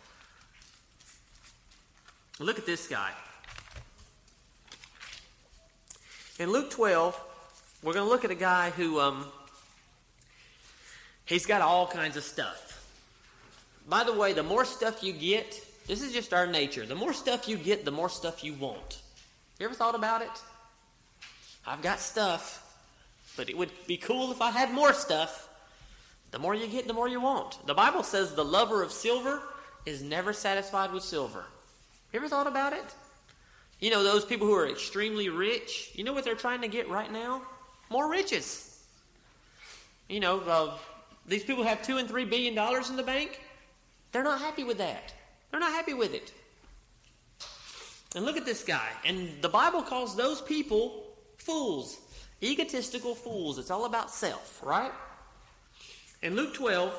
Look 2.41 2.57
at 2.57 2.65
this 2.65 2.87
guy. 2.87 3.11
In 6.39 6.51
Luke 6.51 6.71
12, 6.71 7.19
we're 7.83 7.93
going 7.93 8.05
to 8.05 8.09
look 8.09 8.25
at 8.25 8.31
a 8.31 8.35
guy 8.35 8.71
who, 8.71 8.99
um, 8.99 9.25
he's 11.25 11.45
got 11.45 11.61
all 11.61 11.85
kinds 11.85 12.17
of 12.17 12.23
stuff. 12.23 12.67
By 13.87 14.03
the 14.03 14.13
way, 14.13 14.33
the 14.33 14.41
more 14.41 14.65
stuff 14.65 15.03
you 15.03 15.13
get, 15.13 15.63
this 15.85 16.01
is 16.01 16.13
just 16.13 16.33
our 16.33 16.47
nature. 16.47 16.83
The 16.83 16.95
more 16.95 17.13
stuff 17.13 17.47
you 17.47 17.57
get, 17.57 17.85
the 17.85 17.91
more 17.91 18.09
stuff 18.09 18.43
you 18.43 18.55
want. 18.55 19.03
You 19.59 19.67
ever 19.67 19.75
thought 19.75 19.93
about 19.93 20.23
it? 20.23 20.41
I've 21.67 21.83
got 21.83 21.99
stuff, 21.99 22.75
but 23.37 23.51
it 23.51 23.57
would 23.57 23.71
be 23.85 23.97
cool 23.97 24.31
if 24.31 24.41
I 24.41 24.49
had 24.49 24.73
more 24.73 24.93
stuff. 24.93 25.47
The 26.31 26.39
more 26.39 26.55
you 26.55 26.65
get, 26.65 26.87
the 26.87 26.93
more 26.93 27.07
you 27.07 27.21
want. 27.21 27.67
The 27.67 27.75
Bible 27.75 28.01
says 28.01 28.33
the 28.33 28.43
lover 28.43 28.81
of 28.81 28.91
silver 28.91 29.43
is 29.85 30.01
never 30.01 30.33
satisfied 30.33 30.91
with 30.91 31.03
silver. 31.03 31.45
You 32.11 32.19
ever 32.19 32.27
thought 32.27 32.47
about 32.47 32.73
it? 32.73 32.83
You 33.79 33.89
know, 33.89 34.03
those 34.03 34.25
people 34.25 34.45
who 34.45 34.53
are 34.53 34.67
extremely 34.67 35.29
rich, 35.29 35.91
you 35.95 36.03
know 36.03 36.13
what 36.13 36.23
they're 36.23 36.35
trying 36.35 36.61
to 36.61 36.67
get 36.67 36.89
right 36.89 37.11
now? 37.11 37.41
More 37.89 38.09
riches. 38.09 38.83
You 40.09 40.19
know, 40.19 40.39
uh, 40.41 40.77
these 41.25 41.43
people 41.43 41.63
have 41.63 41.81
two 41.81 41.97
and 41.97 42.07
three 42.07 42.25
billion 42.25 42.53
dollars 42.53 42.89
in 42.89 42.97
the 42.97 43.03
bank. 43.03 43.41
They're 44.11 44.23
not 44.23 44.39
happy 44.39 44.63
with 44.63 44.77
that. 44.79 45.13
They're 45.49 45.59
not 45.59 45.71
happy 45.71 45.93
with 45.93 46.13
it. 46.13 46.33
And 48.15 48.25
look 48.25 48.35
at 48.35 48.45
this 48.45 48.63
guy. 48.63 48.89
And 49.05 49.29
the 49.41 49.49
Bible 49.49 49.81
calls 49.81 50.15
those 50.15 50.41
people 50.41 51.05
fools, 51.37 51.97
egotistical 52.43 53.15
fools. 53.15 53.57
It's 53.57 53.71
all 53.71 53.85
about 53.85 54.11
self, 54.11 54.61
right? 54.63 54.91
In 56.21 56.35
Luke 56.35 56.53
12, 56.53 56.93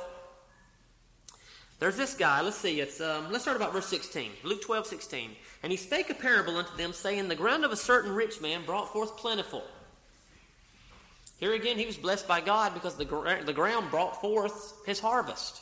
there's 1.82 1.96
this 1.96 2.14
guy. 2.14 2.40
Let's 2.42 2.58
see. 2.58 2.80
It's 2.80 3.00
um, 3.00 3.32
let's 3.32 3.42
start 3.42 3.56
about 3.56 3.72
verse 3.72 3.86
16. 3.86 4.30
Luke 4.44 4.62
12, 4.62 4.86
16. 4.86 5.30
And 5.64 5.72
he 5.72 5.76
spake 5.76 6.10
a 6.10 6.14
parable 6.14 6.56
unto 6.56 6.76
them, 6.76 6.92
saying, 6.92 7.26
The 7.26 7.34
ground 7.34 7.64
of 7.64 7.72
a 7.72 7.76
certain 7.76 8.14
rich 8.14 8.40
man 8.40 8.64
brought 8.64 8.92
forth 8.92 9.16
plentiful. 9.16 9.64
Here 11.40 11.54
again, 11.54 11.76
he 11.76 11.86
was 11.86 11.96
blessed 11.96 12.28
by 12.28 12.40
God 12.40 12.72
because 12.72 12.94
the, 12.94 13.42
the 13.44 13.52
ground 13.52 13.90
brought 13.90 14.20
forth 14.20 14.74
his 14.86 15.00
harvest. 15.00 15.60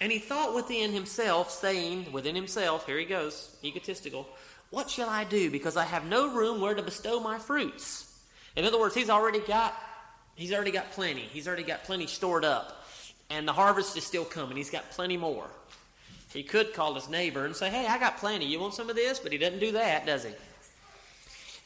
And 0.00 0.10
he 0.10 0.18
thought 0.18 0.54
within 0.54 0.92
himself, 0.92 1.50
saying, 1.50 2.10
within 2.10 2.34
himself, 2.34 2.86
here 2.86 2.98
he 2.98 3.04
goes, 3.04 3.54
egotistical, 3.62 4.26
What 4.70 4.88
shall 4.88 5.10
I 5.10 5.24
do? 5.24 5.50
Because 5.50 5.76
I 5.76 5.84
have 5.84 6.06
no 6.06 6.34
room 6.34 6.58
where 6.58 6.74
to 6.74 6.82
bestow 6.82 7.20
my 7.20 7.38
fruits. 7.38 8.18
In 8.56 8.64
other 8.64 8.80
words, 8.80 8.94
he's 8.94 9.10
already 9.10 9.40
got 9.40 9.74
he's 10.36 10.54
already 10.54 10.70
got 10.70 10.90
plenty. 10.92 11.20
He's 11.20 11.46
already 11.46 11.64
got 11.64 11.84
plenty 11.84 12.06
stored 12.06 12.46
up 12.46 12.79
and 13.30 13.46
the 13.46 13.52
harvest 13.52 13.96
is 13.96 14.04
still 14.04 14.24
coming. 14.24 14.56
He's 14.56 14.70
got 14.70 14.90
plenty 14.90 15.16
more. 15.16 15.48
He 16.32 16.42
could 16.42 16.74
call 16.74 16.94
his 16.94 17.08
neighbor 17.08 17.44
and 17.44 17.56
say, 17.56 17.70
Hey, 17.70 17.86
I 17.86 17.98
got 17.98 18.18
plenty. 18.18 18.46
You 18.46 18.60
want 18.60 18.74
some 18.74 18.90
of 18.90 18.96
this? 18.96 19.18
But 19.18 19.32
he 19.32 19.38
doesn't 19.38 19.60
do 19.60 19.72
that, 19.72 20.06
does 20.06 20.24
he? 20.24 20.32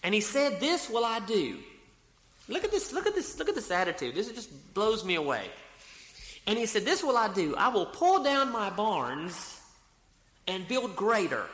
And 0.02 0.14
he 0.14 0.20
said, 0.20 0.60
This 0.60 0.88
will 0.88 1.04
I 1.04 1.20
do. 1.20 1.58
Look 2.48 2.64
at 2.64 2.70
this, 2.70 2.92
look 2.92 3.06
at 3.06 3.14
this, 3.14 3.38
look 3.38 3.48
at 3.48 3.54
this 3.54 3.70
attitude. 3.70 4.14
This 4.14 4.30
just 4.30 4.74
blows 4.74 5.04
me 5.04 5.14
away. 5.14 5.46
And 6.46 6.58
he 6.58 6.66
said, 6.66 6.84
This 6.84 7.02
will 7.02 7.16
I 7.16 7.32
do. 7.32 7.54
I 7.56 7.68
will 7.68 7.86
pull 7.86 8.22
down 8.22 8.52
my 8.52 8.70
barns 8.70 9.60
and 10.46 10.68
build 10.68 10.94
greater, 10.94 11.46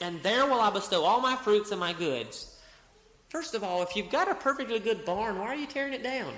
and 0.00 0.22
there 0.22 0.46
will 0.46 0.60
I 0.60 0.70
bestow 0.70 1.04
all 1.04 1.20
my 1.20 1.34
fruits 1.36 1.72
and 1.72 1.80
my 1.80 1.92
goods. 1.92 2.56
First 3.28 3.54
of 3.54 3.64
all, 3.64 3.82
if 3.82 3.96
you've 3.96 4.10
got 4.10 4.30
a 4.30 4.34
perfectly 4.34 4.78
good 4.78 5.04
barn, 5.04 5.38
why 5.38 5.46
are 5.46 5.56
you 5.56 5.66
tearing 5.66 5.92
it 5.92 6.02
down? 6.02 6.32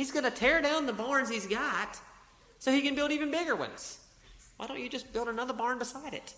He's 0.00 0.10
going 0.10 0.24
to 0.24 0.30
tear 0.30 0.62
down 0.62 0.86
the 0.86 0.94
barns 0.94 1.28
he's 1.28 1.46
got 1.46 2.00
so 2.58 2.72
he 2.72 2.80
can 2.80 2.94
build 2.94 3.12
even 3.12 3.30
bigger 3.30 3.54
ones. 3.54 3.98
Why 4.56 4.66
don't 4.66 4.80
you 4.80 4.88
just 4.88 5.12
build 5.12 5.28
another 5.28 5.52
barn 5.52 5.78
beside 5.78 6.14
it? 6.14 6.32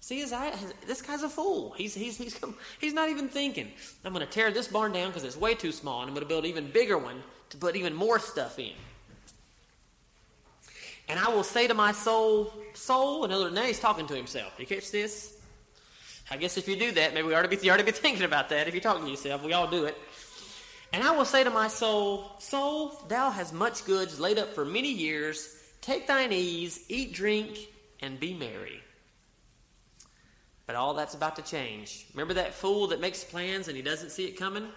See, 0.00 0.20
his 0.20 0.32
eye, 0.32 0.54
this 0.86 1.02
guy's 1.02 1.22
a 1.22 1.28
fool. 1.28 1.74
He's, 1.76 1.92
he's, 1.92 2.16
he's, 2.16 2.40
he's 2.80 2.94
not 2.94 3.10
even 3.10 3.28
thinking. 3.28 3.70
I'm 4.02 4.14
going 4.14 4.24
to 4.24 4.32
tear 4.32 4.50
this 4.50 4.66
barn 4.66 4.92
down 4.92 5.08
because 5.08 5.24
it's 5.24 5.36
way 5.36 5.54
too 5.54 5.72
small, 5.72 6.00
and 6.00 6.08
I'm 6.08 6.14
going 6.14 6.24
to 6.24 6.28
build 6.28 6.44
an 6.44 6.48
even 6.48 6.70
bigger 6.70 6.96
one 6.96 7.22
to 7.50 7.58
put 7.58 7.76
even 7.76 7.92
more 7.92 8.18
stuff 8.18 8.58
in. 8.58 8.72
And 11.10 11.20
I 11.20 11.28
will 11.28 11.44
say 11.44 11.66
to 11.66 11.74
my 11.74 11.92
soul, 11.92 12.50
soul, 12.72 13.26
another 13.26 13.50
now 13.50 13.64
he's 13.64 13.78
talking 13.78 14.06
to 14.06 14.14
himself. 14.14 14.54
You 14.58 14.64
catch 14.64 14.90
this? 14.90 15.36
I 16.30 16.38
guess 16.38 16.56
if 16.56 16.66
you 16.66 16.76
do 16.76 16.92
that, 16.92 17.12
maybe 17.12 17.28
we 17.28 17.34
ought 17.34 17.42
to 17.42 17.48
be, 17.48 17.58
you 17.60 17.70
ought 17.70 17.76
to 17.76 17.84
be 17.84 17.90
thinking 18.06 18.24
about 18.24 18.48
that 18.48 18.68
if 18.68 18.72
you're 18.72 18.80
talking 18.80 19.04
to 19.04 19.10
yourself. 19.10 19.44
We 19.44 19.52
all 19.52 19.66
do 19.66 19.84
it. 19.84 19.98
And 20.94 21.02
I 21.02 21.10
will 21.10 21.24
say 21.24 21.42
to 21.42 21.50
my 21.50 21.66
soul, 21.66 22.30
Soul, 22.38 22.90
thou 23.08 23.28
hast 23.28 23.52
much 23.52 23.84
goods 23.84 24.20
laid 24.20 24.38
up 24.38 24.54
for 24.54 24.64
many 24.64 24.92
years. 24.92 25.56
Take 25.80 26.06
thine 26.06 26.32
ease, 26.32 26.84
eat, 26.88 27.12
drink, 27.12 27.58
and 27.98 28.20
be 28.20 28.32
merry. 28.32 28.80
But 30.68 30.76
all 30.76 30.94
that's 30.94 31.16
about 31.16 31.34
to 31.34 31.42
change. 31.42 32.06
Remember 32.14 32.34
that 32.34 32.54
fool 32.54 32.86
that 32.86 33.00
makes 33.00 33.24
plans 33.24 33.66
and 33.66 33.76
he 33.76 33.82
doesn't 33.82 34.10
see 34.10 34.26
it 34.26 34.38
coming? 34.38 34.68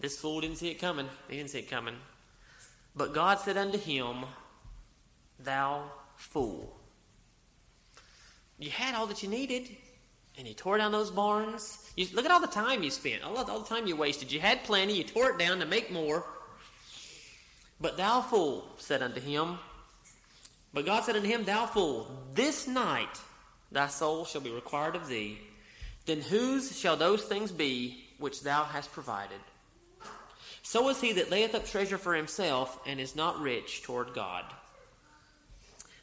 This 0.00 0.18
fool 0.20 0.42
didn't 0.42 0.56
see 0.56 0.68
it 0.68 0.78
coming. 0.78 1.08
He 1.30 1.38
didn't 1.38 1.48
see 1.48 1.60
it 1.60 1.70
coming. 1.70 1.96
But 2.94 3.14
God 3.14 3.38
said 3.38 3.56
unto 3.56 3.78
him, 3.78 4.26
thou 5.38 5.84
fool. 6.14 6.76
You 8.58 8.68
had 8.68 8.94
all 8.94 9.06
that 9.06 9.22
you 9.22 9.30
needed, 9.30 9.70
and 10.38 10.46
you 10.48 10.54
tore 10.54 10.78
down 10.78 10.92
those 10.92 11.10
barns. 11.10 11.90
You, 11.96 12.06
look 12.14 12.24
at 12.24 12.30
all 12.30 12.40
the 12.40 12.46
time 12.46 12.82
you 12.82 12.90
spent, 12.90 13.22
all, 13.22 13.36
all 13.36 13.60
the 13.60 13.68
time 13.68 13.86
you 13.86 13.96
wasted. 13.96 14.32
You 14.32 14.40
had 14.40 14.64
plenty, 14.64 14.94
you 14.94 15.04
tore 15.04 15.30
it 15.30 15.38
down 15.38 15.60
to 15.60 15.66
make 15.66 15.92
more. 15.92 16.24
But 17.80 17.96
thou 17.96 18.20
fool, 18.20 18.66
said 18.78 19.02
unto 19.02 19.20
him, 19.20 19.58
but 20.72 20.86
God 20.86 21.04
said 21.04 21.16
unto 21.16 21.28
him, 21.28 21.44
Thou 21.44 21.66
fool, 21.66 22.10
this 22.34 22.66
night 22.66 23.20
thy 23.70 23.88
soul 23.88 24.24
shall 24.24 24.40
be 24.40 24.50
required 24.50 24.96
of 24.96 25.08
thee. 25.08 25.38
Then 26.06 26.20
whose 26.20 26.78
shall 26.78 26.96
those 26.96 27.22
things 27.22 27.52
be 27.52 28.04
which 28.18 28.42
thou 28.42 28.64
hast 28.64 28.92
provided? 28.92 29.40
So 30.62 30.88
is 30.88 31.00
he 31.00 31.12
that 31.14 31.30
layeth 31.30 31.54
up 31.54 31.66
treasure 31.66 31.98
for 31.98 32.14
himself 32.14 32.78
and 32.86 33.00
is 33.00 33.16
not 33.16 33.40
rich 33.40 33.82
toward 33.82 34.14
God. 34.14 34.44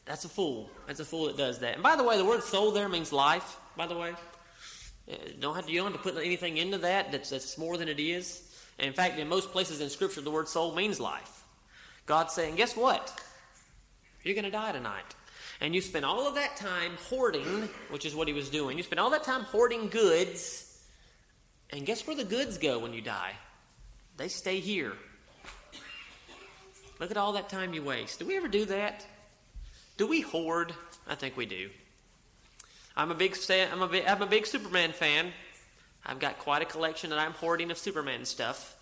That's 0.10 0.26
a 0.26 0.30
fool. 0.30 0.72
That's 0.88 1.00
a 1.00 1.06
fool 1.06 1.28
that 1.28 1.38
does 1.38 1.60
that. 1.60 1.76
And 1.76 1.84
by 1.84 1.96
the 1.96 2.04
way, 2.04 2.18
the 2.18 2.26
word 2.26 2.42
soul 2.42 2.72
there 2.72 2.90
means 2.90 3.14
life, 3.14 3.58
by 3.78 3.86
the 3.86 3.96
way. 3.96 4.16
Uh, 5.08 5.16
don't 5.40 5.54
have 5.54 5.68
to, 5.68 5.72
you 5.72 5.82
don't 5.82 5.92
have 5.92 6.02
to 6.02 6.12
put 6.12 6.20
anything 6.20 6.58
into 6.58 6.80
that 6.80 7.12
that's, 7.12 7.30
that's 7.30 7.60
more 7.60 7.78
than 7.78 7.88
it 7.88 8.00
is. 8.00 8.42
And 8.80 8.88
in 8.88 8.94
fact, 8.94 9.20
in 9.20 9.28
most 9.28 9.52
places 9.52 9.82
in 9.82 9.90
Scripture, 9.92 10.22
the 10.22 10.32
word 10.32 10.48
soul 10.48 10.74
means 10.74 11.00
life. 11.00 11.44
God's 12.08 12.34
saying, 12.34 12.56
guess 12.56 12.76
what? 12.76 13.22
You're 14.24 14.34
going 14.34 14.46
to 14.46 14.52
die 14.52 14.72
tonight. 14.72 15.06
And 15.62 15.76
you 15.76 15.82
spend 15.82 16.06
all 16.06 16.28
of 16.28 16.34
that 16.36 16.58
time 16.58 16.94
hoarding, 17.08 17.70
which 17.92 18.04
is 18.04 18.16
what 18.16 18.28
he 18.28 18.34
was 18.34 18.50
doing. 18.50 18.78
You 18.78 18.84
spend 18.84 19.00
all 19.00 19.12
that 19.12 19.24
time 19.24 19.44
hoarding 19.44 19.90
goods. 19.90 20.76
And 21.70 21.86
guess 21.86 22.08
where 22.08 22.16
the 22.16 22.24
goods 22.24 22.58
go 22.58 22.80
when 22.80 22.94
you 22.94 23.02
die? 23.02 23.34
They 24.18 24.28
stay 24.28 24.60
here. 24.60 24.94
Look 27.00 27.12
at 27.12 27.18
all 27.18 27.34
that 27.34 27.50
time 27.50 27.76
you 27.76 27.84
waste. 27.84 28.18
Do 28.18 28.26
we 28.26 28.38
ever 28.38 28.48
do 28.48 28.66
that? 28.66 29.06
Do 30.00 30.08
we 30.08 30.22
hoard? 30.22 30.74
I 31.10 31.16
think 31.16 31.36
we 31.36 31.46
do. 31.46 31.70
I'm 32.96 33.12
a 33.12 33.14
big 33.14 33.36
I'm 33.50 33.82
a 33.82 33.88
big, 33.88 34.06
I'm 34.06 34.22
a 34.22 34.26
big 34.26 34.48
Superman 34.48 34.94
fan. 34.94 35.34
I've 36.06 36.20
got 36.20 36.40
quite 36.40 36.62
a 36.62 36.66
collection 36.66 37.10
that 37.10 37.20
I'm 37.20 37.34
hoarding 37.34 37.70
of 37.70 37.78
Superman 37.78 38.24
stuff. 38.24 38.78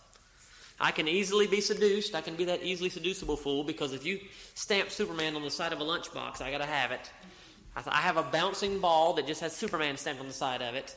I 0.80 0.92
can 0.92 1.08
easily 1.08 1.48
be 1.48 1.60
seduced. 1.60 2.14
I 2.14 2.22
can 2.22 2.36
be 2.36 2.46
that 2.46 2.62
easily 2.62 2.92
seducible 2.92 3.36
fool 3.36 3.64
because 3.64 3.94
if 3.94 4.06
you 4.06 4.20
stamp 4.54 4.92
Superman 4.92 5.36
on 5.36 5.42
the 5.42 5.50
side 5.50 5.74
of 5.74 5.80
a 5.80 5.84
lunchbox, 5.84 6.40
I 6.40 6.52
got 6.52 6.60
to 6.60 6.68
have 6.68 6.92
it. 6.92 7.10
I 7.76 7.98
have 7.98 8.18
a 8.18 8.24
bouncing 8.24 8.78
ball 8.78 9.14
that 9.14 9.26
just 9.26 9.42
has 9.42 9.56
Superman 9.56 9.98
stamped 9.98 10.22
on 10.22 10.28
the 10.28 10.34
side 10.34 10.62
of 10.62 10.76
it. 10.76 10.96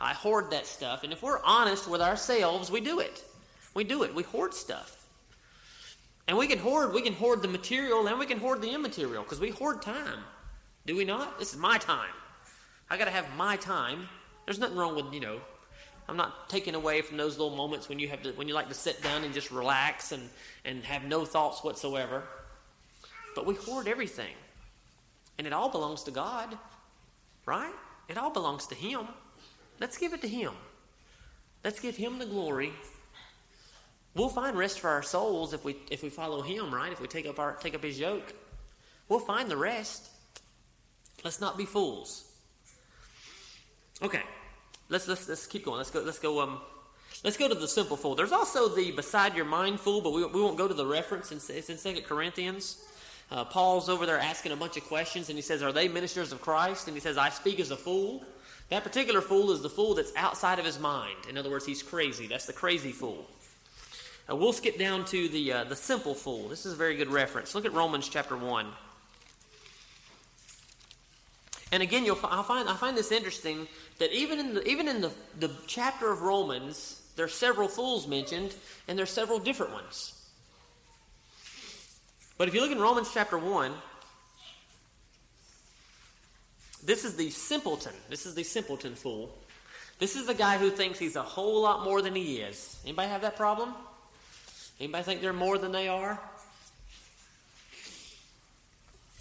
I 0.00 0.12
hoard 0.12 0.50
that 0.50 0.66
stuff, 0.66 1.04
and 1.04 1.12
if 1.12 1.22
we're 1.22 1.40
honest 1.44 1.88
with 1.88 2.00
ourselves, 2.00 2.68
we 2.68 2.80
do 2.80 2.98
it. 2.98 3.22
We 3.74 3.84
do 3.84 4.02
it. 4.02 4.12
We 4.12 4.24
hoard 4.24 4.54
stuff. 4.54 5.05
And 6.28 6.36
we 6.36 6.46
can 6.46 6.58
hoard, 6.58 6.92
we 6.92 7.02
can 7.02 7.12
hoard 7.12 7.42
the 7.42 7.48
material 7.48 8.06
and 8.06 8.18
we 8.18 8.26
can 8.26 8.38
hoard 8.38 8.60
the 8.60 8.72
immaterial 8.72 9.22
because 9.22 9.40
we 9.40 9.50
hoard 9.50 9.82
time. 9.82 10.18
Do 10.84 10.96
we 10.96 11.04
not? 11.04 11.38
This 11.38 11.52
is 11.52 11.58
my 11.58 11.78
time. 11.78 12.14
I 12.90 12.96
got 12.96 13.06
to 13.06 13.10
have 13.10 13.34
my 13.36 13.56
time. 13.56 14.08
There's 14.44 14.58
nothing 14.58 14.76
wrong 14.76 14.94
with, 14.94 15.12
you 15.12 15.20
know, 15.20 15.40
I'm 16.08 16.16
not 16.16 16.48
taking 16.48 16.74
away 16.74 17.02
from 17.02 17.16
those 17.16 17.36
little 17.36 17.56
moments 17.56 17.88
when 17.88 17.98
you 17.98 18.08
have 18.08 18.22
to, 18.22 18.32
when 18.32 18.46
you 18.46 18.54
like 18.54 18.68
to 18.68 18.74
sit 18.74 19.02
down 19.02 19.24
and 19.24 19.34
just 19.34 19.50
relax 19.50 20.12
and, 20.12 20.22
and 20.64 20.84
have 20.84 21.04
no 21.04 21.24
thoughts 21.24 21.64
whatsoever. 21.64 22.22
But 23.34 23.44
we 23.44 23.54
hoard 23.54 23.88
everything. 23.88 24.34
And 25.38 25.46
it 25.46 25.52
all 25.52 25.68
belongs 25.68 26.04
to 26.04 26.10
God, 26.12 26.56
right? 27.44 27.74
It 28.08 28.16
all 28.16 28.30
belongs 28.30 28.66
to 28.68 28.74
Him. 28.74 29.06
Let's 29.80 29.98
give 29.98 30.12
it 30.12 30.22
to 30.22 30.28
Him. 30.28 30.52
Let's 31.64 31.80
give 31.80 31.96
Him 31.96 32.18
the 32.18 32.26
glory 32.26 32.72
We'll 34.16 34.30
find 34.30 34.56
rest 34.56 34.80
for 34.80 34.88
our 34.88 35.02
souls 35.02 35.52
if 35.52 35.62
we 35.62 35.76
if 35.90 36.02
we 36.02 36.08
follow 36.08 36.40
him, 36.40 36.74
right? 36.74 36.90
If 36.90 37.02
we 37.02 37.06
take 37.06 37.26
up 37.26 37.38
our 37.38 37.52
take 37.56 37.74
up 37.74 37.82
his 37.82 38.00
yoke. 38.00 38.32
We'll 39.10 39.20
find 39.20 39.50
the 39.50 39.58
rest. 39.58 40.08
Let's 41.22 41.38
not 41.38 41.58
be 41.58 41.66
fools. 41.66 42.24
Okay. 44.02 44.22
Let's 44.88 45.06
let's 45.06 45.28
let's 45.28 45.46
keep 45.46 45.66
going. 45.66 45.76
Let's 45.76 45.90
go 45.90 46.00
let's 46.00 46.18
go 46.18 46.40
um 46.40 46.60
let's 47.24 47.36
go 47.36 47.46
to 47.46 47.54
the 47.54 47.68
simple 47.68 47.98
fool. 47.98 48.14
There's 48.14 48.32
also 48.32 48.74
the 48.74 48.90
beside 48.90 49.36
your 49.36 49.44
mind 49.44 49.80
fool, 49.80 50.00
but 50.00 50.14
we, 50.14 50.24
we 50.24 50.40
won't 50.40 50.56
go 50.56 50.66
to 50.66 50.74
the 50.74 50.86
reference. 50.86 51.30
It's, 51.30 51.50
it's 51.50 51.68
in 51.68 51.76
Second 51.76 52.04
Corinthians. 52.04 52.82
Uh, 53.30 53.44
Paul's 53.44 53.88
over 53.90 54.06
there 54.06 54.18
asking 54.18 54.52
a 54.52 54.56
bunch 54.56 54.78
of 54.78 54.84
questions, 54.84 55.28
and 55.28 55.36
he 55.36 55.42
says, 55.42 55.62
Are 55.62 55.72
they 55.72 55.88
ministers 55.88 56.32
of 56.32 56.40
Christ? 56.40 56.86
And 56.86 56.96
he 56.96 57.00
says, 57.00 57.18
I 57.18 57.28
speak 57.28 57.58
as 57.60 57.70
a 57.70 57.76
fool. 57.76 58.24
That 58.70 58.82
particular 58.84 59.20
fool 59.20 59.50
is 59.50 59.62
the 59.62 59.68
fool 59.68 59.94
that's 59.94 60.12
outside 60.16 60.58
of 60.58 60.64
his 60.64 60.78
mind. 60.78 61.16
In 61.28 61.36
other 61.36 61.50
words, 61.50 61.66
he's 61.66 61.82
crazy. 61.82 62.28
That's 62.28 62.46
the 62.46 62.52
crazy 62.52 62.92
fool. 62.92 63.28
Uh, 64.28 64.34
we'll 64.34 64.52
skip 64.52 64.78
down 64.78 65.04
to 65.04 65.28
the, 65.28 65.52
uh, 65.52 65.64
the 65.64 65.76
simple 65.76 66.14
fool. 66.14 66.48
This 66.48 66.66
is 66.66 66.72
a 66.72 66.76
very 66.76 66.96
good 66.96 67.08
reference. 67.08 67.54
Look 67.54 67.64
at 67.64 67.72
Romans 67.72 68.08
chapter 68.08 68.36
1. 68.36 68.66
And 71.72 71.82
again, 71.82 72.04
you'll 72.04 72.18
I 72.24 72.42
find, 72.42 72.68
I 72.68 72.74
find 72.74 72.96
this 72.96 73.12
interesting 73.12 73.66
that 73.98 74.12
even 74.12 74.38
in 74.38 74.54
the, 74.54 74.68
even 74.68 74.88
in 74.88 75.00
the, 75.00 75.12
the 75.38 75.50
chapter 75.66 76.10
of 76.10 76.22
Romans, 76.22 77.02
there 77.16 77.24
are 77.24 77.28
several 77.28 77.68
fools 77.68 78.06
mentioned, 78.06 78.54
and 78.88 78.98
there 78.98 79.04
are 79.04 79.06
several 79.06 79.38
different 79.38 79.72
ones. 79.72 80.12
But 82.38 82.48
if 82.48 82.54
you 82.54 82.60
look 82.60 82.70
in 82.70 82.78
Romans 82.78 83.10
chapter 83.12 83.38
1, 83.38 83.72
this 86.84 87.04
is 87.04 87.16
the 87.16 87.30
simpleton. 87.30 87.94
This 88.08 88.26
is 88.26 88.34
the 88.34 88.44
simpleton 88.44 88.94
fool. 88.94 89.36
This 89.98 90.14
is 90.14 90.26
the 90.26 90.34
guy 90.34 90.58
who 90.58 90.70
thinks 90.70 90.98
he's 90.98 91.16
a 91.16 91.22
whole 91.22 91.62
lot 91.62 91.84
more 91.84 92.02
than 92.02 92.14
he 92.14 92.36
is. 92.36 92.78
Anybody 92.84 93.08
have 93.08 93.22
that 93.22 93.36
problem? 93.36 93.72
Anybody 94.78 95.04
think 95.04 95.20
they're 95.22 95.32
more 95.32 95.56
than 95.56 95.72
they 95.72 95.88
are? 95.88 96.20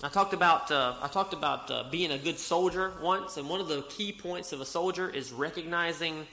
I 0.03 0.09
talked 0.09 0.33
about 0.33 0.69
uh, 0.69 0.95
I 1.01 1.07
talked 1.07 1.33
about 1.33 1.71
uh, 1.71 1.85
being 1.89 2.11
a 2.11 2.17
good 2.17 2.37
soldier 2.37 2.91
once, 3.01 3.37
and 3.37 3.49
one 3.49 3.61
of 3.61 3.69
the 3.69 3.83
key 3.83 4.11
points 4.11 4.51
of 4.51 4.59
a 4.59 4.65
soldier 4.65 5.09
is 5.09 5.31
recognizing 5.31 6.27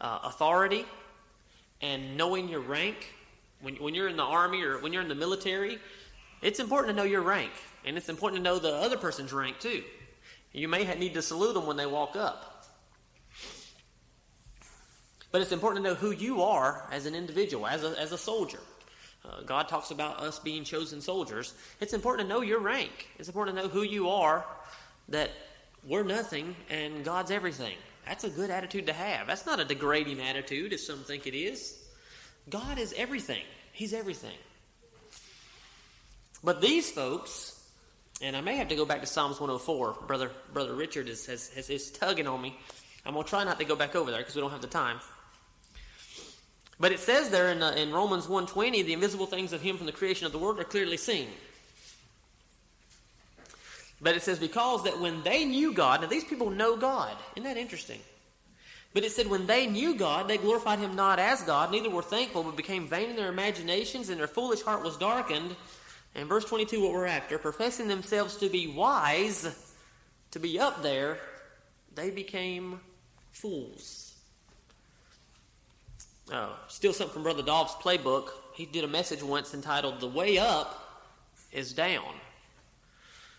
uh, 0.00 0.20
authority 0.24 0.86
and 1.82 2.16
knowing 2.16 2.48
your 2.48 2.60
rank. 2.60 3.14
When, 3.60 3.76
when 3.76 3.94
you're 3.94 4.08
in 4.08 4.16
the 4.16 4.24
army 4.24 4.62
or 4.62 4.78
when 4.78 4.92
you're 4.94 5.02
in 5.02 5.08
the 5.08 5.14
military, 5.14 5.78
it's 6.40 6.58
important 6.58 6.96
to 6.96 6.96
know 6.96 7.06
your 7.06 7.20
rank, 7.20 7.52
and 7.84 7.98
it's 7.98 8.08
important 8.08 8.42
to 8.42 8.42
know 8.42 8.58
the 8.58 8.74
other 8.74 8.96
person's 8.96 9.34
rank 9.34 9.60
too. 9.60 9.82
You 10.54 10.66
may 10.68 10.92
need 10.96 11.12
to 11.14 11.22
salute 11.22 11.52
them 11.52 11.66
when 11.66 11.76
they 11.76 11.86
walk 11.86 12.16
up. 12.16 12.51
But 15.32 15.40
it's 15.40 15.52
important 15.52 15.84
to 15.84 15.90
know 15.90 15.96
who 15.96 16.10
you 16.10 16.42
are 16.42 16.84
as 16.92 17.06
an 17.06 17.14
individual, 17.14 17.66
as 17.66 17.82
a, 17.82 17.98
as 17.98 18.12
a 18.12 18.18
soldier. 18.18 18.60
Uh, 19.24 19.40
God 19.42 19.68
talks 19.68 19.90
about 19.90 20.20
us 20.20 20.38
being 20.38 20.62
chosen 20.62 21.00
soldiers. 21.00 21.54
It's 21.80 21.94
important 21.94 22.28
to 22.28 22.34
know 22.34 22.42
your 22.42 22.60
rank. 22.60 23.08
It's 23.18 23.28
important 23.28 23.56
to 23.56 23.62
know 23.62 23.68
who 23.68 23.82
you 23.82 24.10
are, 24.10 24.44
that 25.08 25.30
we're 25.86 26.02
nothing 26.02 26.54
and 26.68 27.04
God's 27.04 27.30
everything. 27.30 27.76
That's 28.06 28.24
a 28.24 28.30
good 28.30 28.50
attitude 28.50 28.86
to 28.86 28.92
have. 28.92 29.26
That's 29.26 29.46
not 29.46 29.60
a 29.60 29.64
degrading 29.64 30.20
attitude, 30.20 30.72
as 30.72 30.84
some 30.86 30.98
think 30.98 31.26
it 31.26 31.34
is. 31.34 31.78
God 32.50 32.78
is 32.78 32.92
everything, 32.96 33.42
He's 33.72 33.94
everything. 33.94 34.36
But 36.44 36.60
these 36.60 36.90
folks, 36.90 37.58
And 38.20 38.36
I 38.36 38.40
may 38.40 38.56
have 38.56 38.68
to 38.68 38.76
go 38.76 38.84
back 38.84 39.00
to 39.00 39.06
Psalms 39.06 39.40
104. 39.40 39.98
Brother 40.06 40.30
Brother 40.52 40.74
Richard 40.74 41.08
is, 41.08 41.28
is 41.28 41.90
tugging 41.92 42.26
on 42.26 42.42
me. 42.42 42.56
I'm 43.06 43.14
going 43.14 43.24
to 43.24 43.30
try 43.30 43.44
not 43.44 43.58
to 43.58 43.64
go 43.64 43.74
back 43.74 43.96
over 43.96 44.10
there 44.10 44.20
because 44.20 44.34
we 44.34 44.40
don't 44.40 44.50
have 44.50 44.60
the 44.60 44.68
time. 44.68 45.00
But 46.82 46.90
it 46.90 46.98
says 46.98 47.30
there 47.30 47.52
in, 47.52 47.62
uh, 47.62 47.70
in 47.76 47.92
Romans 47.92 48.26
1.20, 48.26 48.84
the 48.84 48.92
invisible 48.92 49.26
things 49.26 49.52
of 49.52 49.62
him 49.62 49.76
from 49.76 49.86
the 49.86 49.92
creation 49.92 50.26
of 50.26 50.32
the 50.32 50.38
world 50.38 50.58
are 50.58 50.64
clearly 50.64 50.96
seen. 50.96 51.28
But 54.00 54.16
it 54.16 54.22
says, 54.22 54.40
because 54.40 54.82
that 54.82 54.98
when 54.98 55.22
they 55.22 55.44
knew 55.44 55.72
God, 55.72 56.00
now 56.00 56.08
these 56.08 56.24
people 56.24 56.50
know 56.50 56.76
God. 56.76 57.16
Isn't 57.36 57.44
that 57.44 57.56
interesting? 57.56 58.00
But 58.94 59.04
it 59.04 59.12
said, 59.12 59.30
when 59.30 59.46
they 59.46 59.68
knew 59.68 59.94
God, 59.94 60.26
they 60.26 60.38
glorified 60.38 60.80
him 60.80 60.96
not 60.96 61.20
as 61.20 61.42
God, 61.42 61.70
neither 61.70 61.88
were 61.88 62.02
thankful, 62.02 62.42
but 62.42 62.56
became 62.56 62.88
vain 62.88 63.10
in 63.10 63.14
their 63.14 63.28
imaginations, 63.28 64.08
and 64.08 64.18
their 64.18 64.26
foolish 64.26 64.62
heart 64.62 64.82
was 64.82 64.96
darkened. 64.96 65.54
And 66.16 66.28
verse 66.28 66.44
22, 66.46 66.82
what 66.82 66.90
we're 66.90 67.06
after, 67.06 67.38
professing 67.38 67.86
themselves 67.86 68.34
to 68.38 68.48
be 68.48 68.66
wise, 68.66 69.78
to 70.32 70.40
be 70.40 70.58
up 70.58 70.82
there, 70.82 71.20
they 71.94 72.10
became 72.10 72.80
fools. 73.30 74.11
Uh, 76.30 76.34
oh, 76.34 76.56
still 76.68 76.92
something 76.92 77.12
from 77.12 77.22
Brother 77.22 77.42
Dolph's 77.42 77.74
playbook. 77.74 78.30
He 78.54 78.66
did 78.66 78.84
a 78.84 78.88
message 78.88 79.22
once 79.22 79.54
entitled, 79.54 80.00
The 80.00 80.08
Way 80.08 80.38
Up 80.38 81.02
is 81.50 81.72
Down. 81.72 82.14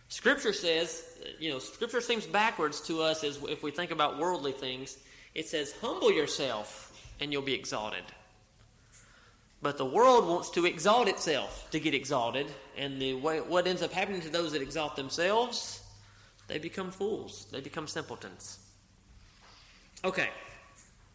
Scripture 0.09 0.53
says, 0.53 1.03
you 1.39 1.49
know, 1.49 1.59
Scripture 1.59 2.01
seems 2.01 2.25
backwards 2.25 2.81
to 2.81 3.01
us 3.01 3.23
as 3.23 3.39
if 3.49 3.63
we 3.63 3.71
think 3.71 3.91
about 3.91 4.19
worldly 4.19 4.51
things. 4.51 4.97
It 5.33 5.47
says, 5.47 5.73
humble 5.81 6.11
yourself 6.11 6.91
and 7.19 7.31
you'll 7.31 7.41
be 7.41 7.53
exalted. 7.53 8.03
But 9.61 9.77
the 9.77 9.85
world 9.85 10.27
wants 10.27 10.49
to 10.51 10.65
exalt 10.65 11.07
itself 11.07 11.69
to 11.71 11.79
get 11.79 11.93
exalted, 11.93 12.47
and 12.77 13.01
the 13.01 13.13
way, 13.13 13.39
what 13.39 13.65
ends 13.65 13.81
up 13.81 13.93
happening 13.93 14.19
to 14.21 14.29
those 14.29 14.51
that 14.51 14.61
exalt 14.61 14.97
themselves, 14.97 15.81
they 16.49 16.59
become 16.59 16.91
fools. 16.91 17.47
They 17.49 17.61
become 17.61 17.87
simpletons. 17.87 18.59
Okay, 20.03 20.27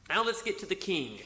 now 0.08 0.24
let's 0.24 0.40
get 0.42 0.58
to 0.60 0.66
the 0.66 0.74
king. 0.74 1.18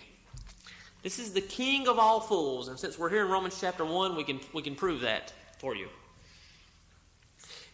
This 1.02 1.18
is 1.18 1.32
the 1.32 1.40
king 1.40 1.88
of 1.88 1.98
all 1.98 2.20
fools, 2.20 2.68
and 2.68 2.78
since 2.78 2.98
we're 2.98 3.10
here 3.10 3.24
in 3.24 3.28
Romans 3.30 3.58
chapter 3.60 3.84
1, 3.84 4.14
we 4.14 4.22
can, 4.22 4.38
we 4.52 4.62
can 4.62 4.76
prove 4.76 5.00
that 5.00 5.32
for 5.58 5.74
you. 5.74 5.88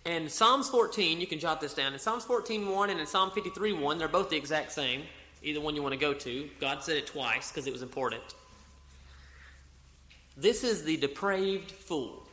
And 0.07 0.31
Psalms 0.31 0.70
14, 0.70 1.20
you 1.20 1.26
can 1.26 1.39
jot 1.39 1.61
this 1.61 1.74
down. 1.74 1.93
In 1.93 1.99
Psalms 1.99 2.24
14 2.24 2.66
1 2.66 2.91
and 2.91 2.99
in 2.99 3.07
Psalm 3.07 3.31
53 3.31 3.74
1, 3.74 3.99
they're 3.99 4.09
both 4.09 4.31
the 4.31 4.37
exact 4.37 4.72
same. 4.72 5.03
Either 5.43 5.61
one 5.61 5.76
you 5.76 5.83
want 5.83 5.93
to 5.93 6.01
go 6.01 6.14
to. 6.14 6.49
God 6.61 6.83
said 6.83 6.97
it 6.97 7.07
twice 7.07 7.53
because 7.53 7.66
it 7.66 7.72
was 7.72 7.83
important. 7.83 8.22
This 10.37 10.64
is 10.64 10.85
the 10.85 10.97
depraved 10.97 11.70
fool. 11.70 12.26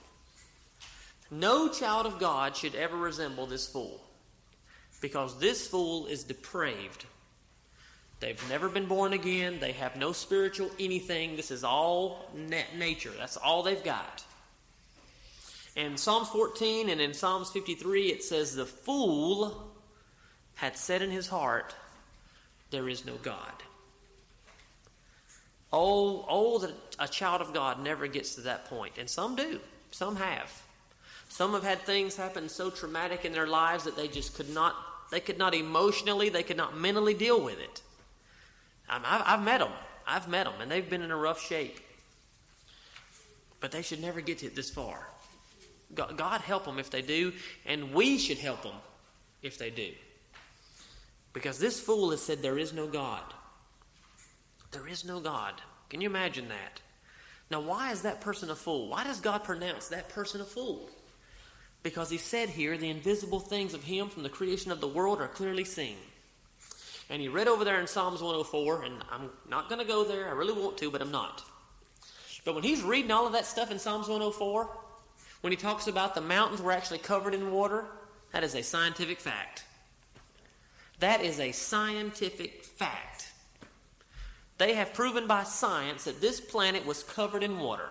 No 1.30 1.68
child 1.70 2.06
of 2.06 2.20
God 2.20 2.56
should 2.56 2.76
ever 2.76 2.96
resemble 2.96 3.46
this 3.46 3.68
fool 3.68 4.00
because 5.02 5.38
this 5.40 5.68
fool 5.68 6.06
is 6.06 6.24
depraved. 6.24 7.06
They've 8.20 8.50
never 8.50 8.70
been 8.70 8.86
born 8.86 9.14
again. 9.14 9.60
They 9.60 9.74
have 9.74 9.96
no 9.96 10.12
spiritual 10.12 10.72
anything. 10.80 11.36
This 11.36 11.52
is 11.52 11.64
all 11.64 12.32
nature. 12.78 13.12
That's 13.18 13.38
all 13.38 13.64
they've 13.64 13.84
got. 13.84 14.24
In 15.76 15.98
Psalms 15.98 16.30
14 16.30 16.90
and 16.90 17.02
in 17.02 17.14
Psalms 17.14 17.52
53, 17.52 18.08
it 18.08 18.24
says, 18.24 18.56
The 18.56 18.66
fool 18.66 19.74
had 20.56 20.78
said 20.78 21.02
in 21.02 21.12
his 21.12 21.28
heart, 21.28 21.76
There 22.72 22.88
is 22.88 23.06
no 23.06 23.16
God. 23.16 23.52
Oh, 25.74 26.26
oh, 26.30 26.60
that 26.60 26.74
a 27.00 27.08
child 27.08 27.42
of 27.42 27.54
God 27.54 27.84
never 27.84 28.08
gets 28.08 28.36
to 28.36 28.42
that 28.42 28.66
point. 28.66 28.94
And 28.98 29.10
some 29.10 29.36
do. 29.36 29.60
Some 29.92 30.16
have. 30.16 30.64
Some 31.28 31.52
have 31.52 31.64
had 31.64 31.82
things 31.82 32.16
happen 32.16 32.48
so 32.48 32.70
traumatic 32.70 33.26
in 33.26 33.34
their 33.34 33.48
lives 33.48 33.84
that 33.84 33.98
they 33.98 34.08
just 34.08 34.36
could 34.36 34.50
not, 34.50 34.74
they 35.12 35.20
could 35.20 35.38
not 35.38 35.54
emotionally, 35.54 36.30
they 36.30 36.44
could 36.44 36.56
not 36.56 36.78
mentally 36.78 37.14
deal 37.14 37.42
with 37.42 37.60
it. 37.60 37.82
I've, 38.90 39.24
I've 39.26 39.44
met 39.44 39.60
them. 39.60 39.72
I've 40.08 40.28
met 40.28 40.46
them, 40.46 40.62
and 40.62 40.70
they've 40.70 40.90
been 40.90 41.02
in 41.02 41.12
a 41.12 41.18
rough 41.18 41.42
shape. 41.42 41.80
But 43.60 43.72
they 43.72 43.82
should 43.82 44.02
never 44.02 44.22
get 44.22 44.40
to 44.40 44.50
this 44.50 44.70
far. 44.70 45.08
God 45.94 46.42
help 46.42 46.66
them 46.66 46.80
if 46.80 46.90
they 46.90 47.02
do, 47.02 47.34
and 47.66 47.94
we 47.94 48.18
should 48.18 48.38
help 48.38 48.64
them 48.64 48.76
if 49.42 49.58
they 49.58 49.70
do. 49.70 49.92
Because 51.34 51.60
this 51.60 51.80
fool 51.80 52.12
has 52.12 52.22
said 52.22 52.42
there 52.42 52.58
is 52.58 52.74
no 52.74 52.88
God. 52.88 53.24
There 54.72 54.88
is 54.88 55.06
no 55.06 55.20
God. 55.20 55.54
Can 55.90 56.02
you 56.02 56.10
imagine 56.10 56.50
that? 56.50 56.82
Now, 57.50 57.62
why 57.62 57.92
is 57.92 58.02
that 58.02 58.22
person 58.22 58.50
a 58.50 58.56
fool? 58.56 58.90
Why 58.90 59.04
does 59.04 59.20
God 59.20 59.44
pronounce 59.44 59.88
that 59.90 60.10
person 60.10 60.42
a 60.42 60.46
fool? 60.46 60.90
Because 61.84 62.10
he 62.10 62.18
said 62.18 62.50
here, 62.50 62.78
the 62.78 62.90
invisible 62.90 63.40
things 63.40 63.74
of 63.74 63.84
him 63.84 64.10
from 64.10 64.24
the 64.24 64.30
creation 64.30 64.72
of 64.72 64.82
the 64.82 64.88
world 64.88 65.22
are 65.22 65.28
clearly 65.28 65.64
seen. 65.64 65.98
And 67.10 67.22
he 67.22 67.28
read 67.28 67.48
over 67.48 67.64
there 67.64 67.80
in 67.80 67.88
Psalms 67.88 68.22
104, 68.22 68.84
and 68.84 69.04
I'm 69.12 69.30
not 69.48 69.70
going 69.70 69.80
to 69.80 69.88
go 69.88 70.04
there. 70.04 70.28
I 70.28 70.32
really 70.32 70.54
want 70.54 70.78
to, 70.80 70.90
but 70.90 71.02
I'm 71.02 71.12
not. 71.12 71.44
But 72.44 72.56
when 72.56 72.64
he's 72.64 72.82
reading 72.82 73.12
all 73.12 73.28
of 73.28 73.34
that 73.34 73.46
stuff 73.46 73.72
in 73.72 73.80
Psalms 73.80 74.08
104, 74.08 74.70
when 75.42 75.52
he 75.52 75.58
talks 75.58 75.88
about 75.88 76.16
the 76.16 76.22
mountains 76.22 76.62
were 76.62 76.72
actually 76.72 77.00
covered 77.00 77.34
in 77.34 77.52
water, 77.52 77.86
that 78.32 78.44
is 78.44 78.56
a 78.56 78.64
scientific 78.64 79.20
fact. 79.20 79.66
That 81.00 81.22
is 81.22 81.40
a 81.40 81.52
scientific 81.52 82.64
fact. 82.64 83.32
They 84.58 84.74
have 84.74 84.94
proven 84.94 85.28
by 85.28 85.44
science 85.44 86.06
that 86.06 86.22
this 86.22 86.40
planet 86.40 86.86
was 86.86 87.04
covered 87.04 87.44
in 87.44 87.60
water. 87.60 87.90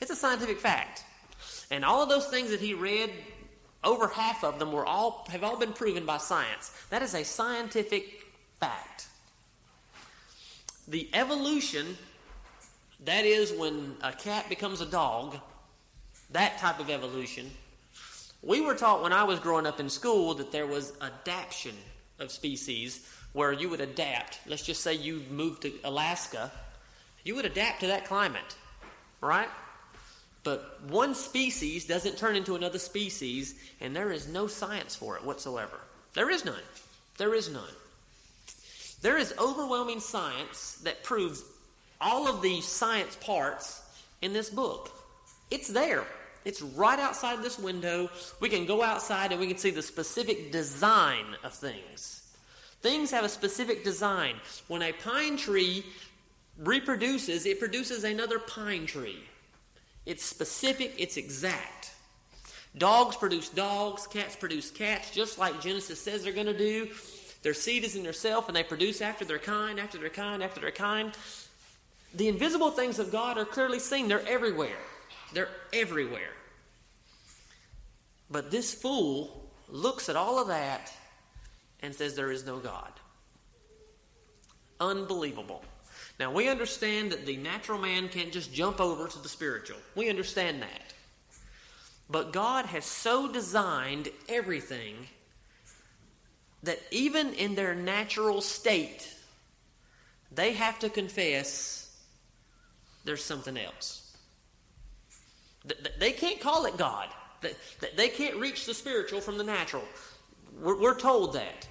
It's 0.00 0.10
a 0.10 0.16
scientific 0.16 0.58
fact. 0.58 1.04
And 1.70 1.84
all 1.84 2.02
of 2.02 2.08
those 2.08 2.26
things 2.26 2.50
that 2.50 2.60
he 2.60 2.74
read, 2.74 3.10
over 3.82 4.08
half 4.08 4.44
of 4.44 4.58
them 4.58 4.72
were 4.72 4.84
all 4.84 5.26
have 5.30 5.44
all 5.44 5.58
been 5.58 5.72
proven 5.72 6.04
by 6.04 6.18
science. 6.18 6.72
That 6.90 7.02
is 7.02 7.14
a 7.14 7.24
scientific 7.24 8.23
fact. 8.64 9.06
The 10.88 11.08
evolution, 11.12 11.96
that 13.04 13.24
is 13.24 13.52
when 13.52 13.96
a 14.02 14.12
cat 14.12 14.48
becomes 14.48 14.80
a 14.80 14.86
dog, 14.86 15.36
that 16.30 16.58
type 16.58 16.80
of 16.80 16.90
evolution. 16.90 17.50
We 18.42 18.60
were 18.60 18.74
taught 18.74 19.02
when 19.02 19.12
I 19.12 19.24
was 19.24 19.38
growing 19.38 19.66
up 19.66 19.80
in 19.80 19.88
school 19.88 20.34
that 20.34 20.52
there 20.52 20.66
was 20.66 20.92
adaptation 21.00 21.74
of 22.18 22.30
species 22.30 23.08
where 23.32 23.52
you 23.52 23.68
would 23.68 23.80
adapt. 23.80 24.40
Let's 24.46 24.64
just 24.64 24.82
say 24.82 24.94
you 24.94 25.22
moved 25.30 25.62
to 25.62 25.72
Alaska, 25.84 26.50
you 27.24 27.34
would 27.34 27.46
adapt 27.46 27.80
to 27.80 27.86
that 27.88 28.04
climate, 28.04 28.56
right? 29.20 29.48
But 30.42 30.82
one 30.88 31.14
species 31.14 31.86
doesn't 31.86 32.18
turn 32.18 32.36
into 32.36 32.54
another 32.54 32.78
species, 32.78 33.54
and 33.80 33.96
there 33.96 34.12
is 34.12 34.28
no 34.28 34.46
science 34.46 34.94
for 34.94 35.16
it 35.16 35.24
whatsoever. 35.24 35.80
There 36.12 36.30
is 36.30 36.44
none. 36.44 36.66
There 37.16 37.34
is 37.34 37.50
none. 37.50 37.74
There 39.04 39.18
is 39.18 39.34
overwhelming 39.38 40.00
science 40.00 40.78
that 40.84 41.04
proves 41.04 41.44
all 42.00 42.26
of 42.26 42.40
the 42.40 42.62
science 42.62 43.14
parts 43.16 43.82
in 44.22 44.32
this 44.32 44.48
book. 44.48 44.90
It's 45.50 45.68
there. 45.68 46.04
It's 46.46 46.62
right 46.62 46.98
outside 46.98 47.42
this 47.42 47.58
window. 47.58 48.08
We 48.40 48.48
can 48.48 48.64
go 48.64 48.82
outside 48.82 49.30
and 49.30 49.38
we 49.38 49.46
can 49.46 49.58
see 49.58 49.68
the 49.68 49.82
specific 49.82 50.52
design 50.52 51.26
of 51.44 51.52
things. 51.52 52.22
Things 52.80 53.10
have 53.10 53.26
a 53.26 53.28
specific 53.28 53.84
design. 53.84 54.36
When 54.68 54.80
a 54.80 54.92
pine 54.92 55.36
tree 55.36 55.84
reproduces, 56.56 57.44
it 57.44 57.60
produces 57.60 58.04
another 58.04 58.38
pine 58.38 58.86
tree. 58.86 59.22
It's 60.06 60.24
specific, 60.24 60.94
it's 60.96 61.18
exact. 61.18 61.92
Dogs 62.78 63.16
produce 63.16 63.50
dogs, 63.50 64.06
cats 64.06 64.34
produce 64.34 64.70
cats, 64.70 65.10
just 65.10 65.38
like 65.38 65.60
Genesis 65.60 66.00
says 66.00 66.24
they're 66.24 66.32
going 66.32 66.46
to 66.46 66.56
do. 66.56 66.88
Their 67.44 67.54
seed 67.54 67.84
is 67.84 67.94
in 67.94 68.02
their 68.02 68.14
self, 68.14 68.48
and 68.48 68.56
they 68.56 68.62
produce 68.62 69.02
after 69.02 69.26
their 69.26 69.38
kind, 69.38 69.78
after 69.78 69.98
their 69.98 70.08
kind, 70.08 70.42
after 70.42 70.62
their 70.62 70.70
kind. 70.70 71.12
The 72.14 72.28
invisible 72.28 72.70
things 72.70 72.98
of 72.98 73.12
God 73.12 73.36
are 73.36 73.44
clearly 73.44 73.78
seen, 73.78 74.08
they're 74.08 74.26
everywhere. 74.26 74.78
They're 75.34 75.50
everywhere. 75.70 76.32
But 78.30 78.50
this 78.50 78.72
fool 78.72 79.50
looks 79.68 80.08
at 80.08 80.16
all 80.16 80.40
of 80.40 80.48
that 80.48 80.90
and 81.82 81.94
says 81.94 82.14
there 82.14 82.32
is 82.32 82.46
no 82.46 82.58
God. 82.60 82.92
Unbelievable. 84.80 85.62
Now, 86.18 86.32
we 86.32 86.48
understand 86.48 87.12
that 87.12 87.26
the 87.26 87.36
natural 87.36 87.78
man 87.78 88.08
can't 88.08 88.32
just 88.32 88.54
jump 88.54 88.80
over 88.80 89.06
to 89.06 89.18
the 89.18 89.28
spiritual. 89.28 89.78
We 89.94 90.08
understand 90.08 90.62
that. 90.62 90.94
But 92.08 92.32
God 92.32 92.64
has 92.66 92.86
so 92.86 93.30
designed 93.30 94.08
everything 94.30 94.94
that 96.64 96.80
even 96.90 97.32
in 97.34 97.54
their 97.54 97.74
natural 97.74 98.40
state, 98.40 99.08
they 100.32 100.52
have 100.54 100.78
to 100.80 100.90
confess 100.90 101.96
there's 103.04 103.24
something 103.24 103.56
else. 103.56 104.16
They 105.98 106.12
can't 106.12 106.40
call 106.40 106.66
it 106.66 106.76
God. 106.76 107.08
They 107.96 108.08
can't 108.08 108.36
reach 108.36 108.66
the 108.66 108.74
spiritual 108.74 109.20
from 109.20 109.38
the 109.38 109.44
natural. 109.44 109.84
We're 110.60 110.98
told 110.98 111.34
that. 111.34 111.68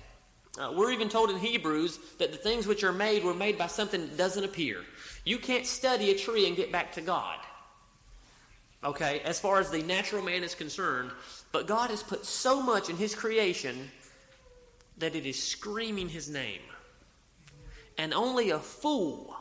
Uh, 0.55 0.71
we're 0.75 0.91
even 0.91 1.09
told 1.09 1.31
in 1.31 1.37
Hebrews 1.37 1.97
that 2.19 2.31
the 2.31 2.37
things 2.37 2.67
which 2.67 2.83
are 2.83 2.91
made 2.91 3.23
were 3.23 3.33
made 3.33 3.57
by 3.57 3.65
something 3.65 4.01
that 4.01 4.17
doesn't 4.17 4.43
appear. 4.43 4.81
You 5.25 5.39
can't 5.39 5.65
study 5.65 6.11
a 6.11 6.17
tree 6.17 6.47
and 6.47 6.55
get 6.55 6.71
back 6.71 6.91
to 6.93 7.01
God. 7.01 7.39
okay, 8.83 9.21
as 9.21 9.39
far 9.39 9.59
as 9.59 9.71
the 9.71 9.81
natural 9.81 10.21
man 10.21 10.43
is 10.43 10.53
concerned, 10.53 11.09
but 11.51 11.65
God 11.65 11.89
has 11.89 12.03
put 12.03 12.25
so 12.25 12.61
much 12.61 12.89
in 12.89 12.97
his 12.97 13.15
creation 13.15 13.89
that 14.97 15.15
it 15.15 15.25
is 15.25 15.41
screaming 15.41 16.09
his 16.09 16.29
name. 16.29 16.61
And 17.97 18.13
only 18.13 18.49
a 18.49 18.59
fool, 18.59 19.35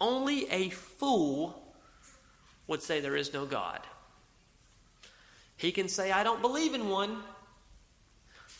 only 0.00 0.50
a 0.50 0.70
fool 0.70 1.62
would 2.66 2.82
say 2.82 3.00
there 3.00 3.16
is 3.16 3.32
no 3.32 3.46
God. 3.46 3.80
He 5.56 5.72
can 5.72 5.88
say, 5.88 6.12
I 6.12 6.24
don't 6.24 6.42
believe 6.42 6.74
in 6.74 6.88
one. 6.88 7.18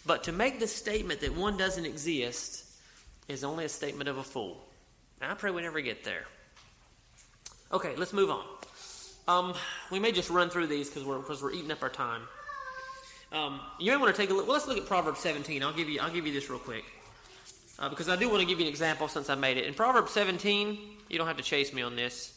But 0.07 0.25
to 0.25 0.33
make 0.33 0.61
the 0.61 0.67
statement 0.67 1.21
that 1.21 1.35
one 1.35 1.57
doesn't 1.57 1.87
exist 1.87 2.65
is 3.29 3.43
only 3.43 3.65
a 3.65 3.69
statement 3.69 4.09
of 4.09 4.19
a 4.19 4.23
fool. 4.23 4.63
And 5.21 5.31
I 5.31 5.35
pray 5.35 5.51
we 5.51 5.63
never 5.63 5.81
get 5.81 6.05
there. 6.05 6.25
Okay, 7.73 7.95
let's 7.97 8.13
move 8.13 8.31
on. 8.31 8.45
Um, 9.27 9.55
we 9.91 9.99
may 9.99 10.13
just 10.13 10.29
run 10.29 10.51
through 10.51 10.67
these 10.67 10.89
because 10.89 11.05
we're, 11.05 11.19
cause 11.21 11.43
we're 11.43 11.53
eating 11.53 11.71
up 11.71 11.83
our 11.83 11.89
time. 11.89 12.23
Um, 13.35 13.59
you 13.81 13.91
may 13.91 13.97
want 13.97 14.15
to 14.15 14.23
take 14.23 14.31
a 14.31 14.33
look. 14.33 14.47
Well, 14.47 14.55
let's 14.55 14.69
look 14.69 14.79
at 14.79 14.87
Proverbs 14.87 15.19
17. 15.19 15.61
I'll 15.65 15.73
give 15.73 15.89
you, 15.89 15.99
I'll 16.01 16.13
give 16.13 16.25
you 16.25 16.33
this 16.33 16.49
real 16.49 16.61
quick. 16.61 16.85
Uh, 17.81 17.89
because 17.89 18.09
I 18.09 18.15
do 18.15 18.29
want 18.29 18.43
to 18.43 18.47
give 18.47 18.61
you 18.61 18.67
an 18.67 18.71
example 18.71 19.09
since 19.09 19.29
I 19.29 19.35
made 19.35 19.57
it. 19.57 19.65
In 19.65 19.75
Proverbs 19.75 20.13
17, 20.13 20.79
you 21.09 21.19
don't 21.19 21.27
have 21.27 21.39
to 21.39 21.43
chase 21.43 21.73
me 21.73 21.83
on 21.83 21.97
this. 21.97 22.31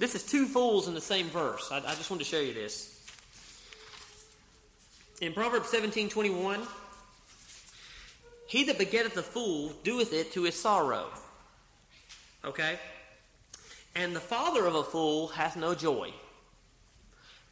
This 0.00 0.16
is 0.16 0.24
two 0.24 0.46
fools 0.46 0.88
in 0.88 0.94
the 0.94 1.00
same 1.00 1.26
verse. 1.26 1.68
I, 1.70 1.76
I 1.76 1.94
just 1.94 2.10
wanted 2.10 2.24
to 2.24 2.30
show 2.30 2.40
you 2.40 2.52
this. 2.52 2.96
In 5.20 5.32
Proverbs 5.32 5.68
17 5.68 6.08
21, 6.08 6.60
he 8.48 8.64
that 8.64 8.76
begetteth 8.76 9.16
a 9.16 9.22
fool 9.22 9.72
doeth 9.84 10.12
it 10.12 10.32
to 10.32 10.42
his 10.42 10.56
sorrow. 10.56 11.06
Okay? 12.44 12.76
And 13.94 14.16
the 14.16 14.20
father 14.20 14.66
of 14.66 14.74
a 14.74 14.82
fool 14.82 15.28
hath 15.28 15.56
no 15.56 15.76
joy. 15.76 16.12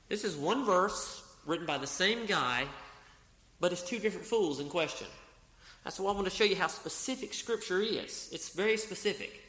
This 0.09 0.25
is 0.25 0.35
one 0.35 0.65
verse 0.65 1.23
written 1.47 1.67
by 1.67 1.79
the 1.79 1.87
same 1.87 2.27
guy, 2.27 2.67
but 3.61 3.73
it's 3.73 3.83
two 3.83 3.99
different 3.99 4.27
fools 4.27 4.61
in 4.61 4.69
question. 4.69 5.07
That's 5.85 6.01
why 6.01 6.11
I 6.11 6.15
want 6.15 6.27
to 6.27 6.35
show 6.35 6.45
you 6.45 6.57
how 6.57 6.67
specific 6.67 7.33
Scripture 7.33 7.81
is. 7.81 8.29
It's 8.33 8.51
very 8.51 8.77
specific. 8.77 9.43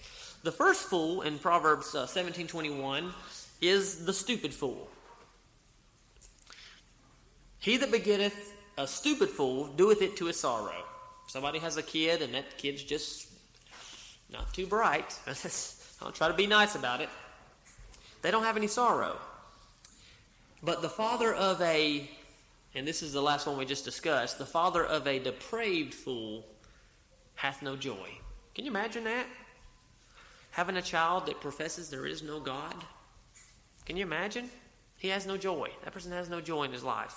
The 0.44 0.52
first 0.52 0.84
fool 0.84 1.24
in 1.24 1.40
Proverbs 1.40 1.96
uh, 1.96 2.06
17:21 2.06 3.12
is 3.60 4.06
the 4.06 4.14
stupid 4.14 4.54
fool. 4.54 4.88
He 7.60 7.78
that 7.78 7.92
begetteth 7.92 8.54
a 8.78 8.88
stupid 8.88 9.30
fool 9.30 9.68
doeth 9.68 10.02
it 10.02 10.16
to 10.18 10.26
his 10.26 10.40
sorrow. 10.40 10.84
Somebody 11.28 11.60
has 11.60 11.78
a 11.78 11.84
kid 11.84 12.22
and 12.22 12.34
that 12.36 12.58
kid's 12.58 12.84
just 12.84 13.28
not 14.32 14.54
too 14.54 14.68
bright. 14.68 15.20
I'll 16.02 16.12
try 16.12 16.28
to 16.28 16.34
be 16.34 16.48
nice 16.48 16.76
about 16.76 17.02
it. 17.02 17.10
They 18.22 18.32
don't 18.32 18.44
have 18.44 18.58
any 18.58 18.68
sorrow. 18.68 19.18
But 20.64 20.82
the 20.82 20.90
father 20.90 21.34
of 21.34 21.62
a, 21.62 22.10
and 22.74 22.88
this 22.88 23.04
is 23.04 23.14
the 23.14 23.22
last 23.22 23.46
one 23.46 23.58
we 23.58 23.66
just 23.66 23.86
discussed, 23.86 24.38
the 24.38 24.46
father 24.46 24.86
of 24.86 25.08
a 25.08 25.20
depraved 25.20 25.94
fool 25.94 26.46
hath 27.36 27.62
no 27.62 27.76
joy. 27.76 28.10
Can 28.56 28.66
you 28.66 28.72
imagine 28.72 29.04
that? 29.04 29.28
Having 30.52 30.78
a 30.78 30.82
child 30.82 31.28
that 31.28 31.40
professes 31.40 31.90
there 31.90 32.08
is 32.08 32.24
no 32.24 32.40
God? 32.40 32.76
Can 33.86 33.96
you 33.96 34.04
imagine? 34.04 34.50
He 34.98 35.10
has 35.10 35.28
no 35.28 35.38
joy. 35.38 35.70
That 35.84 35.94
person 35.94 36.12
has 36.12 36.30
no 36.30 36.42
joy 36.42 36.64
in 36.64 36.72
his 36.72 36.84
life. 36.84 37.16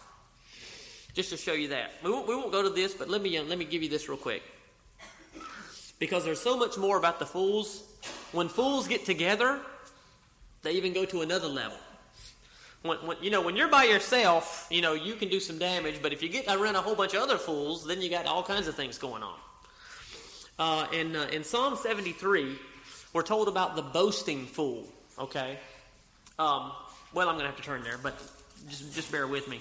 Just 1.14 1.30
to 1.30 1.36
show 1.36 1.54
you 1.54 1.68
that. 1.68 1.92
We 2.04 2.10
won't, 2.10 2.28
we 2.28 2.36
won't 2.36 2.52
go 2.52 2.62
to 2.62 2.70
this, 2.70 2.94
but 2.94 3.08
let 3.08 3.22
me, 3.22 3.36
uh, 3.38 3.42
let 3.44 3.58
me 3.58 3.64
give 3.64 3.82
you 3.82 3.88
this 3.88 4.08
real 4.08 4.18
quick. 4.18 4.42
Because 5.98 6.24
there's 6.24 6.40
so 6.40 6.56
much 6.56 6.76
more 6.76 6.98
about 6.98 7.18
the 7.18 7.26
fools. 7.26 7.82
When 8.32 8.48
fools 8.48 8.86
get 8.86 9.06
together, 9.06 9.58
they 10.62 10.72
even 10.72 10.92
go 10.92 11.04
to 11.06 11.22
another 11.22 11.48
level. 11.48 11.78
When, 12.82 12.98
when, 12.98 13.16
you 13.20 13.30
know, 13.30 13.42
when 13.42 13.56
you're 13.56 13.68
by 13.68 13.84
yourself, 13.84 14.66
you 14.70 14.80
know, 14.80 14.94
you 14.94 15.14
can 15.14 15.28
do 15.28 15.38
some 15.38 15.58
damage, 15.58 16.00
but 16.00 16.12
if 16.12 16.22
you 16.22 16.28
get 16.28 16.46
around 16.48 16.76
a 16.76 16.80
whole 16.80 16.94
bunch 16.94 17.14
of 17.14 17.22
other 17.22 17.36
fools, 17.36 17.86
then 17.86 18.00
you 18.00 18.08
got 18.08 18.26
all 18.26 18.42
kinds 18.42 18.68
of 18.68 18.74
things 18.74 18.96
going 18.96 19.22
on. 19.22 19.38
Uh, 20.58 20.86
in, 20.92 21.14
uh, 21.14 21.28
in 21.32 21.44
Psalm 21.44 21.76
73, 21.76 22.56
we're 23.12 23.22
told 23.22 23.48
about 23.48 23.76
the 23.76 23.82
boasting 23.82 24.46
fool, 24.46 24.86
okay? 25.18 25.58
Um, 26.38 26.72
well, 27.12 27.28
I'm 27.28 27.34
going 27.34 27.44
to 27.44 27.46
have 27.46 27.56
to 27.56 27.62
turn 27.62 27.82
there, 27.82 27.98
but 28.02 28.18
just, 28.68 28.94
just 28.94 29.12
bear 29.12 29.26
with 29.26 29.48
me. 29.48 29.60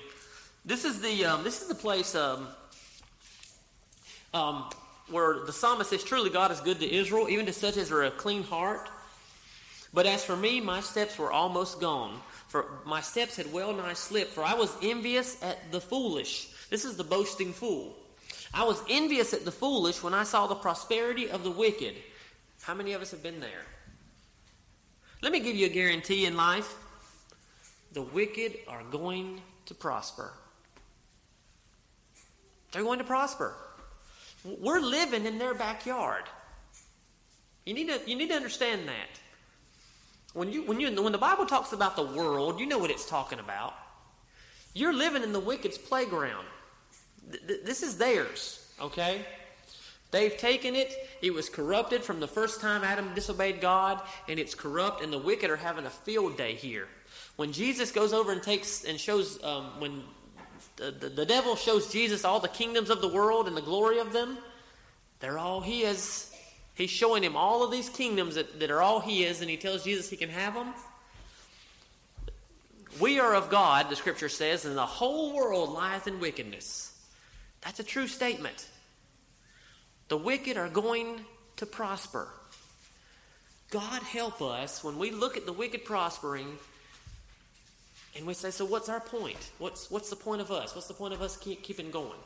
This 0.66 0.86
is 0.86 1.02
the, 1.02 1.26
um, 1.26 1.44
this 1.44 1.62
is 1.62 1.68
the 1.68 1.76
place 1.76 2.16
um, 2.16 2.48
um, 4.34 4.70
where 5.10 5.46
the 5.46 5.54
psalmist 5.54 5.90
says, 5.90 6.04
Truly 6.04 6.30
God 6.30 6.52
is 6.52 6.60
good 6.62 6.80
to 6.80 6.90
Israel, 6.90 7.28
even 7.30 7.46
to 7.48 7.54
such 7.54 7.78
as 7.78 7.92
are 7.92 8.04
a 8.04 8.12
clean 8.12 8.44
heart. 8.44 8.90
But 9.94 10.06
as 10.06 10.24
for 10.24 10.36
me, 10.36 10.62
my 10.62 10.82
steps 10.82 11.18
were 11.18 11.32
almost 11.32 11.80
gone. 11.80 12.20
For 12.50 12.66
my 12.84 13.00
steps 13.00 13.38
had 13.38 13.54
well 13.54 13.74
nigh 13.74 13.94
slipped, 13.94 14.32
for 14.32 14.44
I 14.44 14.56
was 14.56 14.76
envious 14.82 15.42
at 15.44 15.72
the 15.72 15.80
foolish. 15.80 16.50
This 16.72 16.84
is 16.84 16.98
the 16.98 17.04
boasting 17.04 17.54
fool. 17.54 17.96
I 18.54 18.64
was 18.64 18.82
envious 18.90 19.34
at 19.34 19.46
the 19.46 19.52
foolish 19.52 20.02
when 20.02 20.16
I 20.16 20.24
saw 20.24 20.48
the 20.48 20.56
prosperity 20.56 21.30
of 21.30 21.44
the 21.44 21.52
wicked. 21.52 21.96
How 22.64 22.74
many 22.74 22.94
of 22.94 23.02
us 23.04 23.12
have 23.12 23.22
been 23.22 23.40
there? 23.40 23.66
Let 25.22 25.32
me 25.32 25.40
give 25.40 25.56
you 25.56 25.68
a 25.68 25.70
guarantee 25.70 26.26
in 26.26 26.36
life 26.36 26.76
the 27.94 28.02
wicked 28.02 28.58
are 28.68 28.84
going 28.84 29.42
to 29.68 29.76
prosper. 29.76 30.34
They're 32.72 32.84
going 32.84 33.00
to 33.00 33.06
prosper. 33.06 33.54
We're 34.44 34.80
living 34.80 35.26
in 35.26 35.38
their 35.38 35.54
backyard. 35.54 36.24
You 37.66 37.76
need 37.76 37.90
to, 37.90 38.00
you 38.10 38.16
need 38.16 38.30
to 38.30 38.36
understand 38.36 38.88
that. 38.88 39.20
When, 40.40 40.54
you, 40.54 40.64
when, 40.64 40.80
you, 40.80 40.90
when 41.02 41.12
the 41.12 41.18
Bible 41.18 41.46
talks 41.46 41.74
about 41.74 41.98
the 41.98 42.04
world, 42.04 42.62
you 42.62 42.66
know 42.66 42.78
what 42.78 42.90
it's 42.90 43.06
talking 43.06 43.40
about. 43.40 43.74
You're 44.74 44.94
living 44.94 45.22
in 45.22 45.34
the 45.34 45.40
wicked's 45.40 45.78
playground. 45.78 46.46
Th- 47.30 47.60
this 47.66 47.84
is 47.84 47.98
theirs, 47.98 48.66
okay? 48.80 49.26
They've 50.12 50.38
taken 50.38 50.76
it. 50.76 50.96
It 51.22 51.34
was 51.34 51.50
corrupted 51.50 52.06
from 52.06 52.22
the 52.22 52.28
first 52.28 52.62
time 52.62 52.86
Adam 52.86 53.14
disobeyed 53.14 53.60
God, 53.60 54.02
and 54.30 54.40
it's 54.40 54.56
corrupt, 54.56 55.04
and 55.04 55.12
the 55.12 55.20
wicked 55.20 55.50
are 55.50 55.58
having 55.58 55.86
a 55.86 55.90
field 55.90 56.38
day 56.38 56.56
here. 56.56 56.88
When 57.36 57.52
Jesus 57.52 57.92
goes 57.92 58.14
over 58.14 58.32
and 58.32 58.42
takes 58.42 58.86
and 58.86 58.98
shows, 58.98 59.44
um, 59.44 59.82
when 59.82 60.04
the, 60.78 60.92
the, 60.92 61.10
the 61.10 61.26
devil 61.26 61.58
shows 61.58 61.92
Jesus 61.92 62.24
all 62.24 62.40
the 62.40 62.48
kingdoms 62.48 62.90
of 62.90 63.02
the 63.02 63.10
world 63.10 63.50
and 63.50 63.58
the 63.58 63.62
glory 63.62 64.00
of 64.00 64.14
them, 64.14 64.38
they're 65.20 65.38
all 65.38 65.60
his. 65.60 66.29
He's 66.80 66.90
showing 66.90 67.24
him 67.24 67.36
all 67.36 67.62
of 67.62 67.72
these 67.72 67.90
kingdoms 67.90 68.36
that, 68.36 68.62
that 68.62 68.72
are 68.72 68.82
all 68.82 69.02
his, 69.02 69.42
and 69.42 69.50
he 69.50 69.58
tells 69.58 69.84
Jesus 69.84 70.10
he 70.10 70.16
can 70.16 70.30
have 70.30 70.54
them. 70.54 70.74
We 73.02 73.20
are 73.20 73.36
of 73.36 73.50
God, 73.50 73.90
the 73.90 73.98
scripture 73.98 74.30
says, 74.30 74.64
and 74.64 74.78
the 74.78 74.86
whole 74.86 75.36
world 75.36 75.72
lieth 75.74 76.08
in 76.08 76.22
wickedness. 76.22 76.98
That's 77.62 77.82
a 77.82 77.84
true 77.84 78.08
statement. 78.08 78.66
The 80.08 80.18
wicked 80.18 80.56
are 80.56 80.70
going 80.70 81.20
to 81.58 81.66
prosper. 81.66 82.30
God 83.72 84.02
help 84.02 84.42
us 84.42 84.82
when 84.82 84.98
we 84.98 85.12
look 85.12 85.36
at 85.36 85.46
the 85.46 85.52
wicked 85.52 85.84
prospering 85.84 86.48
and 88.16 88.26
we 88.26 88.34
say, 88.34 88.52
so 88.52 88.64
what's 88.64 88.88
our 88.88 89.02
point? 89.02 89.52
What's, 89.58 89.92
what's 89.92 90.10
the 90.10 90.16
point 90.16 90.40
of 90.40 90.50
us? 90.50 90.76
What's 90.76 90.88
the 90.88 90.94
point 90.94 91.14
of 91.14 91.22
us 91.22 91.36
keep, 91.36 91.62
keeping 91.62 91.92
going? 91.92 92.18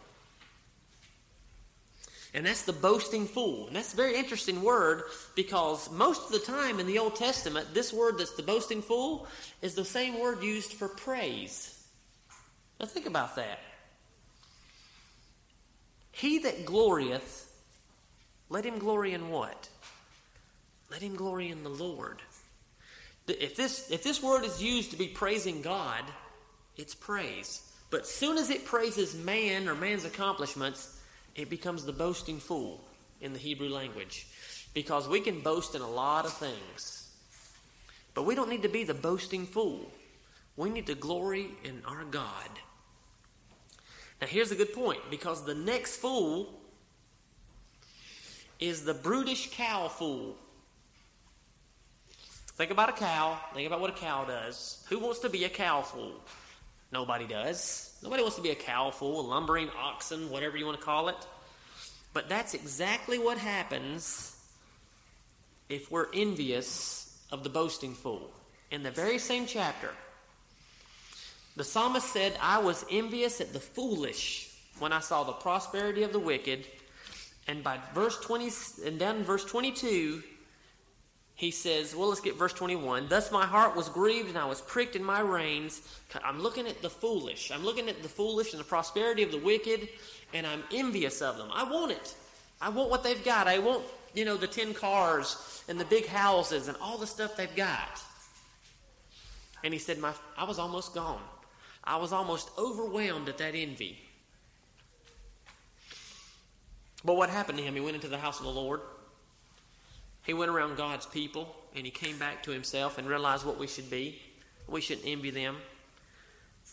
And 2.34 2.46
that's 2.46 2.64
the 2.64 2.74
boasting 2.74 3.28
fool. 3.28 3.68
And 3.68 3.76
that's 3.76 3.94
a 3.94 3.98
very 3.98 4.16
interesting 4.16 4.64
word 4.64 5.04
because 5.36 5.92
most 5.92 6.26
of 6.26 6.32
the 6.32 6.40
time 6.40 6.80
in 6.80 6.88
the 6.88 6.98
Old 6.98 7.16
Testament, 7.16 7.74
this 7.74 7.94
word 7.94 8.18
that's 8.18 8.36
the 8.36 8.42
boasting 8.42 8.82
fool 8.82 9.28
is 9.62 9.76
the 9.76 9.86
same 9.86 10.20
word 10.20 10.42
used 10.42 10.74
for 10.74 10.88
praise. 10.88 11.80
Now 12.80 12.88
think 12.88 13.06
about 13.06 13.36
that. 13.36 13.60
He 16.12 16.40
that 16.40 16.66
glorieth, 16.66 17.46
let 18.50 18.66
him 18.66 18.80
glory 18.80 19.14
in 19.14 19.30
what? 19.30 19.70
Let 20.90 21.02
him 21.02 21.16
glory 21.16 21.50
in 21.50 21.64
the 21.64 21.70
Lord. 21.70 22.20
If 23.28 23.56
this, 23.56 23.90
if 23.90 24.04
this 24.04 24.22
word 24.22 24.44
is 24.44 24.62
used 24.62 24.92
to 24.92 24.98
be 24.98 25.08
praising 25.08 25.62
God, 25.62 26.04
it's 26.78 26.96
praise. 26.96 27.72
But 27.90 28.08
soon 28.08 28.38
as 28.38 28.50
it 28.50 28.66
praises 28.66 29.16
man 29.16 29.70
or 29.70 29.76
man's 29.76 30.04
accomplishments, 30.04 31.00
it 31.36 31.50
becomes 31.50 31.86
the 31.86 31.94
boasting 31.94 32.40
fool 32.40 32.84
in 33.22 33.34
the 33.34 33.40
Hebrew 33.40 33.70
language. 33.70 34.28
Because 34.74 35.08
we 35.08 35.20
can 35.20 35.42
boast 35.42 35.76
in 35.76 35.82
a 35.82 35.90
lot 35.90 36.26
of 36.26 36.34
things. 36.34 37.10
But 38.14 38.26
we 38.26 38.36
don't 38.36 38.50
need 38.50 38.64
to 38.64 38.70
be 38.70 38.84
the 38.84 38.94
boasting 38.94 39.46
fool. 39.46 39.92
We 40.56 40.70
need 40.70 40.88
to 40.88 40.96
glory 40.96 41.48
in 41.64 41.82
our 41.86 42.04
God. 42.06 42.50
Now, 44.22 44.28
here's 44.28 44.52
a 44.52 44.56
good 44.56 44.74
point 44.74 45.00
because 45.10 45.44
the 45.44 45.56
next 45.56 45.98
fool 45.98 46.62
is 48.60 48.86
the 48.86 48.94
brutish 48.94 49.52
cow 49.52 49.88
fool. 49.88 50.38
Think 52.56 52.72
about 52.72 52.90
a 52.90 52.94
cow. 52.94 53.40
Think 53.54 53.68
about 53.68 53.82
what 53.82 53.90
a 53.90 53.94
cow 53.94 54.26
does. 54.26 54.86
Who 54.90 55.00
wants 55.00 55.20
to 55.20 55.30
be 55.30 55.44
a 55.44 55.50
cow 55.50 55.82
fool? 55.82 56.22
Nobody 56.92 57.26
does. 57.26 57.93
Nobody 58.04 58.22
wants 58.22 58.36
to 58.36 58.41
be 58.41 58.51
a 58.51 58.56
cow 58.56 58.91
fool, 58.91 59.22
a 59.22 59.26
lumbering 59.26 59.70
oxen, 59.80 60.30
whatever 60.30 60.58
you 60.58 60.66
want 60.66 60.78
to 60.78 60.86
call 60.86 61.08
it. 61.08 61.16
But 62.14 62.28
that's 62.28 62.54
exactly 62.54 63.18
what 63.18 63.38
happens 63.38 64.38
if 65.70 65.89
we're 65.89 66.08
envious 66.14 67.18
of 67.32 67.43
the 67.43 67.49
boasting 67.49 67.93
fool. 67.93 68.30
In 68.72 68.84
the 68.84 68.91
very 68.91 69.18
same 69.18 69.45
chapter, 69.45 69.91
The 71.56 71.64
psalmist 71.64 72.12
said, 72.12 72.36
I 72.41 72.58
was 72.60 72.84
envious 72.89 73.39
at 73.39 73.54
the 73.54 73.60
foolish 73.60 74.49
when 74.80 74.91
I 74.91 74.99
saw 74.99 75.24
the 75.24 75.34
prosperity 75.34 76.01
of 76.01 76.12
the 76.12 76.20
wicked. 76.20 76.66
And 77.47 77.64
by 77.64 77.80
verse 77.93 78.20
20, 78.22 78.49
and 78.88 78.97
down 78.99 79.18
in 79.18 79.24
verse 79.24 79.45
22, 79.45 80.24
he 81.36 81.52
says, 81.52 81.96
well, 81.96 82.10
let's 82.10 82.22
get 82.22 82.36
verse 82.36 82.54
21. 82.54 83.08
Thus 83.08 83.32
my 83.32 83.46
heart 83.46 83.76
was 83.76 83.90
grieved 83.90 84.30
and 84.30 84.38
I 84.38 84.46
was 84.46 84.62
pricked 84.62 84.96
in 84.96 85.04
my 85.04 85.20
reins. 85.20 85.82
I'm 86.24 86.40
looking 86.40 86.68
at 86.68 86.82
the 86.82 86.90
foolish. 86.90 87.52
I'm 87.52 87.66
looking 87.66 87.90
at 87.90 88.04
the 88.04 88.10
foolish 88.10 88.54
and 88.54 88.60
the 88.60 88.66
prosperity 88.66 89.24
of 89.24 89.32
the 89.32 89.40
wicked, 89.40 89.90
and 90.34 90.46
I'm 90.46 90.64
envious 90.72 91.22
of 91.22 91.38
them. 91.38 91.50
I 91.52 91.64
want 91.64 91.92
it. 91.92 92.14
I 92.62 92.70
want 92.70 92.90
what 92.92 93.04
they've 93.04 93.24
got. 93.26 93.48
I 93.48 93.60
want, 93.60 93.84
you 94.14 94.26
know, 94.26 94.38
the 94.38 94.48
10 94.48 94.74
cars 94.74 95.64
and 95.68 95.80
the 95.80 95.86
big 95.86 96.06
houses 96.06 96.68
and 96.68 96.78
all 96.80 96.98
the 96.98 97.08
stuff 97.08 97.36
they've 97.36 97.56
got. 97.56 98.02
And 99.64 99.74
he 99.74 99.80
said, 99.80 99.98
my, 99.98 100.14
I 100.38 100.44
was 100.44 100.60
almost 100.60 100.94
gone. 100.94 101.22
I 101.84 101.98
was 101.98 102.14
almost 102.14 102.50
overwhelmed 102.58 103.28
at 103.28 103.40
that 103.40 103.56
envy. 103.56 103.98
But 107.04 107.16
what 107.16 107.30
happened 107.30 107.58
to 107.58 107.64
him? 107.64 107.74
He 107.74 107.82
went 107.82 107.96
into 107.96 108.08
the 108.08 108.18
house 108.18 108.40
of 108.40 108.46
the 108.46 108.52
Lord. 108.52 108.82
He 110.24 110.34
went 110.34 110.52
around 110.52 110.78
God's 110.78 111.06
people 111.06 111.56
and 111.76 111.86
he 111.86 111.92
came 111.92 112.18
back 112.18 112.44
to 112.44 112.52
himself 112.52 112.98
and 112.98 113.08
realized 113.08 113.46
what 113.46 113.60
we 113.60 113.68
should 113.68 113.90
be. 113.90 114.20
We 114.68 114.82
shouldn't 114.82 115.08
envy 115.08 115.32
them. 115.32 115.58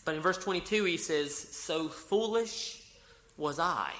But 0.05 0.15
in 0.15 0.21
verse 0.21 0.37
22, 0.37 0.85
he 0.85 0.97
says, 0.97 1.35
So 1.35 1.87
foolish 1.87 2.81
was 3.37 3.59
I, 3.59 3.91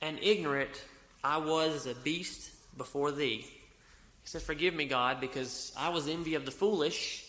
and 0.00 0.18
ignorant 0.20 0.82
I 1.22 1.38
was 1.38 1.74
as 1.74 1.86
a 1.86 1.94
beast 1.94 2.50
before 2.76 3.12
thee. 3.12 3.44
He 3.44 4.28
says, 4.28 4.42
Forgive 4.42 4.74
me, 4.74 4.86
God, 4.86 5.20
because 5.20 5.72
I 5.76 5.90
was 5.90 6.08
envy 6.08 6.34
of 6.34 6.44
the 6.44 6.50
foolish, 6.50 7.24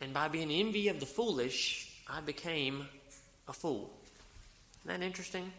and 0.00 0.12
by 0.12 0.28
being 0.28 0.50
envy 0.50 0.88
of 0.88 0.98
the 0.98 1.06
foolish, 1.06 1.88
I 2.08 2.20
became 2.20 2.86
a 3.48 3.52
fool. 3.52 3.90
Isn't 4.84 5.00
that 5.00 5.06
interesting? 5.06 5.52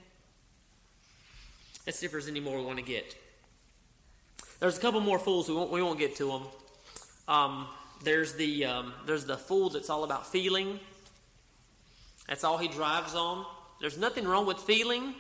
Let's 1.85 1.99
see 1.99 2.05
if 2.05 2.11
there's 2.11 2.27
any 2.27 2.39
more 2.39 2.57
we 2.57 2.65
want 2.65 2.79
to 2.79 2.85
get. 2.85 3.15
There's 4.63 4.77
a 4.77 4.79
couple 4.79 5.01
more 5.01 5.19
fools. 5.19 5.49
We 5.49 5.55
won't, 5.55 5.71
we 5.71 5.81
won't 5.81 5.99
get 5.99 6.15
to 6.15 6.25
them. 6.25 6.43
Um, 7.27 7.67
there's 8.01 8.35
the 8.35 8.63
um, 8.63 8.93
there's 9.05 9.25
the 9.25 9.35
fool 9.35 9.69
that's 9.69 9.89
all 9.89 10.05
about 10.05 10.25
feeling. 10.25 10.79
That's 12.29 12.45
all 12.45 12.57
he 12.57 12.69
drives 12.69 13.13
on. 13.13 13.45
There's 13.81 13.97
nothing 13.97 14.25
wrong 14.25 14.45
with 14.45 14.59
feeling, 14.59 15.15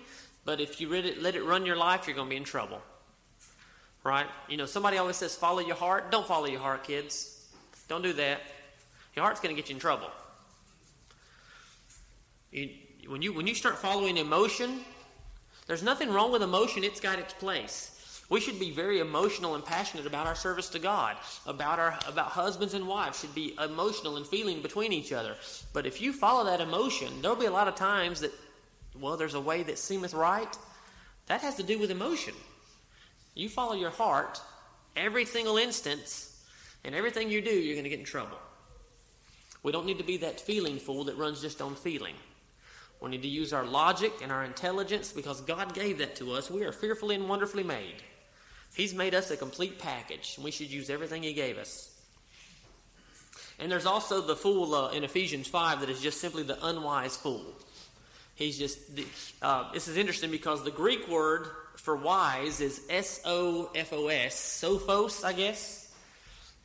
but 0.45 0.61
if 0.61 0.79
you 0.79 0.87
let 0.87 1.03
it, 1.03 1.21
let 1.21 1.35
it 1.35 1.43
run 1.43 1.65
your 1.65 1.75
life, 1.75 2.07
you're 2.07 2.15
going 2.15 2.27
to 2.27 2.29
be 2.29 2.37
in 2.37 2.45
trouble. 2.45 2.81
Right? 4.05 4.27
You 4.47 4.55
know, 4.55 4.65
somebody 4.65 4.97
always 4.97 5.17
says, 5.17 5.35
follow 5.35 5.59
your 5.59 5.75
heart. 5.75 6.09
Don't 6.09 6.25
follow 6.25 6.45
your 6.45 6.61
heart, 6.61 6.85
kids. 6.85 7.45
Don't 7.89 8.01
do 8.01 8.13
that. 8.13 8.39
Your 9.13 9.25
heart's 9.25 9.41
going 9.41 9.53
to 9.53 9.61
get 9.61 9.67
you 9.67 9.75
in 9.75 9.81
trouble. 9.81 10.09
You, 12.53 12.69
when, 13.07 13.21
you, 13.21 13.33
when 13.33 13.45
you 13.45 13.55
start 13.55 13.77
following 13.77 14.15
emotion, 14.15 14.79
there's 15.67 15.83
nothing 15.83 16.13
wrong 16.13 16.31
with 16.31 16.43
emotion, 16.43 16.85
it's 16.85 17.01
got 17.01 17.19
its 17.19 17.33
place. 17.33 17.92
We 18.33 18.39
should 18.39 18.59
be 18.59 18.71
very 18.71 18.97
emotional 18.97 19.53
and 19.53 19.63
passionate 19.63 20.07
about 20.07 20.25
our 20.25 20.33
service 20.33 20.67
to 20.69 20.79
God, 20.79 21.17
about 21.45 21.77
our 21.77 21.99
about 22.07 22.29
husbands 22.29 22.73
and 22.73 22.87
wives 22.87 23.19
should 23.19 23.35
be 23.35 23.55
emotional 23.63 24.17
and 24.17 24.25
feeling 24.25 24.59
between 24.59 24.91
each 24.91 25.13
other. 25.13 25.35
But 25.71 25.85
if 25.85 26.01
you 26.01 26.11
follow 26.11 26.43
that 26.45 26.59
emotion, 26.59 27.21
there'll 27.21 27.37
be 27.37 27.45
a 27.45 27.51
lot 27.51 27.67
of 27.67 27.75
times 27.75 28.21
that 28.21 28.31
well, 28.99 29.17
there's 29.17 29.35
a 29.35 29.39
way 29.39 29.61
that 29.61 29.77
seemeth 29.77 30.15
right. 30.15 30.57
That 31.27 31.41
has 31.41 31.53
to 31.57 31.63
do 31.63 31.77
with 31.77 31.91
emotion. 31.91 32.33
You 33.35 33.49
follow 33.49 33.75
your 33.75 33.91
heart 33.91 34.41
every 34.95 35.25
single 35.25 35.57
instance, 35.57 36.43
and 36.83 36.95
everything 36.95 37.29
you 37.29 37.39
do, 37.39 37.51
you're 37.51 37.75
going 37.75 37.83
to 37.83 37.89
get 37.91 37.99
in 37.99 38.05
trouble. 38.05 38.39
We 39.61 39.71
don't 39.71 39.85
need 39.85 39.99
to 39.99 40.03
be 40.03 40.17
that 40.17 40.41
feeling 40.41 40.79
fool 40.79 41.03
that 41.03 41.17
runs 41.17 41.39
just 41.39 41.61
on 41.61 41.75
feeling. 41.75 42.15
We 42.99 43.11
need 43.11 43.21
to 43.21 43.27
use 43.27 43.53
our 43.53 43.63
logic 43.63 44.11
and 44.23 44.31
our 44.31 44.43
intelligence 44.43 45.11
because 45.11 45.39
God 45.41 45.75
gave 45.75 45.99
that 45.99 46.15
to 46.15 46.31
us. 46.31 46.49
We 46.49 46.63
are 46.63 46.71
fearfully 46.71 47.13
and 47.13 47.29
wonderfully 47.29 47.63
made. 47.63 48.01
He's 48.75 48.93
made 48.93 49.13
us 49.13 49.29
a 49.31 49.37
complete 49.37 49.79
package, 49.79 50.33
and 50.35 50.43
we 50.43 50.51
should 50.51 50.71
use 50.71 50.89
everything 50.89 51.23
He 51.23 51.33
gave 51.33 51.57
us. 51.57 51.89
And 53.59 53.71
there's 53.71 53.85
also 53.85 54.21
the 54.21 54.35
fool 54.35 54.73
uh, 54.73 54.91
in 54.91 55.03
Ephesians 55.03 55.47
5 55.47 55.81
that 55.81 55.89
is 55.89 56.01
just 56.01 56.19
simply 56.19 56.43
the 56.43 56.63
unwise 56.65 57.15
fool. 57.15 57.45
He's 58.35 58.57
just, 58.57 58.79
uh, 59.41 59.71
this 59.71 59.87
is 59.87 59.95
interesting 59.95 60.31
because 60.31 60.63
the 60.63 60.71
Greek 60.71 61.07
word 61.07 61.47
for 61.75 61.95
wise 61.95 62.61
is 62.61 62.81
S 62.89 63.21
O 63.25 63.69
F 63.75 63.93
O 63.93 64.07
S, 64.07 64.35
sophos, 64.35 65.23
I 65.23 65.33
guess. 65.33 65.91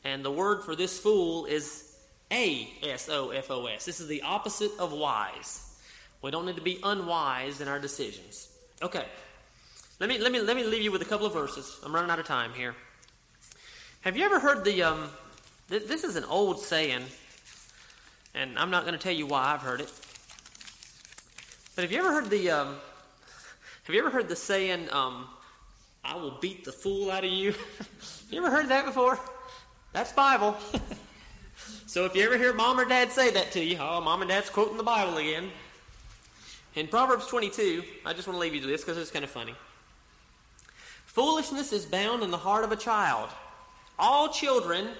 And 0.04 0.24
the 0.24 0.30
word 0.30 0.64
for 0.64 0.74
this 0.74 0.98
fool 0.98 1.44
is 1.44 1.94
A 2.32 2.72
S 2.82 3.08
O 3.10 3.30
F 3.30 3.50
O 3.50 3.66
S. 3.66 3.84
This 3.84 4.00
is 4.00 4.08
the 4.08 4.22
opposite 4.22 4.72
of 4.78 4.92
wise. 4.92 5.64
We 6.22 6.30
don't 6.30 6.46
need 6.46 6.56
to 6.56 6.62
be 6.62 6.80
unwise 6.82 7.60
in 7.60 7.68
our 7.68 7.78
decisions. 7.78 8.48
Okay. 8.82 9.04
Let 10.00 10.08
me, 10.08 10.18
let 10.18 10.30
me, 10.30 10.40
let 10.40 10.54
me 10.54 10.62
leave 10.62 10.82
you 10.82 10.92
with 10.92 11.02
a 11.02 11.04
couple 11.04 11.26
of 11.26 11.32
verses. 11.32 11.80
I'm 11.84 11.92
running 11.92 12.08
out 12.08 12.20
of 12.20 12.26
time 12.26 12.52
here. 12.52 12.76
Have 14.02 14.16
you 14.16 14.24
ever 14.24 14.38
heard 14.38 14.64
the, 14.64 14.84
um, 14.84 15.10
th- 15.68 15.88
this 15.88 16.04
is 16.04 16.14
an 16.14 16.22
old 16.24 16.60
saying, 16.60 17.02
and 18.32 18.56
I'm 18.56 18.70
not 18.70 18.84
going 18.84 18.96
to 18.96 19.02
tell 19.02 19.12
you 19.12 19.26
why 19.26 19.52
I've 19.52 19.60
heard 19.60 19.80
it. 19.80 19.92
But 21.74 21.82
have 21.82 21.90
you 21.90 21.98
ever 21.98 22.12
heard 22.12 22.30
the, 22.30 22.48
um, 22.48 22.76
have 23.84 23.94
you 23.94 24.00
ever 24.00 24.10
heard 24.10 24.28
the 24.28 24.36
saying, 24.36 24.88
um, 24.92 25.26
I 26.04 26.14
will 26.14 26.38
beat 26.40 26.64
the 26.64 26.70
fool 26.70 27.10
out 27.10 27.24
of 27.24 27.30
you? 27.32 27.52
you 28.30 28.38
ever 28.38 28.52
heard 28.52 28.68
that 28.68 28.84
before? 28.84 29.18
That's 29.92 30.12
Bible. 30.12 30.56
so 31.86 32.04
if 32.04 32.14
you 32.14 32.22
ever 32.22 32.38
hear 32.38 32.52
mom 32.52 32.78
or 32.78 32.84
dad 32.84 33.10
say 33.10 33.32
that 33.32 33.50
to 33.50 33.64
you, 33.64 33.78
oh, 33.80 34.00
mom 34.00 34.22
and 34.22 34.28
dad's 34.28 34.48
quoting 34.48 34.76
the 34.76 34.84
Bible 34.84 35.16
again. 35.16 35.50
In 36.76 36.86
Proverbs 36.86 37.26
22, 37.26 37.82
I 38.06 38.12
just 38.12 38.28
want 38.28 38.36
to 38.36 38.40
leave 38.40 38.54
you 38.54 38.60
to 38.60 38.68
this 38.68 38.82
because 38.82 38.96
it's 38.96 39.10
kind 39.10 39.24
of 39.24 39.30
funny. 39.32 39.56
Foolishness 41.18 41.72
is 41.72 41.84
bound 41.84 42.22
in 42.22 42.30
the 42.30 42.36
heart 42.36 42.62
of 42.62 42.70
a 42.70 42.76
child. 42.76 43.28
All 43.98 44.28
children, 44.28 44.90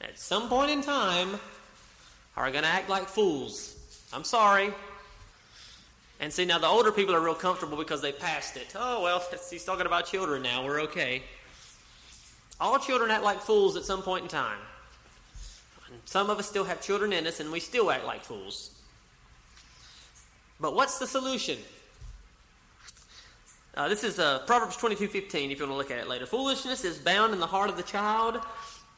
at 0.00 0.16
some 0.20 0.48
point 0.48 0.70
in 0.70 0.82
time, 0.82 1.40
are 2.36 2.48
going 2.52 2.62
to 2.62 2.70
act 2.70 2.88
like 2.88 3.08
fools. 3.08 3.74
I'm 4.12 4.22
sorry. 4.22 4.72
And 6.20 6.32
see, 6.32 6.44
now 6.44 6.58
the 6.58 6.68
older 6.68 6.92
people 6.92 7.12
are 7.12 7.20
real 7.20 7.34
comfortable 7.34 7.76
because 7.76 8.00
they 8.00 8.12
passed 8.12 8.56
it. 8.56 8.72
Oh, 8.76 9.02
well, 9.02 9.20
he's 9.50 9.64
talking 9.64 9.84
about 9.84 10.06
children 10.06 10.42
now. 10.42 10.64
We're 10.64 10.82
okay. 10.82 11.24
All 12.60 12.78
children 12.78 13.10
act 13.10 13.24
like 13.24 13.40
fools 13.40 13.74
at 13.76 13.82
some 13.82 14.02
point 14.02 14.22
in 14.22 14.28
time. 14.28 14.60
some 16.04 16.30
of 16.30 16.38
us 16.38 16.48
still 16.48 16.62
have 16.62 16.80
children 16.80 17.12
in 17.12 17.26
us, 17.26 17.40
and 17.40 17.50
we 17.50 17.58
still 17.58 17.90
act 17.90 18.04
like 18.04 18.22
fools. 18.22 18.70
But 20.60 20.76
what's 20.76 21.00
the 21.00 21.08
solution? 21.08 21.58
Uh, 23.76 23.88
this 23.88 24.02
is 24.02 24.18
uh, 24.18 24.40
Proverbs 24.40 24.76
22:15. 24.76 25.24
if 25.24 25.34
you 25.34 25.66
want 25.66 25.72
to 25.72 25.74
look 25.74 25.90
at 25.90 25.98
it 25.98 26.08
later. 26.08 26.26
Foolishness 26.26 26.84
is 26.84 26.98
bound 26.98 27.32
in 27.32 27.38
the 27.38 27.46
heart 27.46 27.70
of 27.70 27.76
the 27.76 27.82
child, 27.82 28.40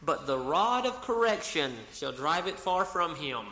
but 0.02 0.26
the 0.26 0.38
rod 0.38 0.86
of 0.86 1.00
correction 1.02 1.74
shall 1.92 2.12
drive 2.12 2.46
it 2.46 2.58
far 2.58 2.84
from 2.84 3.14
him. 3.14 3.46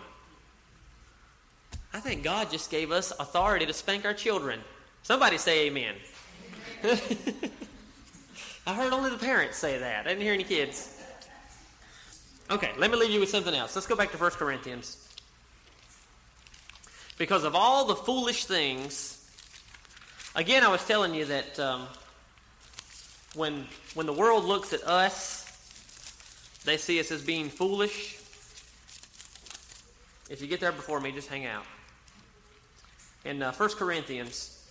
I 1.92 2.00
think 2.00 2.22
God 2.22 2.50
just 2.50 2.70
gave 2.70 2.90
us 2.90 3.12
authority 3.18 3.66
to 3.66 3.72
spank 3.72 4.04
our 4.04 4.14
children. 4.14 4.60
Somebody 5.02 5.36
say 5.38 5.66
amen. 5.66 5.94
I 8.66 8.74
heard 8.74 8.92
only 8.92 9.10
the 9.10 9.18
parents 9.18 9.58
say 9.58 9.78
that. 9.78 10.06
I 10.06 10.10
didn't 10.10 10.22
hear 10.22 10.32
any 10.32 10.44
kids. 10.44 10.96
Okay, 12.50 12.70
let 12.78 12.90
me 12.90 12.96
leave 12.96 13.10
you 13.10 13.20
with 13.20 13.28
something 13.28 13.54
else. 13.54 13.74
Let's 13.74 13.86
go 13.86 13.96
back 13.96 14.10
to 14.12 14.18
1 14.18 14.30
Corinthians. 14.32 15.08
Because 17.18 17.44
of 17.44 17.54
all 17.54 17.84
the 17.84 17.94
foolish 17.94 18.46
things, 18.46 19.19
again, 20.34 20.62
I 20.62 20.68
was 20.68 20.84
telling 20.86 21.14
you 21.14 21.24
that 21.26 21.58
um, 21.58 21.86
when, 23.34 23.66
when 23.94 24.06
the 24.06 24.12
world 24.12 24.44
looks 24.44 24.72
at 24.72 24.82
us, 24.84 25.46
they 26.64 26.76
see 26.76 27.00
us 27.00 27.10
as 27.10 27.22
being 27.22 27.48
foolish. 27.48 28.18
If 30.28 30.40
you 30.40 30.46
get 30.46 30.60
there 30.60 30.72
before 30.72 31.00
me, 31.00 31.10
just 31.12 31.28
hang 31.28 31.46
out. 31.46 31.64
In 33.24 33.42
uh, 33.42 33.52
1 33.52 33.70
Corinthians 33.70 34.64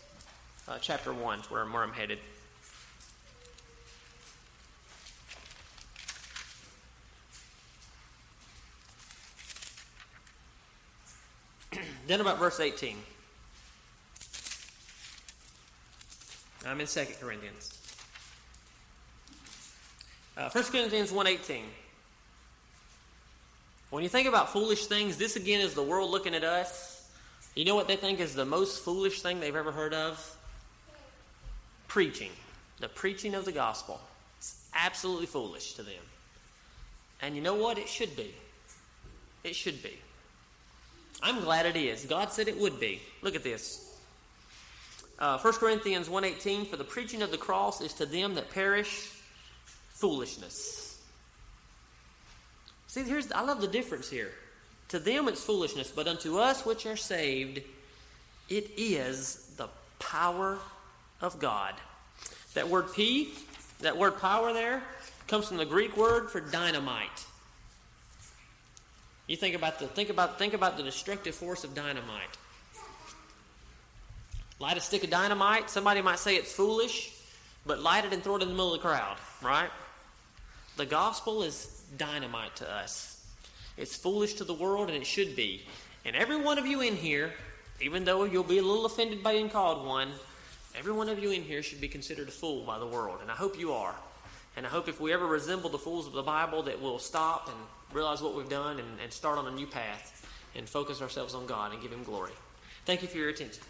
uh, 0.68 0.78
chapter 0.82 1.14
1 1.14 1.40
where, 1.50 1.62
I'm 1.62 1.74
where 1.74 1.84
I'm 1.84 1.94
headed. 1.94 2.20
Then 12.08 12.22
about 12.22 12.40
verse 12.40 12.60
18. 12.60 12.98
I'm 16.66 16.80
in 16.82 16.88
2 16.88 17.06
Corinthians. 17.20 17.78
Uh, 20.38 20.50
1 20.50 20.64
Corinthians 20.66 21.12
1.18. 21.12 21.62
When 23.90 24.04
you 24.04 24.10
think 24.10 24.28
about 24.28 24.54
foolish 24.54 24.86
things, 24.86 25.18
this 25.18 25.36
again 25.36 25.62
is 25.62 25.74
the 25.74 25.84
world 25.84 26.12
looking 26.12 26.36
at 26.36 26.44
us. 26.44 27.10
You 27.56 27.66
know 27.66 27.76
what 27.76 27.88
they 27.88 27.96
think 27.96 28.20
is 28.20 28.36
the 28.36 28.46
most 28.46 28.84
foolish 28.84 29.22
thing 29.22 29.40
they've 29.40 29.56
ever 29.56 29.72
heard 29.72 29.94
of? 29.94 30.38
Preaching. 31.88 32.32
The 32.80 32.88
preaching 32.88 33.36
of 33.36 33.46
the 33.46 33.52
gospel. 33.52 34.00
It's 34.38 34.64
absolutely 34.74 35.26
foolish 35.26 35.74
to 35.74 35.84
them. 35.84 36.04
And 37.22 37.36
you 37.36 37.42
know 37.42 37.56
what? 37.56 37.78
It 37.78 37.90
should 37.90 38.16
be. 38.16 38.34
It 39.44 39.56
should 39.56 39.82
be. 39.82 39.98
I'm 41.22 41.42
glad 41.42 41.66
it 41.66 41.76
is. 41.76 42.06
God 42.06 42.32
said 42.32 42.48
it 42.48 42.58
would 42.58 42.80
be. 42.80 43.02
Look 43.22 43.36
at 43.36 43.44
this. 43.44 43.89
Uh, 45.20 45.38
1 45.38 45.54
Corinthians 45.56 46.08
1.18, 46.08 46.68
For 46.68 46.78
the 46.78 46.84
preaching 46.84 47.22
of 47.22 47.30
the 47.30 47.38
cross 47.38 47.82
is 47.82 47.94
to 47.96 48.06
them 48.06 48.36
that 48.36 48.50
perish 48.50 49.12
foolishness. 49.90 51.02
See, 52.88 53.04
here's 53.04 53.32
I 53.32 53.42
love 53.42 53.60
the 53.60 53.68
difference 53.68 54.10
here. 54.10 54.32
To 54.90 55.00
them 55.00 55.28
it's 55.28 55.44
foolishness, 55.44 55.92
but 55.92 56.08
unto 56.08 56.38
us 56.38 56.66
which 56.66 56.86
are 56.86 56.96
saved, 56.96 57.62
it 58.50 58.72
is 58.78 59.52
the 59.58 59.68
power 60.00 60.58
of 61.22 61.38
God. 61.38 61.76
That 62.54 62.70
word 62.70 62.94
P, 62.94 63.34
that 63.82 63.98
word 63.98 64.18
power 64.20 64.54
there, 64.54 64.82
comes 65.28 65.48
from 65.48 65.58
the 65.58 65.66
Greek 65.66 65.96
word 65.96 66.32
for 66.32 66.40
dynamite. 66.40 67.26
You 69.28 69.36
think 69.36 69.54
about 69.54 69.78
the 69.78 69.88
think 69.88 70.10
about 70.10 70.40
think 70.40 70.56
about 70.56 70.78
the 70.78 70.84
destructive 70.84 71.36
force 71.36 71.64
of 71.64 71.76
dynamite. 71.76 72.38
Light 74.60 74.78
a 74.78 74.82
stick 74.82 75.04
of 75.04 75.10
dynamite. 75.10 75.70
Somebody 75.70 76.02
might 76.02 76.20
say 76.20 76.36
it's 76.36 76.52
foolish, 76.52 77.14
but 77.66 77.80
light 77.80 78.06
it 78.06 78.14
and 78.14 78.22
throw 78.22 78.36
it 78.36 78.42
in 78.42 78.50
the 78.50 78.54
middle 78.54 78.74
of 78.74 78.82
the 78.82 78.88
crowd, 78.88 79.18
right? 79.42 79.70
The 80.76 80.86
gospel 80.86 81.44
is 81.44 81.84
dynamite 81.98 82.56
to 82.58 82.70
us. 82.70 83.26
It's 83.78 83.96
foolish 83.96 84.34
to 84.36 84.44
the 84.44 84.54
world, 84.54 84.90
and 84.90 84.98
it 84.98 85.06
should 85.06 85.36
be. 85.36 85.64
And 86.04 86.16
every 86.16 86.36
one 86.36 86.58
of 86.58 86.66
you 86.66 86.82
in 86.82 86.96
here, 86.96 87.32
even 87.82 88.04
though 88.04 88.26
you'll 88.26 88.44
be 88.44 88.58
a 88.58 88.64
little 88.64 88.86
offended 88.86 89.24
by 89.24 89.34
being 89.34 89.50
called 89.50 89.86
one, 89.86 90.10
every 90.78 90.92
one 90.92 91.08
of 91.08 91.20
you 91.20 91.32
in 91.32 91.42
here 91.42 91.64
should 91.64 91.80
be 91.80 91.88
considered 91.88 92.28
a 92.28 92.32
fool 92.32 92.66
by 92.66 92.78
the 92.80 92.86
world. 92.86 93.20
And 93.22 93.32
I 93.32 93.36
hope 93.36 93.58
you 93.58 93.72
are. 93.72 93.96
And 94.58 94.66
I 94.66 94.70
hope 94.70 94.90
if 94.90 95.00
we 95.00 95.14
ever 95.14 95.26
resemble 95.26 95.70
the 95.70 95.78
fools 95.78 96.06
of 96.06 96.12
the 96.12 96.24
Bible, 96.24 96.64
that 96.64 96.82
we'll 96.82 97.00
stop 97.00 97.48
and 97.48 97.58
realize 97.94 98.22
what 98.22 98.36
we've 98.36 98.50
done 98.50 98.80
and, 98.80 98.88
and 99.02 99.12
start 99.12 99.38
on 99.38 99.48
a 99.48 99.52
new 99.52 99.68
path 99.68 100.28
and 100.56 100.68
focus 100.68 101.02
ourselves 101.02 101.34
on 101.34 101.46
God 101.46 101.72
and 101.72 101.82
give 101.82 101.92
Him 101.92 102.04
glory. 102.04 102.34
Thank 102.86 103.02
you 103.02 103.08
for 103.08 103.18
your 103.18 103.30
attention. 103.30 103.64